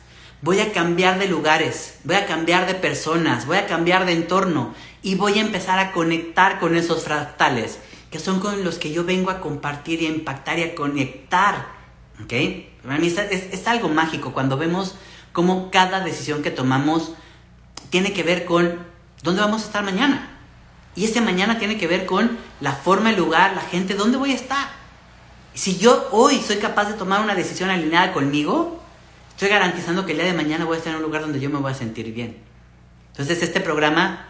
voy 0.42 0.60
a 0.60 0.72
cambiar 0.72 1.18
de 1.18 1.28
lugares, 1.28 1.98
voy 2.04 2.16
a 2.16 2.26
cambiar 2.26 2.66
de 2.66 2.74
personas, 2.74 3.46
voy 3.46 3.58
a 3.58 3.66
cambiar 3.66 4.06
de 4.06 4.12
entorno 4.12 4.74
y 5.02 5.14
voy 5.14 5.38
a 5.38 5.42
empezar 5.42 5.78
a 5.78 5.92
conectar 5.92 6.60
con 6.60 6.76
esos 6.76 7.04
fractales, 7.04 7.78
que 8.10 8.18
son 8.18 8.40
con 8.40 8.64
los 8.64 8.78
que 8.78 8.92
yo 8.92 9.04
vengo 9.04 9.30
a 9.30 9.40
compartir 9.40 10.02
y 10.02 10.06
a 10.06 10.10
impactar 10.10 10.58
y 10.58 10.64
a 10.64 10.74
conectar 10.74 11.82
¿Ok? 12.22 12.32
Para 12.82 12.98
mí 12.98 13.06
es, 13.08 13.66
algo 13.66 13.88
mágico 13.88 14.32
cuando 14.32 14.56
vemos 14.56 14.96
cómo 15.32 15.70
cada 15.70 16.00
decisión 16.00 16.42
que 16.42 16.50
tomamos 16.50 17.12
tiene 17.90 18.12
que 18.12 18.22
ver 18.22 18.44
con 18.44 18.78
dónde 19.22 19.40
vamos 19.40 19.62
a 19.62 19.66
estar 19.66 19.84
mañana. 19.84 20.31
Y 20.94 21.06
ese 21.06 21.20
mañana 21.20 21.58
tiene 21.58 21.78
que 21.78 21.86
ver 21.86 22.06
con 22.06 22.38
la 22.60 22.72
forma, 22.72 23.10
el 23.10 23.16
lugar, 23.16 23.54
la 23.54 23.62
gente, 23.62 23.94
dónde 23.94 24.18
voy 24.18 24.32
a 24.32 24.34
estar. 24.34 24.68
Si 25.54 25.78
yo 25.78 26.08
hoy 26.12 26.40
soy 26.40 26.56
capaz 26.56 26.86
de 26.86 26.94
tomar 26.94 27.20
una 27.20 27.34
decisión 27.34 27.70
alineada 27.70 28.12
conmigo, 28.12 28.82
estoy 29.30 29.48
garantizando 29.48 30.06
que 30.06 30.12
el 30.12 30.18
día 30.18 30.26
de 30.26 30.34
mañana 30.34 30.64
voy 30.64 30.76
a 30.76 30.78
estar 30.78 30.92
en 30.92 30.98
un 30.98 31.02
lugar 31.02 31.22
donde 31.22 31.40
yo 31.40 31.50
me 31.50 31.58
voy 31.58 31.72
a 31.72 31.74
sentir 31.74 32.12
bien. 32.12 32.38
Entonces 33.10 33.42
este 33.42 33.60
programa 33.60 34.28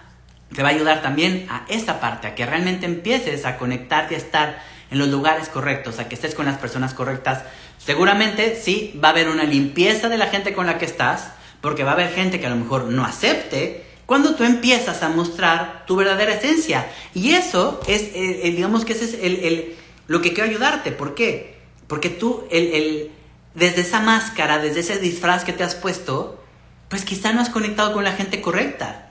te 0.54 0.62
va 0.62 0.68
a 0.68 0.72
ayudar 0.72 1.02
también 1.02 1.46
a 1.48 1.64
esta 1.68 2.00
parte, 2.00 2.26
a 2.26 2.34
que 2.34 2.46
realmente 2.46 2.86
empieces 2.86 3.44
a 3.44 3.56
conectarte, 3.56 4.14
a 4.14 4.18
estar 4.18 4.62
en 4.90 4.98
los 4.98 5.08
lugares 5.08 5.48
correctos, 5.48 5.98
a 5.98 6.08
que 6.08 6.14
estés 6.14 6.34
con 6.34 6.46
las 6.46 6.58
personas 6.58 6.92
correctas. 6.92 7.44
Seguramente 7.78 8.60
sí 8.60 8.98
va 9.02 9.08
a 9.08 9.10
haber 9.12 9.28
una 9.28 9.44
limpieza 9.44 10.08
de 10.08 10.18
la 10.18 10.26
gente 10.26 10.52
con 10.52 10.66
la 10.66 10.78
que 10.78 10.84
estás, 10.84 11.32
porque 11.60 11.84
va 11.84 11.92
a 11.92 11.94
haber 11.94 12.12
gente 12.12 12.40
que 12.40 12.46
a 12.46 12.50
lo 12.50 12.56
mejor 12.56 12.84
no 12.84 13.04
acepte 13.04 13.86
cuando 14.07 14.34
tú 14.34 14.44
empiezas 14.44 15.03
a 15.03 15.09
mostrar 15.09 15.84
tu 15.86 15.96
verdadera 15.96 16.34
esencia. 16.34 16.86
Y 17.14 17.32
eso 17.32 17.80
es, 17.86 18.03
eh, 18.03 18.40
eh, 18.44 18.53
digamos 18.55 18.84
que 18.84 18.92
ese 18.92 19.05
es 19.05 19.14
el, 19.22 19.74
lo 20.07 20.20
que 20.20 20.32
quiero 20.32 20.48
ayudarte. 20.48 20.92
¿Por 20.92 21.14
qué? 21.14 21.59
Porque 21.86 22.09
tú, 22.09 22.44
el, 22.50 23.11
desde 23.55 23.82
esa 23.82 24.00
máscara, 24.00 24.59
desde 24.59 24.80
ese 24.80 24.98
disfraz 24.98 25.44
que 25.44 25.53
te 25.53 25.64
has 25.64 25.74
puesto, 25.74 26.42
pues 26.88 27.05
quizá 27.05 27.32
no 27.32 27.40
has 27.40 27.50
conectado 27.50 27.92
con 27.92 28.05
la 28.05 28.12
gente 28.12 28.40
correcta. 28.40 29.11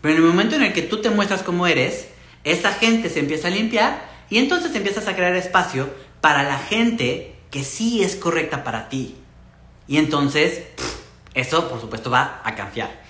Pero 0.00 0.14
en 0.14 0.22
el 0.22 0.28
momento 0.28 0.56
en 0.56 0.62
el 0.62 0.72
que 0.72 0.82
tú 0.82 1.00
te 1.00 1.10
muestras 1.10 1.42
como 1.42 1.66
eres, 1.66 2.08
esa 2.44 2.72
gente 2.72 3.08
se 3.08 3.20
empieza 3.20 3.48
a 3.48 3.52
limpiar 3.52 4.10
y 4.28 4.38
entonces 4.38 4.74
empiezas 4.74 5.06
a 5.06 5.14
crear 5.14 5.34
espacio 5.36 5.88
para 6.20 6.42
la 6.42 6.58
gente 6.58 7.36
que 7.50 7.62
sí 7.62 8.02
es 8.02 8.16
correcta 8.16 8.64
para 8.64 8.88
ti. 8.88 9.16
Y 9.86 9.98
entonces, 9.98 10.62
eso 11.34 11.68
por 11.68 11.80
supuesto 11.80 12.10
va 12.10 12.40
a 12.44 12.54
cambiar. 12.54 13.01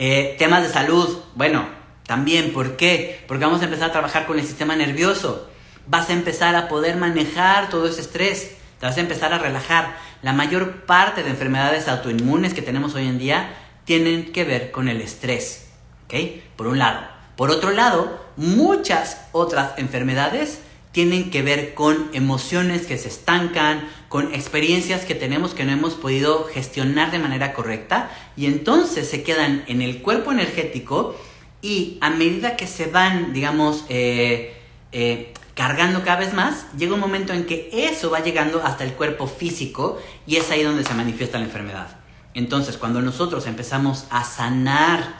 Eh, 0.00 0.36
temas 0.38 0.62
de 0.62 0.72
salud, 0.72 1.18
bueno, 1.34 1.66
también, 2.06 2.52
¿por 2.52 2.76
qué? 2.76 3.24
Porque 3.26 3.44
vamos 3.44 3.60
a 3.60 3.64
empezar 3.64 3.90
a 3.90 3.92
trabajar 3.92 4.26
con 4.26 4.38
el 4.38 4.46
sistema 4.46 4.76
nervioso. 4.76 5.50
Vas 5.88 6.08
a 6.08 6.12
empezar 6.12 6.54
a 6.54 6.68
poder 6.68 6.96
manejar 6.96 7.68
todo 7.68 7.88
ese 7.88 8.00
estrés. 8.00 8.56
Te 8.78 8.86
vas 8.86 8.96
a 8.96 9.00
empezar 9.00 9.32
a 9.32 9.38
relajar. 9.38 9.96
La 10.22 10.32
mayor 10.32 10.86
parte 10.86 11.24
de 11.24 11.30
enfermedades 11.30 11.88
autoinmunes 11.88 12.54
que 12.54 12.62
tenemos 12.62 12.94
hoy 12.94 13.08
en 13.08 13.18
día 13.18 13.50
tienen 13.84 14.32
que 14.32 14.44
ver 14.44 14.70
con 14.70 14.88
el 14.88 15.00
estrés. 15.00 15.66
¿Ok? 16.04 16.14
Por 16.54 16.68
un 16.68 16.78
lado. 16.78 17.00
Por 17.34 17.50
otro 17.50 17.72
lado, 17.72 18.24
muchas 18.36 19.26
otras 19.32 19.72
enfermedades 19.78 20.60
tienen 20.98 21.30
que 21.30 21.42
ver 21.42 21.74
con 21.74 22.10
emociones 22.12 22.84
que 22.84 22.98
se 22.98 23.06
estancan, 23.06 23.88
con 24.08 24.34
experiencias 24.34 25.04
que 25.04 25.14
tenemos 25.14 25.54
que 25.54 25.64
no 25.64 25.70
hemos 25.70 25.94
podido 25.94 26.42
gestionar 26.46 27.12
de 27.12 27.20
manera 27.20 27.54
correcta 27.54 28.10
y 28.36 28.46
entonces 28.46 29.08
se 29.08 29.22
quedan 29.22 29.62
en 29.68 29.80
el 29.80 30.02
cuerpo 30.02 30.32
energético 30.32 31.14
y 31.62 31.98
a 32.00 32.10
medida 32.10 32.56
que 32.56 32.66
se 32.66 32.86
van, 32.86 33.32
digamos, 33.32 33.84
eh, 33.88 34.60
eh, 34.90 35.32
cargando 35.54 36.02
cada 36.02 36.18
vez 36.18 36.34
más, 36.34 36.66
llega 36.76 36.94
un 36.94 37.00
momento 37.00 37.32
en 37.32 37.46
que 37.46 37.70
eso 37.72 38.10
va 38.10 38.18
llegando 38.18 38.60
hasta 38.64 38.82
el 38.82 38.94
cuerpo 38.94 39.28
físico 39.28 40.00
y 40.26 40.34
es 40.34 40.50
ahí 40.50 40.64
donde 40.64 40.82
se 40.82 40.94
manifiesta 40.94 41.38
la 41.38 41.44
enfermedad. 41.44 41.96
Entonces, 42.34 42.76
cuando 42.76 43.02
nosotros 43.02 43.46
empezamos 43.46 44.06
a 44.10 44.24
sanar 44.24 45.14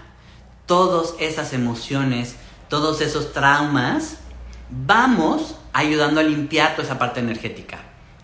todas 0.66 1.14
esas 1.20 1.52
emociones, 1.52 2.34
todos 2.68 3.00
esos 3.00 3.32
traumas, 3.32 4.16
vamos 4.70 5.54
ayudando 5.72 6.20
a 6.20 6.22
limpiar 6.22 6.72
toda 6.72 6.84
esa 6.84 6.98
parte 6.98 7.20
energética. 7.20 7.78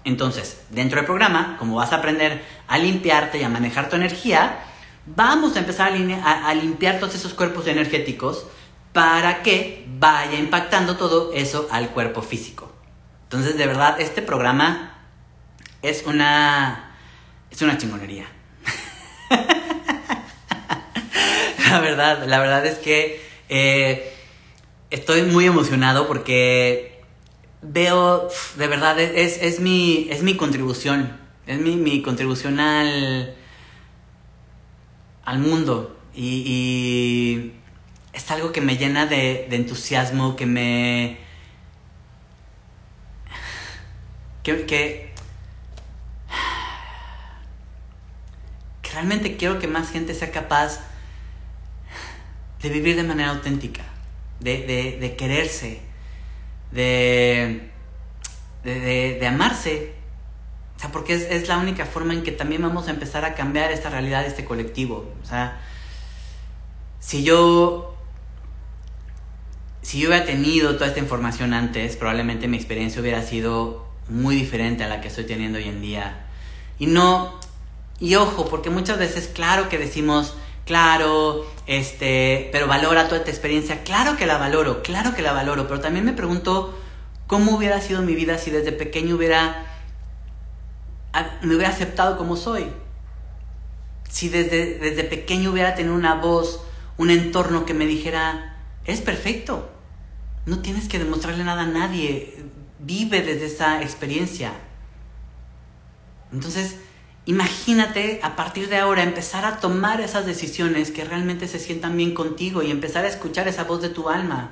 Entonces, 0.05 0.62
dentro 0.70 0.99
del 0.99 1.07
programa, 1.07 1.57
como 1.59 1.76
vas 1.76 1.92
a 1.92 1.97
aprender 1.97 2.45
a 2.68 2.78
limpiarte 2.78 3.38
y 3.38 3.42
a 3.42 3.49
manejar 3.49 3.88
tu 3.88 3.97
energía, 3.97 4.59
vamos 5.07 5.57
a 5.57 5.61
empezar 5.61 5.92
a, 5.92 6.55
limpiar 6.55 6.99
todos 6.99 7.14
esos 7.14 7.34
cuerpos 7.34 7.66
energéticos 7.66 8.47
para 8.92 9.42
que 9.42 9.86
vaya 9.99 10.38
impactando 10.38 10.97
todo 10.97 11.32
eso 11.32 11.68
al 11.70 11.90
cuerpo 11.90 12.22
físico. 12.22 12.72
Entonces, 13.24 13.57
de 13.57 13.66
verdad, 13.66 14.01
este 14.01 14.22
programa 14.22 14.95
es 15.82 16.05
una, 16.07 16.97
es 17.51 17.61
una 17.62 17.78
chingonería. 17.78 18.26
la 21.70 21.80
verdad, 21.80 22.24
la 22.26 22.38
verdad 22.38 22.64
es 22.66 22.78
que 22.78 23.24
eh, 23.49 24.14
estoy 24.90 25.22
muy 25.22 25.47
emocionado 25.47 26.07
porque 26.07 26.93
veo, 27.64 28.28
de 28.56 28.66
verdad, 28.66 29.00
es, 29.00 29.38
es, 29.40 29.60
mi, 29.60 30.08
es 30.10 30.22
mi 30.22 30.36
contribución, 30.36 31.18
es 31.46 31.58
mi, 31.58 31.76
mi 31.76 32.02
contribución 32.02 32.60
al, 32.60 33.34
al 35.24 35.38
mundo. 35.38 35.98
Y, 36.14 37.52
es 38.12 38.30
algo 38.30 38.52
que 38.52 38.60
me 38.60 38.76
llena 38.76 39.06
de, 39.06 39.46
entusiasmo, 39.50 40.36
que 40.36 40.46
me... 40.46 41.18
Que, 44.44 44.66
que, 44.66 45.12
realmente 48.92 49.36
quiero 49.36 49.58
que 49.58 49.66
más 49.66 49.90
gente 49.90 50.14
sea 50.14 50.30
capaz 50.30 50.80
de 52.62 52.68
vivir 52.68 52.94
de 52.94 53.02
manera 53.02 53.30
auténtica, 53.30 53.82
de, 54.38 54.98
de 55.00 55.16
quererse, 55.16 55.80
de, 56.75 57.70
de, 58.64 59.27
amarse. 59.27 59.93
O 60.77 60.81
sea, 60.81 60.91
porque 60.91 61.14
es, 61.14 61.22
es, 61.22 61.49
la 61.49 61.59
única 61.59 61.87
forma 61.87 62.14
en 62.14 62.22
que 62.22 62.33
también 62.33 62.62
vamos 62.62 62.89
a 62.89 62.91
empezar 62.91 63.25
a 63.25 63.35
cambiar 63.35 63.72
esta 63.72 63.91
realidad, 63.91 64.27
este 64.27 64.45
colectivo. 64.45 65.12
O 65.22 65.27
sea, 65.27 65.61
si 66.99 67.22
yo, 67.22 67.97
si 69.83 70.01
yo 70.01 70.09
hubiera 70.09 70.27
tenido 70.27 70.75
toda 70.75 70.89
esta 70.89 71.01
información 71.01 71.55
antes, 71.55 71.97
probablemente 71.97 72.49
mi 72.49 72.57
experiencia 72.57 73.01
hubiera 73.01 73.22
sido 73.22 73.87
muy 74.09 74.37
diferente 74.37 74.85
a 74.85 74.89
la 74.89 75.01
que 75.01 75.09
estoy 75.09 75.25
teniendo 75.25 75.59
hoy 75.59 75.68
en 75.68 75.81
día. 75.81 76.27
Y 76.79 76.87
no, 76.87 77.39
y 78.01 78.16
ojo, 78.16 78.47
porque 78.47 78.70
muchas 78.70 78.99
veces, 78.99 79.29
claro 79.29 79.68
que 79.68 79.79
decimos, 79.79 80.37
claro, 80.64 81.44
este, 81.66 82.48
pero 82.52 82.66
valora 82.66 83.04
toda 83.04 83.18
esta 83.18 83.30
experiencia. 83.30 83.82
Claro 83.84 84.16
que 84.16 84.26
la 84.26 84.38
valoro, 84.38 84.82
claro 84.82 85.14
que 85.14 85.22
la 85.22 85.32
valoro, 85.32 85.66
pero 85.66 85.80
también 85.80 86.04
me 86.04 86.12
pregunto 86.12 86.78
cómo 87.26 87.56
hubiera 87.56 87.80
sido 87.80 88.02
mi 88.02 88.14
vida 88.14 88.38
si 88.38 88.50
desde 88.50 88.72
pequeño 88.72 89.16
hubiera, 89.16 89.66
me 91.42 91.54
hubiera 91.54 91.70
aceptado 91.70 92.16
como 92.16 92.36
soy. 92.36 92.66
Si 94.08 94.28
desde, 94.28 94.78
desde 94.78 95.04
pequeño 95.04 95.50
hubiera 95.50 95.74
tenido 95.74 95.94
una 95.94 96.14
voz, 96.14 96.60
un 96.98 97.10
entorno 97.10 97.66
que 97.66 97.74
me 97.74 97.86
dijera, 97.86 98.56
es 98.84 99.00
perfecto, 99.00 99.70
no 100.46 100.60
tienes 100.60 100.88
que 100.88 100.98
demostrarle 100.98 101.42
nada 101.44 101.62
a 101.62 101.66
nadie, 101.66 102.44
vive 102.78 103.22
desde 103.22 103.46
esa 103.46 103.82
experiencia. 103.82 104.52
Entonces, 106.32 106.76
Imagínate 107.27 108.20
a 108.22 108.37
partir 108.37 108.68
de 108.68 108.77
ahora 108.77 109.03
empezar 109.03 109.47
a 109.47 109.59
tomar 109.59 110.03
esas 110.03 110.27
decisiones 110.27 110.91
que 110.91 111.05
realmente 111.05 111.49
se 111.49 111.59
sientan 111.59 111.97
bien 111.97 112.12
contigo 112.12 112.62
y 112.62 112.70
empezar 112.70 113.07
a 113.07 113.09
escuchar 113.09 113.49
esa 113.49 113.64
voz 113.64 113.81
de 113.81 113.89
tu 113.89 114.11
alma. 114.11 114.51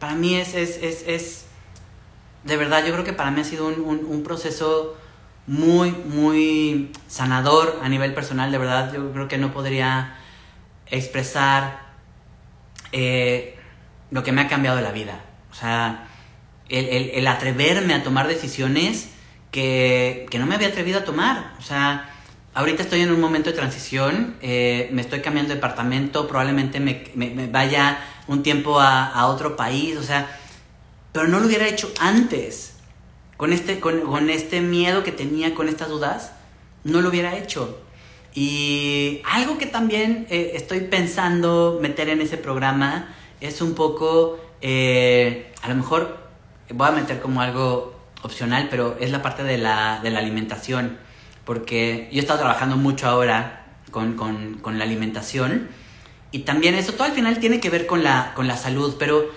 Para 0.00 0.16
mí 0.16 0.34
es, 0.34 0.54
es, 0.54 0.76
es, 0.82 1.04
es 1.06 1.44
de 2.42 2.56
verdad, 2.56 2.84
yo 2.84 2.92
creo 2.92 3.04
que 3.04 3.12
para 3.12 3.30
mí 3.30 3.40
ha 3.40 3.44
sido 3.44 3.68
un, 3.68 4.22
proceso 4.24 4.96
muy, 5.46 5.92
muy 5.92 6.90
sanador 7.06 7.78
a 7.80 7.88
nivel 7.88 8.12
personal, 8.12 8.50
de 8.50 8.58
verdad, 8.58 8.92
yo 8.92 9.12
creo 9.12 9.28
que 9.28 9.38
no 9.38 9.52
podría 9.52 10.16
expresar 10.86 11.80
eh, 12.90 13.56
lo 14.10 14.24
que 14.24 14.32
me 14.32 14.40
ha 14.40 14.48
cambiado 14.48 14.80
la 14.80 14.90
vida. 14.90 15.24
O 15.52 15.54
sea, 15.54 16.08
el, 16.68 17.10
el 17.14 17.26
atreverme 17.28 17.94
a 17.94 18.02
tomar 18.02 18.26
decisiones 18.26 19.13
que, 19.54 20.36
no 20.36 20.46
me 20.46 20.56
había 20.56 20.68
atrevido 20.68 20.98
a 20.98 21.04
tomar. 21.04 21.54
O 21.58 21.62
sea, 21.62 22.10
ahorita 22.54 22.82
estoy 22.82 23.02
en 23.02 23.12
un 23.12 23.20
momento 23.20 23.50
de 23.50 23.56
transición, 23.56 24.36
eh, 24.42 24.88
me 24.92 25.00
estoy 25.00 25.20
cambiando 25.20 25.50
de 25.50 25.54
departamento, 25.54 26.26
probablemente 26.26 26.80
me, 26.80 27.46
vaya 27.46 27.98
un 28.26 28.42
tiempo 28.42 28.80
a, 28.80 29.26
otro 29.26 29.54
país, 29.54 29.96
o 29.96 30.02
sea, 30.02 30.38
pero 31.12 31.28
no 31.28 31.38
lo 31.38 31.46
hubiera 31.46 31.68
hecho 31.68 31.92
antes. 32.00 32.72
Con 33.36 33.52
este, 33.52 33.80
con, 33.80 34.30
este 34.30 34.60
miedo 34.60 35.02
que 35.02 35.12
tenía, 35.12 35.54
con 35.54 35.68
estas 35.68 35.88
dudas, 35.88 36.32
no 36.82 37.00
lo 37.00 37.08
hubiera 37.08 37.36
hecho. 37.36 37.80
Y 38.32 39.20
algo 39.30 39.58
que 39.58 39.66
también 39.66 40.26
eh, 40.30 40.52
estoy 40.54 40.80
pensando 40.80 41.78
meter 41.80 42.08
en 42.08 42.20
ese 42.20 42.36
programa 42.36 43.14
es 43.40 43.60
un 43.60 43.74
poco, 43.74 44.38
eh, 44.60 45.52
a 45.62 45.68
lo 45.68 45.76
mejor 45.76 46.18
voy 46.72 46.88
a 46.88 46.92
meter 46.92 47.20
como 47.20 47.40
algo 47.40 47.93
opcional, 48.24 48.68
pero 48.70 48.96
es 49.00 49.10
la 49.10 49.22
parte 49.22 49.44
de 49.44 49.58
la, 49.58 50.00
de 50.02 50.10
la 50.10 50.18
alimentación. 50.18 50.98
Porque 51.44 52.08
yo 52.10 52.18
he 52.18 52.20
estado 52.20 52.40
trabajando 52.40 52.76
mucho 52.76 53.06
ahora 53.06 53.66
con, 53.90 54.14
con, 54.14 54.54
con, 54.54 54.78
la 54.78 54.84
alimentación. 54.84 55.68
Y 56.32 56.40
también 56.40 56.74
eso 56.74 56.94
todo 56.94 57.04
al 57.04 57.12
final 57.12 57.38
tiene 57.38 57.60
que 57.60 57.70
ver 57.70 57.86
con 57.86 58.02
la, 58.02 58.32
con 58.34 58.48
la 58.48 58.56
salud. 58.56 58.96
Pero 58.98 59.30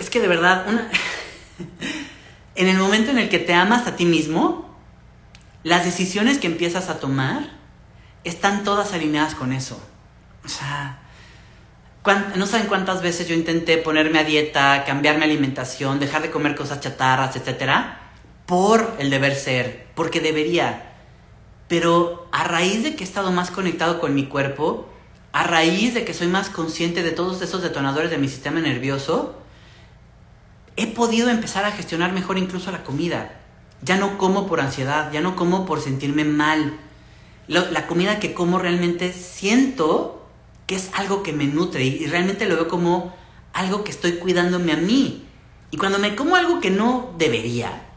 es 0.00 0.10
que 0.10 0.20
de 0.20 0.28
verdad, 0.28 0.66
una... 0.68 0.90
en 2.56 2.68
el 2.68 2.78
momento 2.78 3.10
en 3.10 3.18
el 3.18 3.28
que 3.28 3.38
te 3.38 3.54
amas 3.54 3.86
a 3.86 3.96
ti 3.96 4.04
mismo, 4.04 4.76
las 5.62 5.84
decisiones 5.84 6.38
que 6.38 6.46
empiezas 6.46 6.88
a 6.88 6.98
tomar 6.98 7.50
están 8.24 8.64
todas 8.64 8.92
alineadas 8.92 9.34
con 9.34 9.52
eso. 9.52 9.80
O 10.44 10.48
sea, 10.48 10.98
no 12.36 12.46
saben 12.46 12.66
cuántas 12.66 13.00
veces 13.00 13.28
yo 13.28 13.34
intenté 13.34 13.78
ponerme 13.78 14.18
a 14.18 14.24
dieta, 14.24 14.84
cambiar 14.84 15.16
mi 15.16 15.24
alimentación, 15.24 15.98
dejar 15.98 16.22
de 16.22 16.30
comer 16.30 16.54
cosas 16.54 16.80
chatarras, 16.80 17.34
etcétera, 17.34 18.12
por 18.44 18.94
el 18.98 19.08
deber 19.08 19.34
ser, 19.34 19.86
porque 19.94 20.20
debería. 20.20 20.92
Pero 21.66 22.28
a 22.30 22.44
raíz 22.44 22.82
de 22.82 22.94
que 22.94 23.04
he 23.04 23.06
estado 23.06 23.32
más 23.32 23.50
conectado 23.50 24.00
con 24.00 24.14
mi 24.14 24.26
cuerpo, 24.26 24.86
a 25.32 25.44
raíz 25.44 25.94
de 25.94 26.04
que 26.04 26.12
soy 26.12 26.26
más 26.26 26.50
consciente 26.50 27.02
de 27.02 27.10
todos 27.10 27.40
esos 27.40 27.62
detonadores 27.62 28.10
de 28.10 28.18
mi 28.18 28.28
sistema 28.28 28.60
nervioso, 28.60 29.38
he 30.76 30.86
podido 30.86 31.30
empezar 31.30 31.64
a 31.64 31.72
gestionar 31.72 32.12
mejor 32.12 32.36
incluso 32.36 32.70
la 32.70 32.84
comida. 32.84 33.40
Ya 33.80 33.96
no 33.96 34.18
como 34.18 34.46
por 34.46 34.60
ansiedad, 34.60 35.10
ya 35.10 35.22
no 35.22 35.36
como 35.36 35.64
por 35.64 35.80
sentirme 35.80 36.24
mal. 36.24 36.78
La 37.48 37.86
comida 37.86 38.20
que 38.20 38.34
como 38.34 38.58
realmente 38.58 39.12
siento 39.12 40.23
que 40.66 40.76
es 40.76 40.90
algo 40.94 41.22
que 41.22 41.32
me 41.32 41.46
nutre 41.46 41.84
y, 41.84 42.06
realmente 42.06 42.46
lo 42.46 42.56
veo 42.56 42.68
como 42.68 43.14
algo 43.52 43.84
que 43.84 43.90
estoy 43.90 44.14
cuidándome 44.14 44.72
a 44.72 44.76
mí. 44.76 45.26
Y 45.70 45.76
cuando 45.76 45.98
me 45.98 46.14
como 46.14 46.36
algo 46.36 46.60
que 46.60 46.70
no 46.70 47.14
debería, 47.18 47.88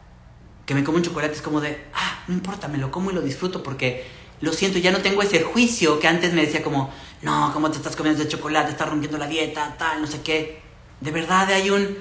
que 0.66 0.74
me 0.74 0.84
como 0.84 0.98
un 0.98 1.04
chocolate 1.04 1.34
es 1.34 1.42
como 1.42 1.60
de, 1.60 1.84
ah, 1.94 2.24
no 2.28 2.34
importa, 2.34 2.68
me 2.68 2.78
lo 2.78 2.90
como 2.90 3.10
y 3.10 3.14
lo 3.14 3.22
disfruto 3.22 3.62
porque 3.62 4.06
lo 4.40 4.52
siento, 4.52 4.78
ya 4.78 4.90
no 4.90 4.98
tengo 4.98 5.22
ese 5.22 5.42
juicio 5.42 5.98
que 5.98 6.08
antes 6.08 6.32
me 6.32 6.42
decía 6.42 6.62
como, 6.62 6.92
no, 7.22 7.50
¿cómo 7.52 7.70
te 7.70 7.78
estás 7.78 7.96
comiendo 7.96 8.22
ese 8.22 8.30
chocolate? 8.30 8.70
Estás 8.70 8.88
rompiendo 8.88 9.18
la 9.18 9.26
dieta, 9.26 9.76
tal, 9.78 10.00
no 10.00 10.06
sé 10.06 10.22
qué. 10.22 10.60
De 11.00 11.10
verdad 11.10 11.50
hay 11.50 11.70
un... 11.70 11.82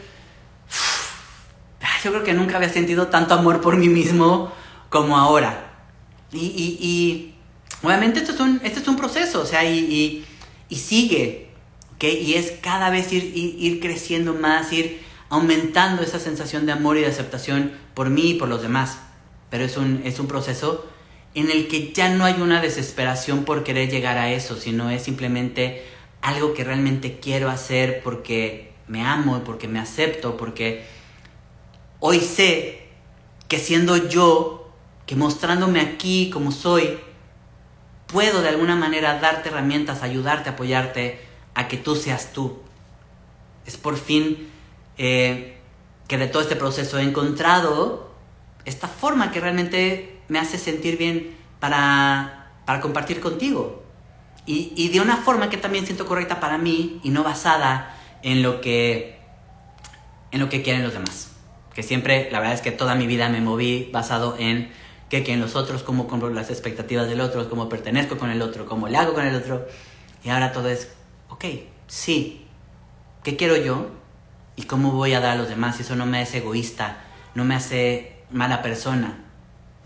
Yo 2.04 2.12
creo 2.12 2.24
que 2.24 2.34
nunca 2.34 2.58
había 2.58 2.70
sentido 2.70 3.08
tanto 3.08 3.34
amor 3.34 3.62
por 3.62 3.78
mí 3.78 3.90
mismo 3.90 4.52
como 4.90 5.18
ahora. 5.18 5.74
Y, 6.32 6.40
y, 6.40 6.86
y 6.86 7.36
obviamente 7.82 8.20
esto 8.20 8.34
es, 8.34 8.40
un, 8.40 8.62
este 8.64 8.80
es 8.80 8.88
un 8.88 8.98
proceso, 8.98 9.42
o 9.42 9.46
sea, 9.46 9.64
y, 9.64 9.80
y 9.80 10.27
sigue, 10.76 11.48
¿ok? 11.96 12.04
Y 12.04 12.34
es 12.36 12.52
cada 12.62 12.90
vez 12.90 13.12
ir, 13.14 13.24
ir, 13.36 13.56
ir 13.58 13.80
creciendo 13.80 14.34
más, 14.34 14.72
ir 14.74 15.02
aumentando 15.30 16.04
esa 16.04 16.20
sensación 16.20 16.66
de 16.66 16.72
amor 16.72 16.98
y 16.98 17.02
de 17.02 17.08
aceptación 17.08 17.72
por 17.94 18.10
mí 18.10 18.32
y 18.32 18.34
por 18.36 18.48
los 18.48 18.62
demás. 18.62 19.00
Pero 19.50 19.64
es 19.64 19.78
un, 19.78 20.02
es 20.04 20.20
un 20.20 20.28
proceso 20.28 20.86
en 21.34 21.52
el 21.52 21.68
que 21.68 21.94
ya 21.94 22.10
no 22.10 22.26
hay 22.26 22.42
una 22.42 22.62
desesperación 22.62 23.46
por 23.46 23.64
querer 23.64 23.90
llegar 23.90 24.18
a 24.18 24.32
eso, 24.32 24.56
sino 24.56 24.90
es 24.90 25.04
simplemente 25.04 25.84
algo 26.22 26.54
que 26.54 26.64
realmente 26.64 27.20
quiero 27.20 27.50
hacer 27.50 28.02
porque 28.04 28.74
me 28.88 29.04
amo, 29.04 29.44
porque 29.44 29.68
me 29.68 29.80
acepto, 29.80 30.38
porque 30.38 30.86
hoy 32.00 32.20
sé 32.20 32.88
que 33.48 33.60
siendo 33.60 34.10
yo, 34.10 34.72
que 35.06 35.16
mostrándome 35.16 35.80
aquí 35.80 36.30
como 36.32 36.52
soy, 36.52 36.98
puedo 38.08 38.42
de 38.42 38.50
alguna 38.50 38.76
manera 38.76 39.20
darte 39.20 39.50
herramientas, 39.50 40.02
ayudarte, 40.02 40.50
apoyarte 40.50 41.20
a 41.54 41.68
que 41.68 41.78
tú 41.78 41.96
seas 41.96 42.34
tú. 42.34 42.60
Es 43.66 43.78
por 43.78 43.98
fin 43.98 44.50
eh, 44.98 45.58
que 46.08 46.18
de 46.18 46.28
todo 46.28 46.42
este 46.42 46.56
proceso 46.56 46.98
he 46.98 47.04
encontrado 47.04 48.12
esta 48.66 48.88
forma 48.88 49.32
que 49.32 49.40
realmente 49.40 50.20
me 50.28 50.40
hace 50.40 50.58
sentir 50.58 50.98
bien 50.98 51.36
para, 51.60 52.52
para 52.66 52.82
compartir 52.82 53.20
contigo. 53.20 53.84
Y, 54.46 54.74
y, 54.78 54.88
de 54.90 55.02
una 55.02 55.18
forma 55.18 55.50
que 55.50 55.58
también 55.58 55.86
siento 55.86 56.06
correcta 56.06 56.40
para 56.40 56.58
mí 56.58 57.02
y 57.04 57.10
no 57.10 57.22
basada 57.22 57.98
en 58.24 58.42
lo 58.42 58.62
que, 58.62 59.20
en 60.32 60.40
lo 60.40 60.48
que 60.48 60.62
quieren 60.62 60.84
los 60.84 60.94
demás. 60.94 61.32
Que 61.76 61.84
siempre, 61.84 62.30
la 62.32 62.40
verdad 62.40 62.56
es 62.56 62.62
que 62.62 62.72
toda 62.72 62.96
mi 62.96 63.08
vida 63.08 63.28
me 63.28 63.42
moví 63.42 63.90
basado 63.92 64.38
en 64.40 64.72
qué 65.10 65.24
quieren 65.24 65.42
los 65.42 65.56
otros, 65.56 65.84
cómo 65.84 66.08
compro 66.08 66.30
las 66.30 66.50
expectativas 66.50 67.08
del 67.08 67.22
otro, 67.22 67.50
cómo 67.50 67.70
pertenezco 67.70 68.18
con 68.18 68.30
el 68.30 68.42
otro, 68.42 68.66
cómo 68.66 68.88
le 68.88 68.98
hago 68.98 69.14
con 69.14 69.26
el 69.26 69.36
otro. 69.36 69.68
Y 70.24 70.30
ahora 70.30 70.52
todo 70.52 70.70
es, 70.70 70.90
ok, 71.30 71.46
sí, 71.88 72.46
¿qué 73.24 73.38
quiero 73.38 73.56
yo? 73.56 73.90
¿Y 74.56 74.64
cómo 74.64 74.92
voy 74.92 75.14
a 75.14 75.20
dar 75.20 75.32
a 75.32 75.36
los 75.36 75.50
demás? 75.50 75.80
Eso 75.80 75.96
no 75.96 76.06
me 76.06 76.22
hace 76.22 76.40
egoísta, 76.40 77.04
no 77.36 77.46
me 77.46 77.56
hace 77.56 78.18
mala 78.32 78.62
persona. 78.62 79.24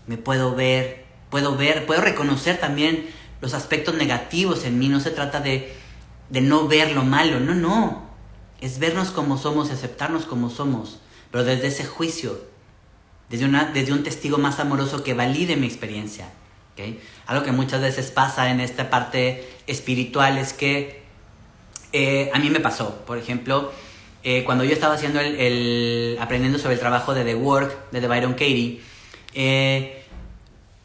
Me 0.06 0.16
puedo 0.16 0.54
ver, 0.54 1.04
puedo 1.30 1.56
ver, 1.56 1.86
puedo 1.86 2.00
reconocer 2.00 2.58
también 2.58 3.08
los 3.40 3.54
aspectos 3.54 3.94
negativos 3.94 4.64
en 4.64 4.78
mí. 4.78 4.88
No 4.88 5.00
se 5.00 5.10
trata 5.10 5.40
de, 5.40 5.72
de 6.30 6.40
no 6.40 6.66
ver 6.66 6.92
lo 6.92 7.04
malo, 7.04 7.38
no, 7.38 7.54
no. 7.54 8.10
Es 8.60 8.78
vernos 8.78 9.10
como 9.10 9.38
somos, 9.38 9.70
aceptarnos 9.70 10.24
como 10.24 10.48
somos, 10.48 11.00
pero 11.30 11.44
desde 11.44 11.66
ese 11.66 11.84
juicio, 11.84 12.51
desde, 13.32 13.46
una, 13.46 13.64
desde 13.64 13.92
un 13.92 14.04
testigo 14.04 14.36
más 14.38 14.60
amoroso 14.60 15.02
que 15.02 15.14
valide 15.14 15.56
mi 15.56 15.66
experiencia. 15.66 16.28
¿okay? 16.74 17.00
Algo 17.26 17.44
que 17.44 17.50
muchas 17.50 17.80
veces 17.80 18.10
pasa 18.10 18.50
en 18.50 18.60
esta 18.60 18.90
parte 18.90 19.48
espiritual 19.66 20.36
es 20.36 20.52
que 20.52 21.02
eh, 21.94 22.30
a 22.32 22.38
mí 22.38 22.50
me 22.50 22.60
pasó, 22.60 23.04
por 23.06 23.16
ejemplo, 23.16 23.72
eh, 24.22 24.44
cuando 24.44 24.64
yo 24.64 24.72
estaba 24.72 24.94
haciendo 24.94 25.18
el, 25.18 26.18
aprendiendo 26.20 26.58
sobre 26.58 26.74
el 26.74 26.80
trabajo 26.80 27.14
de 27.14 27.24
The 27.24 27.34
Work 27.34 27.90
de 27.90 28.00
The 28.02 28.06
Byron 28.06 28.32
Katie, 28.32 28.80
eh, 29.32 30.04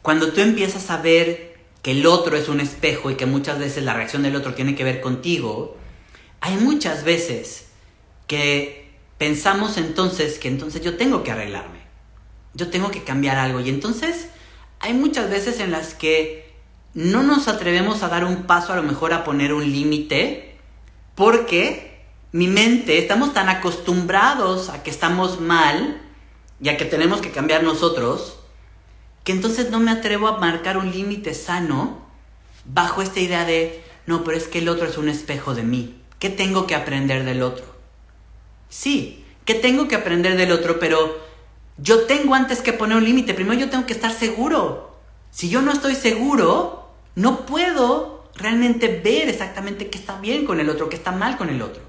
cuando 0.00 0.32
tú 0.32 0.40
empiezas 0.40 0.90
a 0.90 1.02
ver 1.02 1.58
que 1.82 1.90
el 1.90 2.06
otro 2.06 2.34
es 2.34 2.48
un 2.48 2.60
espejo 2.60 3.10
y 3.10 3.14
que 3.16 3.26
muchas 3.26 3.58
veces 3.58 3.84
la 3.84 3.92
reacción 3.92 4.22
del 4.22 4.34
otro 4.34 4.54
tiene 4.54 4.74
que 4.74 4.84
ver 4.84 5.02
contigo, 5.02 5.76
hay 6.40 6.56
muchas 6.56 7.04
veces 7.04 7.66
que 8.26 8.88
pensamos 9.18 9.76
entonces 9.76 10.38
que 10.38 10.48
entonces 10.48 10.80
yo 10.80 10.96
tengo 10.96 11.22
que 11.22 11.30
arreglarme, 11.30 11.77
yo 12.58 12.68
tengo 12.68 12.90
que 12.90 13.04
cambiar 13.04 13.38
algo 13.38 13.60
y 13.60 13.68
entonces 13.68 14.28
hay 14.80 14.92
muchas 14.92 15.30
veces 15.30 15.60
en 15.60 15.70
las 15.70 15.94
que 15.94 16.52
no 16.92 17.22
nos 17.22 17.46
atrevemos 17.46 18.02
a 18.02 18.08
dar 18.08 18.24
un 18.24 18.42
paso 18.42 18.72
a 18.72 18.76
lo 18.76 18.82
mejor 18.82 19.12
a 19.12 19.22
poner 19.22 19.54
un 19.54 19.62
límite 19.62 20.58
porque 21.14 22.04
mi 22.32 22.48
mente, 22.48 22.98
estamos 22.98 23.32
tan 23.32 23.48
acostumbrados 23.48 24.68
a 24.70 24.82
que 24.82 24.90
estamos 24.90 25.40
mal 25.40 26.02
y 26.60 26.68
a 26.68 26.76
que 26.76 26.84
tenemos 26.84 27.20
que 27.20 27.30
cambiar 27.30 27.62
nosotros, 27.62 28.40
que 29.24 29.32
entonces 29.32 29.70
no 29.70 29.78
me 29.78 29.92
atrevo 29.92 30.26
a 30.28 30.38
marcar 30.38 30.76
un 30.76 30.90
límite 30.90 31.34
sano 31.34 32.06
bajo 32.64 33.02
esta 33.02 33.20
idea 33.20 33.44
de, 33.44 33.82
no, 34.06 34.24
pero 34.24 34.36
es 34.36 34.48
que 34.48 34.58
el 34.58 34.68
otro 34.68 34.88
es 34.88 34.98
un 34.98 35.08
espejo 35.08 35.54
de 35.54 35.62
mí. 35.62 35.96
¿Qué 36.18 36.28
tengo 36.28 36.66
que 36.66 36.74
aprender 36.74 37.24
del 37.24 37.42
otro? 37.42 37.64
Sí, 38.68 39.24
¿qué 39.44 39.54
tengo 39.54 39.88
que 39.88 39.94
aprender 39.94 40.36
del 40.36 40.52
otro? 40.52 40.78
Pero 40.78 41.27
yo 41.78 42.06
tengo 42.06 42.34
antes 42.34 42.60
que 42.60 42.72
poner 42.72 42.96
un 42.96 43.04
límite. 43.04 43.34
Primero 43.34 43.58
yo 43.58 43.70
tengo 43.70 43.86
que 43.86 43.92
estar 43.92 44.12
seguro. 44.12 44.98
Si 45.30 45.48
yo 45.48 45.62
no 45.62 45.72
estoy 45.72 45.94
seguro, 45.94 46.90
no 47.14 47.46
puedo 47.46 48.30
realmente 48.34 49.00
ver 49.02 49.28
exactamente 49.28 49.88
qué 49.88 49.98
está 49.98 50.20
bien 50.20 50.44
con 50.44 50.60
el 50.60 50.68
otro, 50.68 50.88
qué 50.88 50.96
está 50.96 51.12
mal 51.12 51.36
con 51.36 51.48
el 51.50 51.62
otro. 51.62 51.82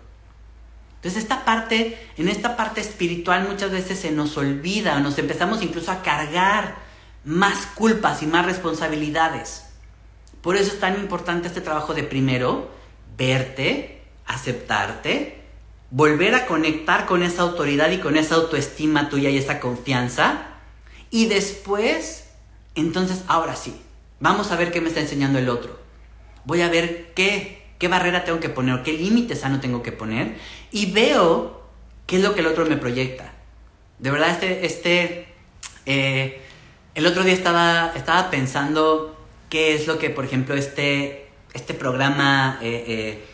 Entonces 0.96 1.24
esta 1.24 1.46
parte, 1.46 1.98
en 2.18 2.28
esta 2.28 2.58
parte 2.58 2.82
espiritual 2.82 3.48
muchas 3.48 3.72
veces 3.72 4.00
se 4.00 4.12
nos 4.12 4.36
olvida, 4.38 5.00
nos 5.00 5.18
empezamos 5.18 5.62
incluso 5.62 5.92
a 5.92 6.02
cargar 6.02 6.76
más 7.24 7.68
culpas 7.68 8.22
y 8.22 8.28
más 8.28 8.46
responsabilidades. 8.46 9.66
Por 10.42 10.58
eso 10.58 10.74
es 10.74 10.80
tan 10.80 10.96
importante 10.96 11.48
este 11.48 11.62
trabajo 11.62 11.94
de 11.94 12.04
primero 12.04 12.70
verte, 13.18 14.04
aceptarte, 14.26 15.39
volver 15.92 16.36
a 16.36 16.46
conectar 16.46 17.06
con 17.06 17.24
esa 17.24 17.44
autoridad 17.44 17.90
y 17.92 18.00
con 18.00 18.18
esa 18.18 18.36
autoestima 18.36 19.10
tuya 19.10 19.30
y 19.30 19.38
esa 19.38 19.60
confianza. 19.60 20.48
Y 21.10 21.28
después, 21.28 22.26
entonces, 22.76 23.24
ahora 23.28 23.56
sí, 23.56 23.76
vamos 24.20 24.52
a 24.52 24.56
ver 24.56 24.72
qué 24.72 24.82
me 24.82 24.90
está 24.90 25.00
enseñando 25.00 25.40
el 25.40 25.50
otro. 25.50 25.80
Voy 26.46 26.62
a 26.62 26.70
ver 26.70 27.14
qué 27.16 27.60
qué 27.80 27.88
barrera 27.88 28.26
tengo 28.26 28.40
que 28.40 28.50
poner, 28.50 28.84
qué 28.84 28.94
límite 28.94 29.36
sano 29.36 29.60
tengo 29.60 29.82
que 29.82 29.94
poner 29.94 30.36
y 30.70 30.92
veo 30.92 31.64
qué 32.06 32.18
es 32.18 32.24
lo 32.24 32.36
que 32.36 32.42
el 32.42 32.48
otro 32.48 32.66
me 32.66 32.78
proyecta. 32.78 33.34
De 33.98 34.12
verdad, 34.12 34.30
este, 34.30 34.66
este, 34.66 35.28
eh, 35.86 36.42
el 36.94 37.06
otro 37.08 37.24
día 37.24 37.34
estaba, 37.34 37.94
estaba 37.96 38.30
pensando 38.30 39.18
qué 39.50 39.74
es 39.74 39.88
lo 39.88 39.98
que, 39.98 40.10
por 40.10 40.26
ejemplo, 40.26 40.56
este, 40.56 41.30
este 41.54 41.74
programa, 41.74 42.60
eh, 42.62 42.84
eh, 42.88 43.26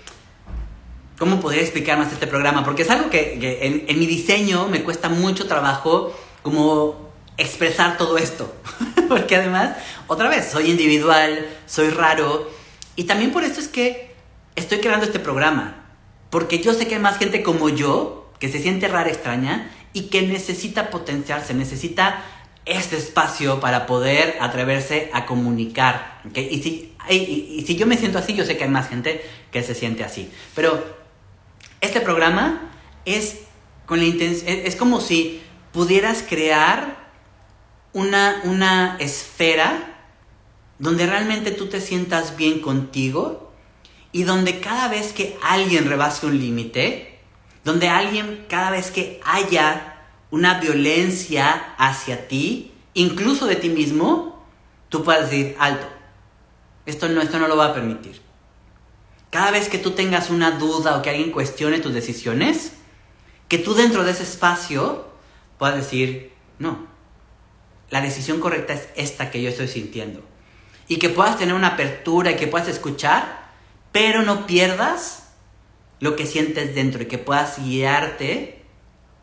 ¿cómo 1.18 1.39
podría 1.39 1.61
explicar 1.61 1.97
más 1.97 2.11
este 2.11 2.28
programa? 2.28 2.63
Porque 2.63 2.84
es 2.84 2.89
algo 2.89 3.09
que, 3.09 3.59
en, 3.61 3.86
en 3.88 3.99
mi 3.99 4.05
diseño 4.05 4.68
me 4.68 4.84
cuesta 4.84 5.09
mucho 5.09 5.47
trabajo 5.47 6.16
como 6.41 7.09
expresar 7.38 7.97
todo 7.97 8.18
esto. 8.18 8.53
Porque 9.07 9.36
además, 9.36 9.76
otra 10.07 10.30
vez, 10.30 10.49
soy 10.51 10.70
individual, 10.70 11.47
soy 11.66 11.89
raro. 11.89 12.49
Y 12.95 13.05
también 13.05 13.32
por 13.32 13.43
eso 13.43 13.59
es 13.59 13.68
que 13.68 14.16
estoy 14.55 14.80
creando 14.80 15.05
este 15.05 15.20
programa. 15.20 15.86
Porque 16.30 16.59
yo 16.59 16.74
sé 16.74 16.88
que 16.88 16.95
hay 16.95 17.01
más 17.01 17.18
gente 17.18 17.43
como 17.43 17.70
yo, 17.70 18.32
que 18.39 18.49
se 18.49 18.59
siente 18.59 18.88
rara, 18.88 19.09
extraña, 19.09 19.72
y 19.93 20.03
que 20.03 20.22
necesita 20.24 20.89
potenciarse, 20.89 21.53
necesita 21.53 22.24
este 22.66 22.97
espacio 22.97 23.59
para 23.59 23.86
poder 23.86 24.38
atreverse 24.41 25.09
a 25.13 25.26
comunicar. 25.26 26.22
Y, 26.34 26.61
si, 26.61 26.95
y, 27.09 27.63
si 27.66 27.76
yo 27.76 27.86
me 27.86 27.95
siento 27.95 28.18
así, 28.18 28.34
yo 28.34 28.43
sé 28.43 28.57
que 28.57 28.63
hay 28.63 28.70
más 28.70 28.89
gente 28.89 29.24
que 29.51 29.63
se 29.63 29.76
siente 29.76 30.03
así. 30.03 30.30
Pero 30.55 30.95
este 31.82 32.02
programa 32.02 32.72
es, 33.06 33.40
con 33.86 34.00
la 34.00 34.06
es 34.06 34.76
como 34.76 35.02
si 35.02 35.42
pudieras 35.72 36.24
crear 36.28 37.06
una, 37.94 38.42
una 38.44 38.98
esfera 39.00 39.96
donde 40.80 41.06
realmente 41.06 41.52
tú 41.52 41.68
te 41.68 41.82
sientas 41.82 42.36
bien 42.36 42.60
contigo 42.60 43.54
y 44.12 44.24
donde 44.24 44.60
cada 44.60 44.88
vez 44.88 45.14
que 45.14 45.38
alguien 45.42 45.88
rebase 45.90 46.26
un 46.26 46.40
límite, 46.40 47.20
donde 47.64 47.90
alguien, 47.90 48.46
cada 48.50 48.72
vez 48.72 48.92
que 48.92 49.20
haya 49.26 49.96
una 50.32 50.60
violencia 50.60 51.74
hacia 51.78 52.28
ti, 52.28 52.74
incluso 52.94 53.46
de 53.46 53.56
ti 53.56 53.70
mismo, 53.70 54.46
tú 54.90 55.04
puedas 55.04 55.30
decir, 55.30 55.56
alto, 55.60 55.88
esto 56.86 57.10
no, 57.10 57.22
esto 57.22 57.40
no 57.40 57.48
lo 57.48 57.58
va 57.58 57.68
a 57.68 57.74
permitir. 57.74 58.22
Cada 59.36 59.52
vez 59.52 59.68
que 59.68 59.78
tú 59.78 59.92
tengas 59.92 60.30
una 60.30 60.52
duda 60.52 60.96
o 60.96 61.02
que 61.02 61.10
alguien 61.10 61.30
cuestione 61.30 61.80
tus 61.80 61.94
decisiones, 61.94 62.72
que 63.50 63.58
tú 63.58 63.74
dentro 63.74 64.06
de 64.06 64.12
ese 64.12 64.24
espacio 64.24 65.10
puedas 65.60 65.76
decir, 65.76 66.32
no, 66.58 66.88
la 67.90 68.00
decisión 68.00 68.40
correcta 68.40 68.72
es 68.72 68.88
esta 68.96 69.32
que 69.32 69.42
yo 69.42 69.50
estoy 69.50 69.68
sintiendo. 69.68 70.24
Y 70.88 71.00
que 71.00 71.10
puedas 71.10 71.38
tener 71.38 71.54
una 71.54 71.68
apertura 71.68 72.32
y 72.32 72.38
que 72.38 72.48
puedas 72.48 72.70
escuchar 72.70 73.52
pero 73.92 74.24
no 74.24 74.48
pierdas 74.48 75.34
lo 76.00 76.16
que 76.16 76.26
sientes 76.26 76.74
dentro 76.74 77.04
y 77.04 77.08
que 77.08 77.18
puedas 77.18 77.62
guiarte 77.62 78.64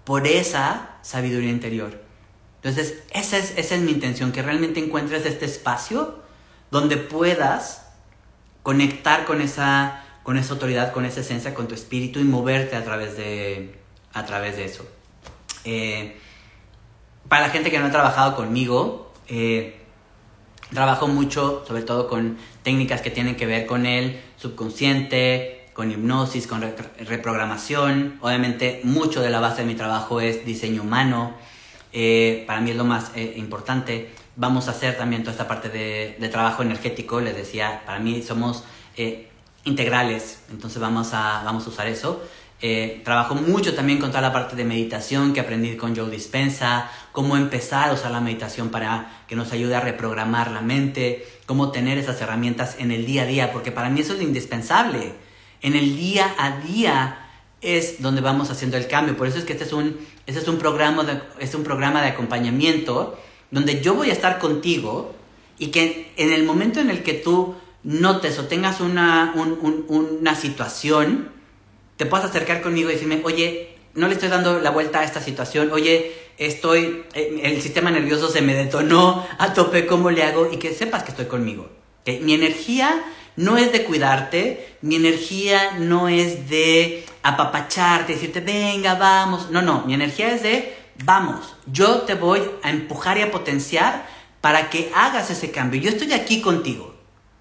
por 0.04 0.26
esa 0.26 0.98
sabiduría 1.00 1.48
interior. 1.48 2.02
Entonces, 2.56 3.02
esa 3.14 3.38
es, 3.38 3.54
esa 3.56 3.76
es 3.76 3.80
mi 3.80 3.92
intención, 3.92 4.30
que 4.30 4.42
realmente 4.42 4.78
encuentres 4.78 5.24
este 5.24 5.46
espacio 5.46 6.22
donde 6.70 6.98
puedas 6.98 7.86
conectar 8.62 9.24
con 9.24 9.40
esa, 9.40 10.01
con 10.22 10.36
esa 10.36 10.54
autoridad, 10.54 10.92
con 10.92 11.04
esa 11.04 11.20
esencia, 11.20 11.54
con 11.54 11.68
tu 11.68 11.74
espíritu 11.74 12.20
y 12.20 12.24
moverte 12.24 12.76
a 12.76 12.84
través 12.84 13.16
de, 13.16 13.74
a 14.12 14.24
través 14.24 14.56
de 14.56 14.64
eso. 14.64 14.86
Eh, 15.64 16.16
para 17.28 17.46
la 17.46 17.52
gente 17.52 17.70
que 17.70 17.78
no 17.78 17.86
ha 17.86 17.90
trabajado 17.90 18.36
conmigo, 18.36 19.12
eh, 19.28 19.80
trabajo 20.72 21.08
mucho, 21.08 21.64
sobre 21.66 21.82
todo 21.82 22.08
con 22.08 22.36
técnicas 22.62 23.00
que 23.00 23.10
tienen 23.10 23.36
que 23.36 23.46
ver 23.46 23.66
con 23.66 23.86
el 23.86 24.20
subconsciente, 24.36 25.68
con 25.72 25.90
hipnosis, 25.90 26.46
con 26.46 26.62
reprogramación. 27.00 28.18
Obviamente, 28.20 28.80
mucho 28.84 29.22
de 29.22 29.30
la 29.30 29.40
base 29.40 29.62
de 29.62 29.68
mi 29.68 29.74
trabajo 29.74 30.20
es 30.20 30.44
diseño 30.44 30.82
humano. 30.82 31.34
Eh, 31.92 32.44
para 32.46 32.60
mí 32.60 32.70
es 32.70 32.76
lo 32.76 32.84
más 32.84 33.12
importante. 33.36 34.10
Vamos 34.36 34.68
a 34.68 34.72
hacer 34.72 34.96
también 34.96 35.22
toda 35.22 35.32
esta 35.32 35.48
parte 35.48 35.68
de 35.68 36.28
trabajo 36.28 36.62
energético. 36.62 37.20
Les 37.20 37.36
decía, 37.36 37.82
para 37.86 37.98
mí 37.98 38.22
somos 38.22 38.64
integrales, 39.64 40.40
entonces 40.50 40.80
vamos 40.80 41.14
a, 41.14 41.42
vamos 41.44 41.66
a 41.66 41.70
usar 41.70 41.86
eso. 41.86 42.22
Eh, 42.64 43.00
trabajo 43.04 43.34
mucho 43.34 43.74
también 43.74 43.98
con 43.98 44.10
toda 44.10 44.20
la 44.20 44.32
parte 44.32 44.54
de 44.54 44.64
meditación 44.64 45.32
que 45.32 45.40
aprendí 45.40 45.76
con 45.76 45.96
Joe 45.96 46.08
Dispensa, 46.08 46.88
cómo 47.10 47.36
empezar 47.36 47.90
a 47.90 47.92
usar 47.92 48.12
la 48.12 48.20
meditación 48.20 48.68
para 48.68 49.24
que 49.26 49.34
nos 49.34 49.50
ayude 49.52 49.74
a 49.74 49.80
reprogramar 49.80 50.52
la 50.52 50.60
mente, 50.60 51.26
cómo 51.46 51.72
tener 51.72 51.98
esas 51.98 52.20
herramientas 52.20 52.76
en 52.78 52.92
el 52.92 53.04
día 53.04 53.22
a 53.22 53.26
día, 53.26 53.52
porque 53.52 53.72
para 53.72 53.90
mí 53.90 54.00
eso 54.00 54.14
es 54.14 54.22
indispensable. 54.22 55.14
En 55.60 55.74
el 55.74 55.96
día 55.96 56.32
a 56.38 56.58
día 56.60 57.22
es 57.62 58.00
donde 58.00 58.20
vamos 58.20 58.50
haciendo 58.50 58.76
el 58.76 58.86
cambio. 58.86 59.16
Por 59.16 59.26
eso 59.26 59.38
es 59.38 59.44
que 59.44 59.54
este 59.54 59.64
es 59.64 59.72
un, 59.72 59.98
este 60.26 60.40
es 60.40 60.48
un, 60.48 60.58
programa, 60.58 61.02
de, 61.02 61.20
es 61.40 61.54
un 61.56 61.64
programa 61.64 62.00
de 62.00 62.08
acompañamiento 62.08 63.18
donde 63.50 63.80
yo 63.80 63.94
voy 63.94 64.10
a 64.10 64.12
estar 64.12 64.38
contigo 64.38 65.14
y 65.58 65.68
que 65.68 66.12
en 66.16 66.32
el 66.32 66.44
momento 66.44 66.80
en 66.80 66.90
el 66.90 67.02
que 67.02 67.14
tú 67.14 67.54
notes 67.84 68.38
o 68.38 68.44
tengas 68.44 68.80
una, 68.80 69.34
una 69.88 70.34
situación, 70.34 71.30
te 71.96 72.06
puedas 72.06 72.26
acercar 72.26 72.62
conmigo 72.62 72.90
y 72.90 72.94
decirme, 72.94 73.20
oye, 73.24 73.76
no 73.94 74.08
le 74.08 74.14
estoy 74.14 74.28
dando 74.28 74.60
la 74.60 74.70
vuelta 74.70 75.00
a 75.00 75.04
esta 75.04 75.20
situación, 75.20 75.70
oye, 75.72 76.12
estoy, 76.38 77.04
eh, 77.14 77.40
el 77.42 77.60
sistema 77.60 77.90
nervioso 77.90 78.28
se 78.28 78.42
me 78.42 78.54
detonó 78.54 79.26
a 79.38 79.52
tope, 79.52 79.86
¿cómo 79.86 80.10
le 80.10 80.22
hago? 80.22 80.50
Y 80.50 80.56
que 80.56 80.72
sepas 80.72 81.02
que 81.02 81.10
estoy 81.10 81.26
conmigo. 81.26 81.70
Mi 82.06 82.34
energía 82.34 83.04
no 83.36 83.58
es 83.58 83.72
de 83.72 83.84
cuidarte, 83.84 84.76
mi 84.82 84.96
energía 84.96 85.78
no 85.78 86.08
es 86.08 86.48
de 86.48 87.04
apapacharte, 87.22 88.14
decirte, 88.14 88.40
venga, 88.40 88.94
vamos. 88.94 89.50
No, 89.50 89.62
no, 89.62 89.84
mi 89.86 89.94
energía 89.94 90.34
es 90.34 90.42
de, 90.42 90.74
vamos, 91.04 91.54
yo 91.66 92.02
te 92.02 92.14
voy 92.14 92.42
a 92.62 92.70
empujar 92.70 93.18
y 93.18 93.22
a 93.22 93.30
potenciar 93.30 94.06
para 94.40 94.68
que 94.68 94.90
hagas 94.94 95.30
ese 95.30 95.50
cambio. 95.50 95.80
Yo 95.80 95.90
estoy 95.90 96.12
aquí 96.12 96.40
contigo. 96.40 96.91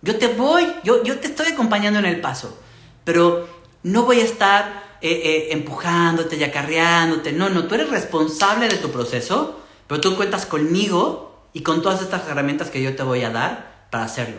Yo 0.02 0.18
te 0.18 0.28
voy, 0.28 0.66
yo, 0.84 1.04
yo 1.04 1.20
te 1.20 1.28
estoy 1.28 1.48
acompañando 1.54 2.00
en 2.00 2.06
el 2.06 2.22
paso, 2.22 2.58
pero 3.04 3.48
no 3.84 4.04
voy 4.04 4.20
a 4.20 4.24
estar 4.24 4.98
eh, 5.02 5.10
eh, 5.10 5.48
empujándote 5.52 6.38
y 6.38 6.44
acarreándote. 6.44 7.32
No, 7.32 7.50
no, 7.50 7.66
tú 7.66 7.76
eres 7.76 7.90
responsable 7.90 8.68
de 8.68 8.78
tu 8.78 8.92
proceso, 8.92 9.60
pero 9.88 10.02
tú 10.02 10.16
cuentas 10.16 10.46
conmigo 10.46 11.46
y 11.54 11.62
con 11.62 11.82
todas 11.82 12.02
estas 12.02 12.28
herramientas 12.28 12.70
que 12.70 12.82
yo 12.82 12.96
te 12.96 13.04
voy 13.04 13.24
a 13.24 13.30
dar 13.30 13.88
para 13.92 14.06
hacerlo. 14.06 14.38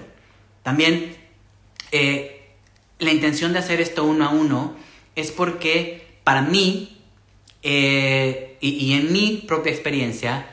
También 0.63 1.17
eh, 1.93 2.55
la 2.99 3.13
intención 3.13 3.53
de 3.53 3.61
hacer 3.61 3.81
esto 3.81 4.05
uno 4.05 4.25
a 4.25 4.31
uno 4.31 4.75
es 5.15 5.31
porque 5.31 6.19
para 6.25 6.43
mí 6.43 6.99
y 7.65 8.93
en 8.95 9.13
mi 9.13 9.45
propia 9.47 9.71
experiencia, 9.71 10.52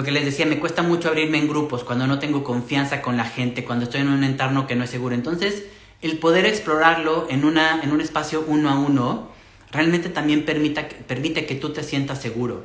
lo 0.00 0.04
que 0.04 0.12
les 0.12 0.24
decía, 0.24 0.46
me 0.46 0.58
cuesta 0.58 0.82
mucho 0.82 1.08
abrirme 1.08 1.36
en 1.36 1.46
grupos 1.46 1.84
cuando 1.84 2.06
no 2.06 2.18
tengo 2.18 2.42
confianza 2.42 3.02
con 3.02 3.18
la 3.18 3.26
gente, 3.26 3.66
cuando 3.66 3.84
estoy 3.84 4.00
en 4.00 4.08
un 4.08 4.24
entorno 4.24 4.66
que 4.66 4.74
no 4.74 4.84
es 4.84 4.88
seguro. 4.88 5.14
Entonces, 5.14 5.64
el 6.00 6.16
poder 6.16 6.46
explorarlo 6.46 7.26
en, 7.28 7.44
una, 7.44 7.82
en 7.82 7.92
un 7.92 8.00
espacio 8.00 8.42
uno 8.46 8.70
a 8.70 8.78
uno, 8.78 9.30
realmente 9.70 10.08
también 10.08 10.46
permita, 10.46 10.88
permite 11.06 11.44
que 11.44 11.54
tú 11.54 11.74
te 11.74 11.82
sientas 11.82 12.18
seguro, 12.18 12.64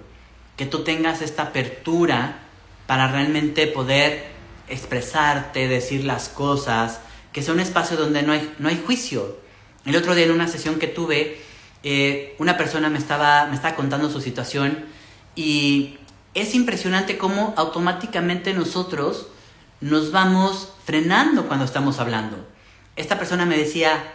que 0.56 0.66
tú 0.66 0.86
tengas 0.86 1.22
esta 1.22 1.44
apertura 1.44 2.40
para 2.88 3.10
realmente 3.10 3.68
poder 3.68 4.28
expresarte, 4.70 5.68
decir 5.68 6.06
las 6.06 6.30
cosas, 6.30 7.02
que 7.34 7.42
sea 7.42 7.54
un 7.54 7.60
espacio 7.60 7.98
donde 7.98 8.24
no 8.24 8.32
hay, 8.32 8.50
no 8.60 8.70
hay 8.70 8.82
juicio. 8.86 9.40
El 9.86 9.98
otro 9.98 10.16
día 10.16 10.24
en 10.24 10.32
una 10.32 10.48
sesión 10.48 10.80
que 10.80 10.88
tuve, 10.88 11.42
eh, 11.84 12.34
una 12.40 12.56
persona 12.56 12.90
me 12.90 12.98
estaba, 12.98 13.48
me 13.48 13.56
estaba 13.56 13.76
contando 13.76 14.10
su 14.10 14.22
situación 14.22 14.86
y 15.36 15.98
es 16.36 16.54
impresionante 16.54 17.18
cómo 17.18 17.54
automáticamente 17.58 18.54
nosotros 18.54 19.28
nos 19.82 20.12
vamos 20.12 20.74
frenando 20.86 21.48
cuando 21.48 21.66
estamos 21.66 22.00
hablando. 22.00 22.46
Esta 22.96 23.18
persona 23.18 23.46
me 23.46 23.58
decía, 23.58 24.14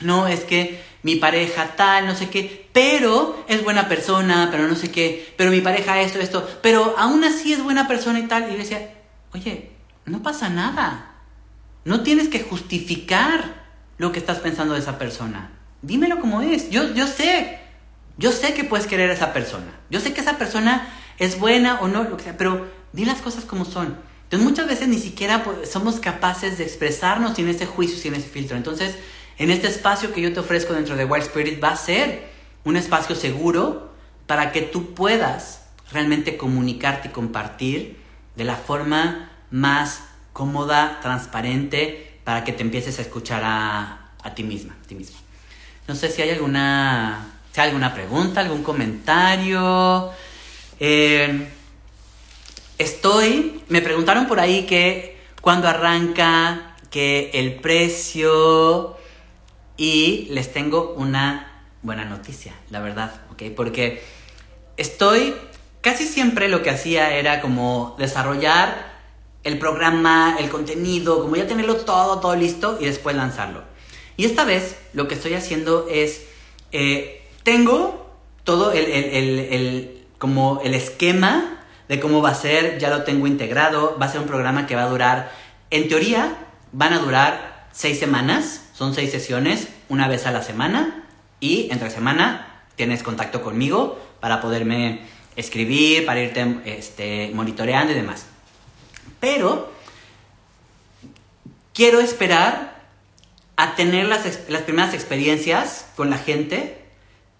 no, 0.00 0.26
es 0.26 0.40
que 0.40 0.82
mi 1.02 1.16
pareja 1.16 1.76
tal, 1.76 2.06
no 2.06 2.14
sé 2.16 2.28
qué, 2.28 2.68
pero 2.72 3.44
es 3.48 3.62
buena 3.62 3.88
persona, 3.88 4.48
pero 4.50 4.66
no 4.66 4.74
sé 4.74 4.90
qué, 4.90 5.32
pero 5.36 5.50
mi 5.50 5.60
pareja 5.60 6.00
esto, 6.00 6.18
esto, 6.18 6.48
pero 6.62 6.94
aún 6.98 7.22
así 7.24 7.52
es 7.52 7.62
buena 7.62 7.86
persona 7.86 8.18
y 8.18 8.26
tal. 8.26 8.48
Y 8.48 8.52
yo 8.52 8.58
decía, 8.58 8.94
oye, 9.32 9.70
no 10.06 10.22
pasa 10.22 10.48
nada. 10.48 11.12
No 11.84 12.02
tienes 12.02 12.28
que 12.28 12.40
justificar 12.40 13.64
lo 13.98 14.10
que 14.10 14.18
estás 14.18 14.38
pensando 14.38 14.74
de 14.74 14.80
esa 14.80 14.98
persona. 14.98 15.50
Dímelo 15.82 16.20
como 16.20 16.40
es. 16.40 16.70
Yo, 16.70 16.94
yo 16.94 17.06
sé, 17.06 17.60
yo 18.16 18.32
sé 18.32 18.54
que 18.54 18.64
puedes 18.64 18.86
querer 18.86 19.10
a 19.10 19.14
esa 19.14 19.32
persona. 19.32 19.70
Yo 19.90 20.00
sé 20.00 20.14
que 20.14 20.22
esa 20.22 20.38
persona 20.38 20.88
es 21.18 21.38
buena 21.38 21.80
o 21.80 21.88
no, 21.88 22.04
lo 22.04 22.16
que 22.16 22.24
sea, 22.24 22.36
pero 22.36 22.66
di 22.92 23.04
las 23.04 23.20
cosas 23.20 23.44
como 23.44 23.64
son. 23.64 23.96
Entonces 24.24 24.48
muchas 24.48 24.66
veces 24.66 24.88
ni 24.88 24.98
siquiera 24.98 25.44
somos 25.70 26.00
capaces 26.00 26.58
de 26.58 26.64
expresarnos 26.64 27.36
sin 27.36 27.48
ese 27.48 27.66
juicio, 27.66 27.98
sin 27.98 28.14
ese 28.14 28.28
filtro. 28.28 28.56
Entonces, 28.56 28.96
en 29.38 29.50
este 29.50 29.68
espacio 29.68 30.12
que 30.12 30.20
yo 30.20 30.32
te 30.32 30.40
ofrezco 30.40 30.72
dentro 30.72 30.96
de 30.96 31.04
Wild 31.04 31.24
Spirit 31.24 31.62
va 31.62 31.70
a 31.70 31.76
ser 31.76 32.28
un 32.64 32.76
espacio 32.76 33.14
seguro 33.14 33.92
para 34.26 34.52
que 34.52 34.62
tú 34.62 34.94
puedas 34.94 35.62
realmente 35.92 36.36
comunicarte 36.36 37.08
y 37.08 37.10
compartir 37.12 37.98
de 38.36 38.44
la 38.44 38.56
forma 38.56 39.30
más 39.50 40.00
cómoda, 40.32 40.98
transparente, 41.00 42.18
para 42.24 42.42
que 42.42 42.52
te 42.52 42.62
empieces 42.62 42.98
a 42.98 43.02
escuchar 43.02 43.42
a, 43.44 44.10
a 44.22 44.34
ti 44.34 44.42
misma, 44.42 44.74
ti 44.88 44.94
mismo. 44.94 45.18
No 45.86 45.94
sé 45.94 46.10
si 46.10 46.22
hay 46.22 46.30
alguna, 46.30 47.26
si 47.52 47.60
hay 47.60 47.68
alguna 47.68 47.94
pregunta, 47.94 48.40
algún 48.40 48.62
comentario. 48.62 50.10
Eh, 50.80 51.48
estoy, 52.78 53.62
me 53.68 53.80
preguntaron 53.80 54.26
por 54.26 54.40
ahí 54.40 54.66
que 54.66 55.16
cuando 55.40 55.68
arranca, 55.68 56.76
que 56.90 57.30
el 57.34 57.56
precio 57.56 58.96
y 59.76 60.28
les 60.30 60.52
tengo 60.52 60.94
una 60.96 61.66
buena 61.82 62.04
noticia, 62.04 62.54
la 62.70 62.80
verdad, 62.80 63.20
¿ok? 63.32 63.42
Porque 63.56 64.02
estoy, 64.76 65.34
casi 65.80 66.06
siempre 66.06 66.48
lo 66.48 66.62
que 66.62 66.70
hacía 66.70 67.16
era 67.16 67.40
como 67.40 67.96
desarrollar 67.98 68.94
el 69.42 69.58
programa, 69.58 70.36
el 70.38 70.48
contenido, 70.48 71.20
como 71.20 71.36
ya 71.36 71.46
tenerlo 71.46 71.76
todo, 71.76 72.20
todo 72.20 72.36
listo 72.36 72.78
y 72.80 72.86
después 72.86 73.14
lanzarlo. 73.16 73.62
Y 74.16 74.24
esta 74.24 74.44
vez 74.44 74.76
lo 74.92 75.08
que 75.08 75.14
estoy 75.14 75.34
haciendo 75.34 75.88
es, 75.90 76.24
eh, 76.72 77.26
tengo 77.42 78.08
todo 78.44 78.72
el, 78.72 78.86
el 78.86 80.03
como 80.18 80.60
el 80.64 80.74
esquema 80.74 81.60
de 81.88 82.00
cómo 82.00 82.22
va 82.22 82.30
a 82.30 82.34
ser, 82.34 82.78
ya 82.78 82.90
lo 82.90 83.04
tengo 83.04 83.26
integrado, 83.26 83.96
va 84.00 84.06
a 84.06 84.08
ser 84.08 84.20
un 84.20 84.26
programa 84.26 84.66
que 84.66 84.74
va 84.74 84.84
a 84.84 84.88
durar, 84.88 85.30
en 85.70 85.88
teoría, 85.88 86.36
van 86.72 86.92
a 86.92 86.98
durar 86.98 87.68
seis 87.72 87.98
semanas, 87.98 88.62
son 88.72 88.94
seis 88.94 89.10
sesiones, 89.10 89.68
una 89.88 90.08
vez 90.08 90.26
a 90.26 90.30
la 90.30 90.42
semana, 90.42 91.04
y 91.40 91.68
entre 91.70 91.90
semana 91.90 92.62
tienes 92.76 93.02
contacto 93.02 93.42
conmigo 93.42 93.98
para 94.20 94.40
poderme 94.40 95.00
escribir, 95.36 96.06
para 96.06 96.20
irte 96.20 96.60
este, 96.64 97.30
monitoreando 97.34 97.92
y 97.92 97.96
demás. 97.96 98.26
Pero 99.20 99.72
quiero 101.72 102.00
esperar 102.00 102.82
a 103.56 103.74
tener 103.74 104.06
las, 104.06 104.48
las 104.48 104.62
primeras 104.62 104.94
experiencias 104.94 105.86
con 105.96 106.10
la 106.10 106.18
gente 106.18 106.78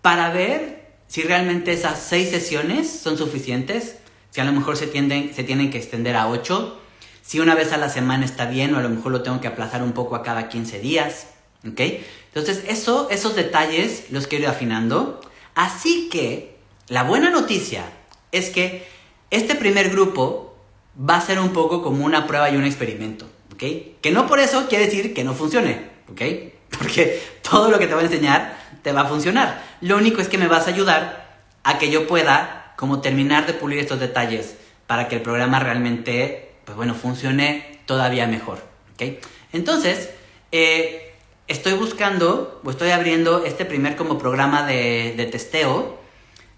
para 0.02 0.30
ver 0.30 0.83
si 1.06 1.22
realmente 1.22 1.72
esas 1.72 1.98
seis 2.00 2.30
sesiones 2.30 2.90
son 2.90 3.18
suficientes, 3.18 3.96
si 4.30 4.40
a 4.40 4.44
lo 4.44 4.52
mejor 4.52 4.76
se, 4.76 4.86
tienden, 4.86 5.32
se 5.34 5.44
tienen 5.44 5.70
que 5.70 5.78
extender 5.78 6.16
a 6.16 6.28
ocho, 6.28 6.78
si 7.22 7.40
una 7.40 7.54
vez 7.54 7.72
a 7.72 7.78
la 7.78 7.88
semana 7.88 8.24
está 8.24 8.46
bien 8.46 8.74
o 8.74 8.78
a 8.78 8.82
lo 8.82 8.88
mejor 8.88 9.12
lo 9.12 9.22
tengo 9.22 9.40
que 9.40 9.48
aplazar 9.48 9.82
un 9.82 9.92
poco 9.92 10.16
a 10.16 10.22
cada 10.22 10.48
15 10.48 10.80
días, 10.80 11.28
¿ok? 11.66 11.80
Entonces 12.28 12.64
eso, 12.68 13.08
esos 13.10 13.34
detalles 13.36 14.10
los 14.10 14.26
quiero 14.26 14.44
ir 14.44 14.50
afinando. 14.50 15.20
Así 15.54 16.08
que 16.10 16.56
la 16.88 17.04
buena 17.04 17.30
noticia 17.30 17.84
es 18.32 18.50
que 18.50 18.86
este 19.30 19.54
primer 19.54 19.90
grupo 19.90 20.56
va 20.98 21.16
a 21.16 21.20
ser 21.20 21.38
un 21.38 21.52
poco 21.52 21.82
como 21.82 22.04
una 22.04 22.26
prueba 22.26 22.50
y 22.50 22.56
un 22.56 22.64
experimento, 22.64 23.26
¿ok? 23.52 23.62
Que 24.00 24.10
no 24.10 24.26
por 24.26 24.40
eso 24.40 24.66
quiere 24.68 24.86
decir 24.86 25.14
que 25.14 25.24
no 25.24 25.34
funcione, 25.34 25.90
¿ok? 26.10 26.22
Porque 26.78 27.22
todo 27.48 27.70
lo 27.70 27.78
que 27.78 27.86
te 27.86 27.94
voy 27.94 28.02
a 28.02 28.06
enseñar 28.06 28.63
te 28.84 28.92
va 28.92 29.00
a 29.00 29.06
funcionar. 29.06 29.60
Lo 29.80 29.96
único 29.96 30.20
es 30.20 30.28
que 30.28 30.38
me 30.38 30.46
vas 30.46 30.68
a 30.68 30.70
ayudar 30.70 31.40
a 31.64 31.78
que 31.78 31.90
yo 31.90 32.06
pueda 32.06 32.74
como 32.76 33.00
terminar 33.00 33.46
de 33.46 33.54
pulir 33.54 33.78
estos 33.78 33.98
detalles 33.98 34.56
para 34.86 35.08
que 35.08 35.16
el 35.16 35.22
programa 35.22 35.58
realmente, 35.58 36.54
pues 36.64 36.76
bueno, 36.76 36.94
funcione 36.94 37.80
todavía 37.86 38.26
mejor. 38.26 38.58
¿ok? 38.92 39.18
Entonces, 39.52 40.10
eh, 40.52 41.14
estoy 41.48 41.72
buscando 41.72 42.60
o 42.62 42.70
estoy 42.70 42.90
abriendo 42.90 43.44
este 43.44 43.64
primer 43.64 43.96
como 43.96 44.18
programa 44.18 44.66
de, 44.66 45.14
de 45.16 45.26
testeo 45.26 45.98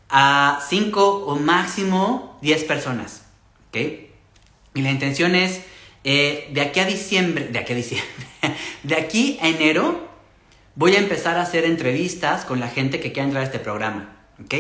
a 0.09 0.61
5 0.69 1.27
o 1.27 1.37
máximo 1.37 2.39
10 2.43 2.65
personas. 2.65 3.23
¿ok? 3.69 3.77
Y 4.75 4.83
la 4.83 4.91
intención 4.91 5.37
es, 5.37 5.63
eh, 6.03 6.51
de 6.53 6.61
aquí 6.61 6.81
a 6.81 6.87
diciembre, 6.87 7.49
de 7.49 7.59
aquí 7.61 7.73
a 7.73 7.77
diciembre, 7.77 8.27
de 8.83 8.97
aquí 8.97 9.39
a 9.41 9.49
enero, 9.49 10.16
voy 10.77 10.95
a 10.95 10.99
empezar 10.99 11.39
a 11.39 11.43
hacer 11.43 11.65
entrevistas 11.65 12.45
con 12.45 12.61
la 12.61 12.69
gente 12.69 13.01
que 13.01 13.11
quiera 13.11 13.25
entrar 13.25 13.43
a 13.43 13.47
este 13.47 13.59
programa. 13.59 14.17
¿Ok? 14.43 14.55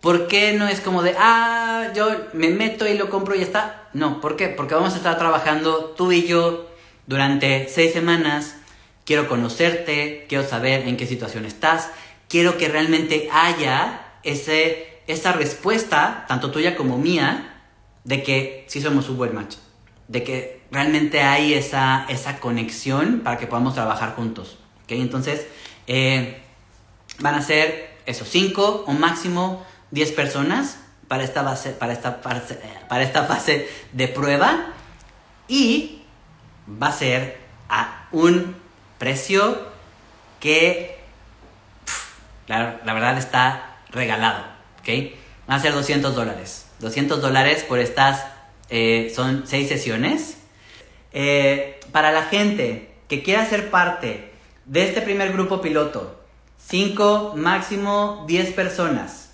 ¿Por 0.00 0.26
qué 0.28 0.54
no 0.54 0.66
es 0.66 0.80
como 0.80 1.02
de, 1.02 1.14
ah, 1.18 1.92
yo 1.94 2.08
me 2.32 2.48
meto 2.48 2.88
y 2.88 2.96
lo 2.96 3.10
compro 3.10 3.34
y 3.34 3.40
ya 3.40 3.44
está? 3.44 3.88
No, 3.92 4.20
¿por 4.20 4.34
qué? 4.34 4.48
Porque 4.48 4.74
vamos 4.74 4.94
a 4.94 4.96
estar 4.96 5.18
trabajando 5.18 5.94
tú 5.96 6.10
y 6.10 6.26
yo 6.26 6.70
durante 7.06 7.68
seis 7.68 7.92
semanas. 7.92 8.56
Quiero 9.04 9.28
conocerte, 9.28 10.24
quiero 10.28 10.46
saber 10.48 10.88
en 10.88 10.96
qué 10.96 11.06
situación 11.06 11.44
estás, 11.44 11.90
quiero 12.28 12.56
que 12.56 12.68
realmente 12.68 13.28
haya 13.32 14.00
ese, 14.22 15.00
esa 15.06 15.32
respuesta, 15.32 16.24
tanto 16.28 16.50
tuya 16.50 16.76
como 16.76 16.96
mía, 16.96 17.62
de 18.04 18.22
que 18.22 18.64
sí 18.68 18.80
somos 18.80 19.08
un 19.08 19.18
buen 19.18 19.34
match, 19.34 19.56
de 20.08 20.22
que 20.22 20.62
realmente 20.70 21.22
hay 21.22 21.54
esa, 21.54 22.06
esa 22.08 22.38
conexión 22.38 23.20
para 23.24 23.36
que 23.36 23.48
podamos 23.48 23.74
trabajar 23.74 24.14
juntos. 24.14 24.59
Entonces, 24.98 25.46
eh, 25.86 26.40
van 27.18 27.34
a 27.34 27.42
ser 27.42 27.98
esos 28.06 28.28
cinco 28.28 28.84
o 28.86 28.92
máximo 28.92 29.64
10 29.90 30.12
personas 30.12 30.78
para 31.08 31.24
esta, 31.24 31.42
base, 31.42 31.70
para, 31.70 31.92
esta 31.92 32.12
fase, 32.14 32.58
para 32.88 33.02
esta 33.02 33.24
fase 33.24 33.68
de 33.92 34.08
prueba 34.08 34.72
y 35.48 36.02
va 36.66 36.88
a 36.88 36.92
ser 36.92 37.38
a 37.68 38.08
un 38.12 38.56
precio 38.98 39.68
que 40.38 40.98
la, 42.46 42.80
la, 42.84 42.94
verdad 42.94 43.18
está 43.18 43.78
regalado, 43.90 44.44
¿ok? 44.80 44.88
Va 45.48 45.56
a 45.56 45.60
ser 45.60 45.72
200 45.72 46.14
dólares. 46.14 46.66
200 46.80 47.20
dólares 47.20 47.64
por 47.64 47.78
estas, 47.78 48.24
eh, 48.68 49.12
son 49.14 49.44
6 49.46 49.68
sesiones. 49.68 50.38
Eh, 51.12 51.80
para 51.92 52.12
la 52.12 52.22
gente 52.22 52.90
que 53.08 53.22
quiera 53.22 53.44
ser 53.46 53.70
parte 53.70 54.29
de 54.70 54.84
este 54.84 55.00
primer 55.00 55.32
grupo 55.32 55.60
piloto, 55.60 56.20
5, 56.68 57.34
máximo 57.36 58.24
10 58.28 58.52
personas, 58.52 59.32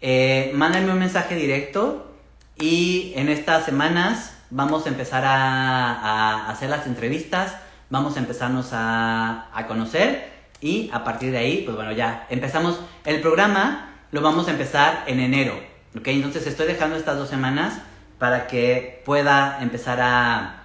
eh, 0.00 0.52
mándenme 0.54 0.90
un 0.90 1.00
mensaje 1.00 1.34
directo 1.34 2.10
y 2.58 3.12
en 3.14 3.28
estas 3.28 3.66
semanas 3.66 4.38
vamos 4.48 4.86
a 4.86 4.88
empezar 4.88 5.22
a, 5.26 6.48
hacer 6.48 6.70
las 6.70 6.86
entrevistas, 6.86 7.58
vamos 7.90 8.16
a 8.16 8.20
empezarnos 8.20 8.70
a, 8.72 9.50
conocer 9.68 10.32
y 10.62 10.88
a 10.94 11.04
partir 11.04 11.30
de 11.30 11.38
ahí, 11.38 11.60
pues 11.66 11.76
bueno, 11.76 11.92
ya 11.92 12.26
empezamos 12.30 12.80
el 13.04 13.20
programa, 13.20 13.98
lo 14.12 14.22
vamos 14.22 14.48
a 14.48 14.52
empezar 14.52 15.04
en 15.06 15.20
enero, 15.20 15.60
¿ok? 15.94 16.08
Entonces 16.08 16.46
estoy 16.46 16.68
dejando 16.68 16.96
estas 16.96 17.18
dos 17.18 17.28
semanas 17.28 17.82
para 18.18 18.46
que 18.46 19.02
pueda 19.04 19.58
empezar 19.60 20.00
a, 20.00 20.62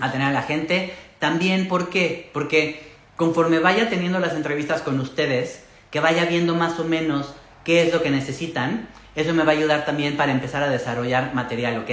a 0.00 0.10
tener 0.10 0.26
a 0.26 0.32
la 0.32 0.42
gente. 0.42 0.92
También, 1.20 1.68
¿por 1.68 1.90
qué? 1.90 2.28
Porque 2.32 2.95
conforme 3.16 3.58
vaya 3.58 3.88
teniendo 3.88 4.18
las 4.18 4.34
entrevistas 4.34 4.82
con 4.82 5.00
ustedes, 5.00 5.62
que 5.90 6.00
vaya 6.00 6.26
viendo 6.26 6.54
más 6.54 6.78
o 6.78 6.84
menos 6.84 7.34
qué 7.64 7.82
es 7.82 7.92
lo 7.92 8.02
que 8.02 8.10
necesitan. 8.10 8.88
Eso 9.14 9.32
me 9.34 9.44
va 9.44 9.52
a 9.52 9.56
ayudar 9.56 9.84
también 9.84 10.16
para 10.16 10.32
empezar 10.32 10.62
a 10.62 10.68
desarrollar 10.68 11.34
material, 11.34 11.78
¿ok? 11.78 11.90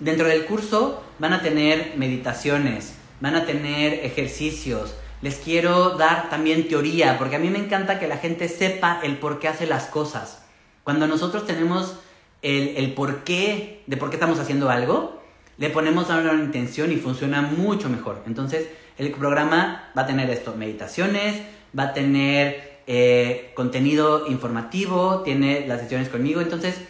Dentro 0.00 0.26
del 0.26 0.46
curso 0.46 1.02
van 1.18 1.32
a 1.32 1.42
tener 1.42 1.92
meditaciones, 1.96 2.94
van 3.20 3.36
a 3.36 3.44
tener 3.44 4.04
ejercicios. 4.04 4.94
Les 5.20 5.36
quiero 5.36 5.90
dar 5.90 6.30
también 6.30 6.66
teoría, 6.66 7.18
porque 7.18 7.36
a 7.36 7.38
mí 7.38 7.50
me 7.50 7.58
encanta 7.58 8.00
que 8.00 8.08
la 8.08 8.16
gente 8.16 8.48
sepa 8.48 9.00
el 9.02 9.18
por 9.18 9.38
qué 9.38 9.48
hace 9.48 9.66
las 9.66 9.84
cosas. 9.84 10.42
Cuando 10.82 11.06
nosotros 11.06 11.46
tenemos 11.46 11.96
el, 12.40 12.76
el 12.76 12.94
por 12.94 13.24
de 13.24 13.96
por 13.98 14.10
qué 14.10 14.16
estamos 14.16 14.40
haciendo 14.40 14.70
algo, 14.70 15.22
le 15.58 15.70
ponemos 15.70 16.10
a 16.10 16.18
una 16.18 16.32
intención 16.32 16.90
y 16.90 16.96
funciona 16.96 17.42
mucho 17.42 17.88
mejor. 17.88 18.24
Entonces, 18.26 18.66
el 18.98 19.10
programa 19.12 19.90
va 19.96 20.02
a 20.02 20.06
tener 20.06 20.30
esto, 20.30 20.54
meditaciones, 20.56 21.40
va 21.78 21.84
a 21.84 21.92
tener 21.92 22.80
eh, 22.86 23.52
contenido 23.54 24.26
informativo, 24.26 25.22
tiene 25.22 25.66
las 25.66 25.80
sesiones 25.80 26.08
conmigo. 26.08 26.40
Entonces, 26.40 26.80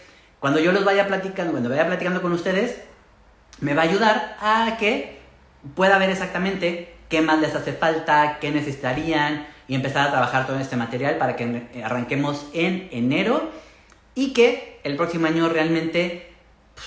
cuando 0.40 0.58
yo 0.58 0.72
los 0.72 0.84
vaya 0.84 1.06
platicando, 1.06 1.52
cuando 1.52 1.68
vaya 1.68 1.86
platicando 1.86 2.22
con 2.22 2.32
ustedes, 2.32 2.80
me 3.60 3.74
va 3.74 3.82
a 3.82 3.84
ayudar 3.84 4.36
a 4.40 4.76
que 4.78 5.18
pueda 5.74 5.98
ver 5.98 6.10
exactamente 6.10 6.94
qué 7.08 7.20
más 7.20 7.40
les 7.40 7.54
hace 7.54 7.72
falta, 7.72 8.38
qué 8.40 8.50
necesitarían 8.50 9.46
y 9.68 9.74
empezar 9.74 10.08
a 10.08 10.10
trabajar 10.10 10.46
todo 10.46 10.58
este 10.58 10.76
material 10.76 11.16
para 11.18 11.36
que 11.36 11.62
arranquemos 11.84 12.46
en 12.52 12.88
enero 12.90 13.50
y 14.14 14.32
que 14.32 14.80
el 14.82 14.96
próximo 14.96 15.26
año 15.26 15.48
realmente 15.48 16.32
pues, 16.74 16.86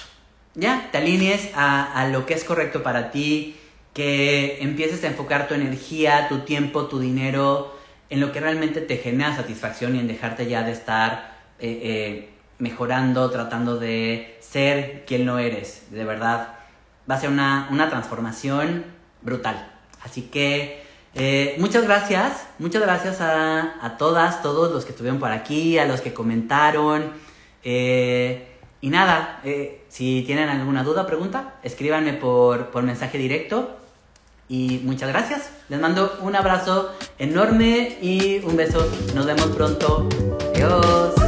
ya 0.55 0.89
te 0.91 0.97
alinees 0.97 1.51
a, 1.55 1.93
a 1.93 2.07
lo 2.09 2.25
que 2.25 2.33
es 2.33 2.43
correcto 2.43 2.83
para 2.83 3.11
ti, 3.11 3.55
que 3.95 4.61
empieces 4.61 5.01
a 5.05 5.07
enfocar 5.07 5.47
tu 5.47 5.53
energía, 5.53 6.27
tu 6.27 6.39
tiempo, 6.39 6.87
tu 6.87 6.99
dinero, 6.99 7.73
en 8.09 8.19
lo 8.19 8.33
que 8.33 8.41
realmente 8.41 8.81
te 8.81 8.97
genera 8.97 9.33
satisfacción 9.33 9.95
y 9.95 9.99
en 9.99 10.07
dejarte 10.07 10.47
ya 10.47 10.63
de 10.63 10.73
estar 10.73 11.33
eh, 11.59 11.79
eh, 11.81 12.29
mejorando, 12.59 13.31
tratando 13.31 13.77
de 13.77 14.37
ser 14.41 15.05
quien 15.07 15.25
no 15.25 15.39
eres. 15.39 15.83
De 15.91 16.03
verdad, 16.03 16.55
va 17.09 17.15
a 17.15 17.19
ser 17.21 17.29
una, 17.29 17.87
transformación 17.89 18.83
brutal. 19.21 19.71
Así 20.03 20.23
que 20.23 20.83
eh, 21.13 21.55
muchas 21.57 21.85
gracias, 21.85 22.47
muchas 22.59 22.81
gracias 22.81 23.21
a, 23.21 23.95
todas, 23.97 24.41
todos 24.41 24.73
los 24.73 24.83
que 24.83 24.91
estuvieron 24.91 25.21
por 25.21 25.31
aquí, 25.31 25.79
a 25.79 25.85
los 25.85 26.01
que 26.01 26.13
comentaron. 26.13 27.13
y 27.63 28.89
nada, 28.89 29.41
si 29.87 30.23
tienen 30.25 30.49
alguna 30.49 30.83
duda 30.83 31.03
o 31.03 31.07
pregunta, 31.07 31.55
escríbanme 31.63 32.11
por, 32.11 32.71
por 32.71 32.83
mensaje 32.83 33.17
directo 33.17 33.84
y 34.47 34.81
muchas 34.83 35.09
gracias. 35.09 35.49
Les 35.69 35.79
mando 35.79 36.17
un 36.21 36.35
abrazo 36.35 36.91
enorme 37.17 37.97
y 38.01 38.39
un 38.43 38.55
beso. 38.55 38.87
Nos 39.15 39.25
vemos 39.25 39.47
pronto. 39.47 40.07
Adiós. 40.53 41.24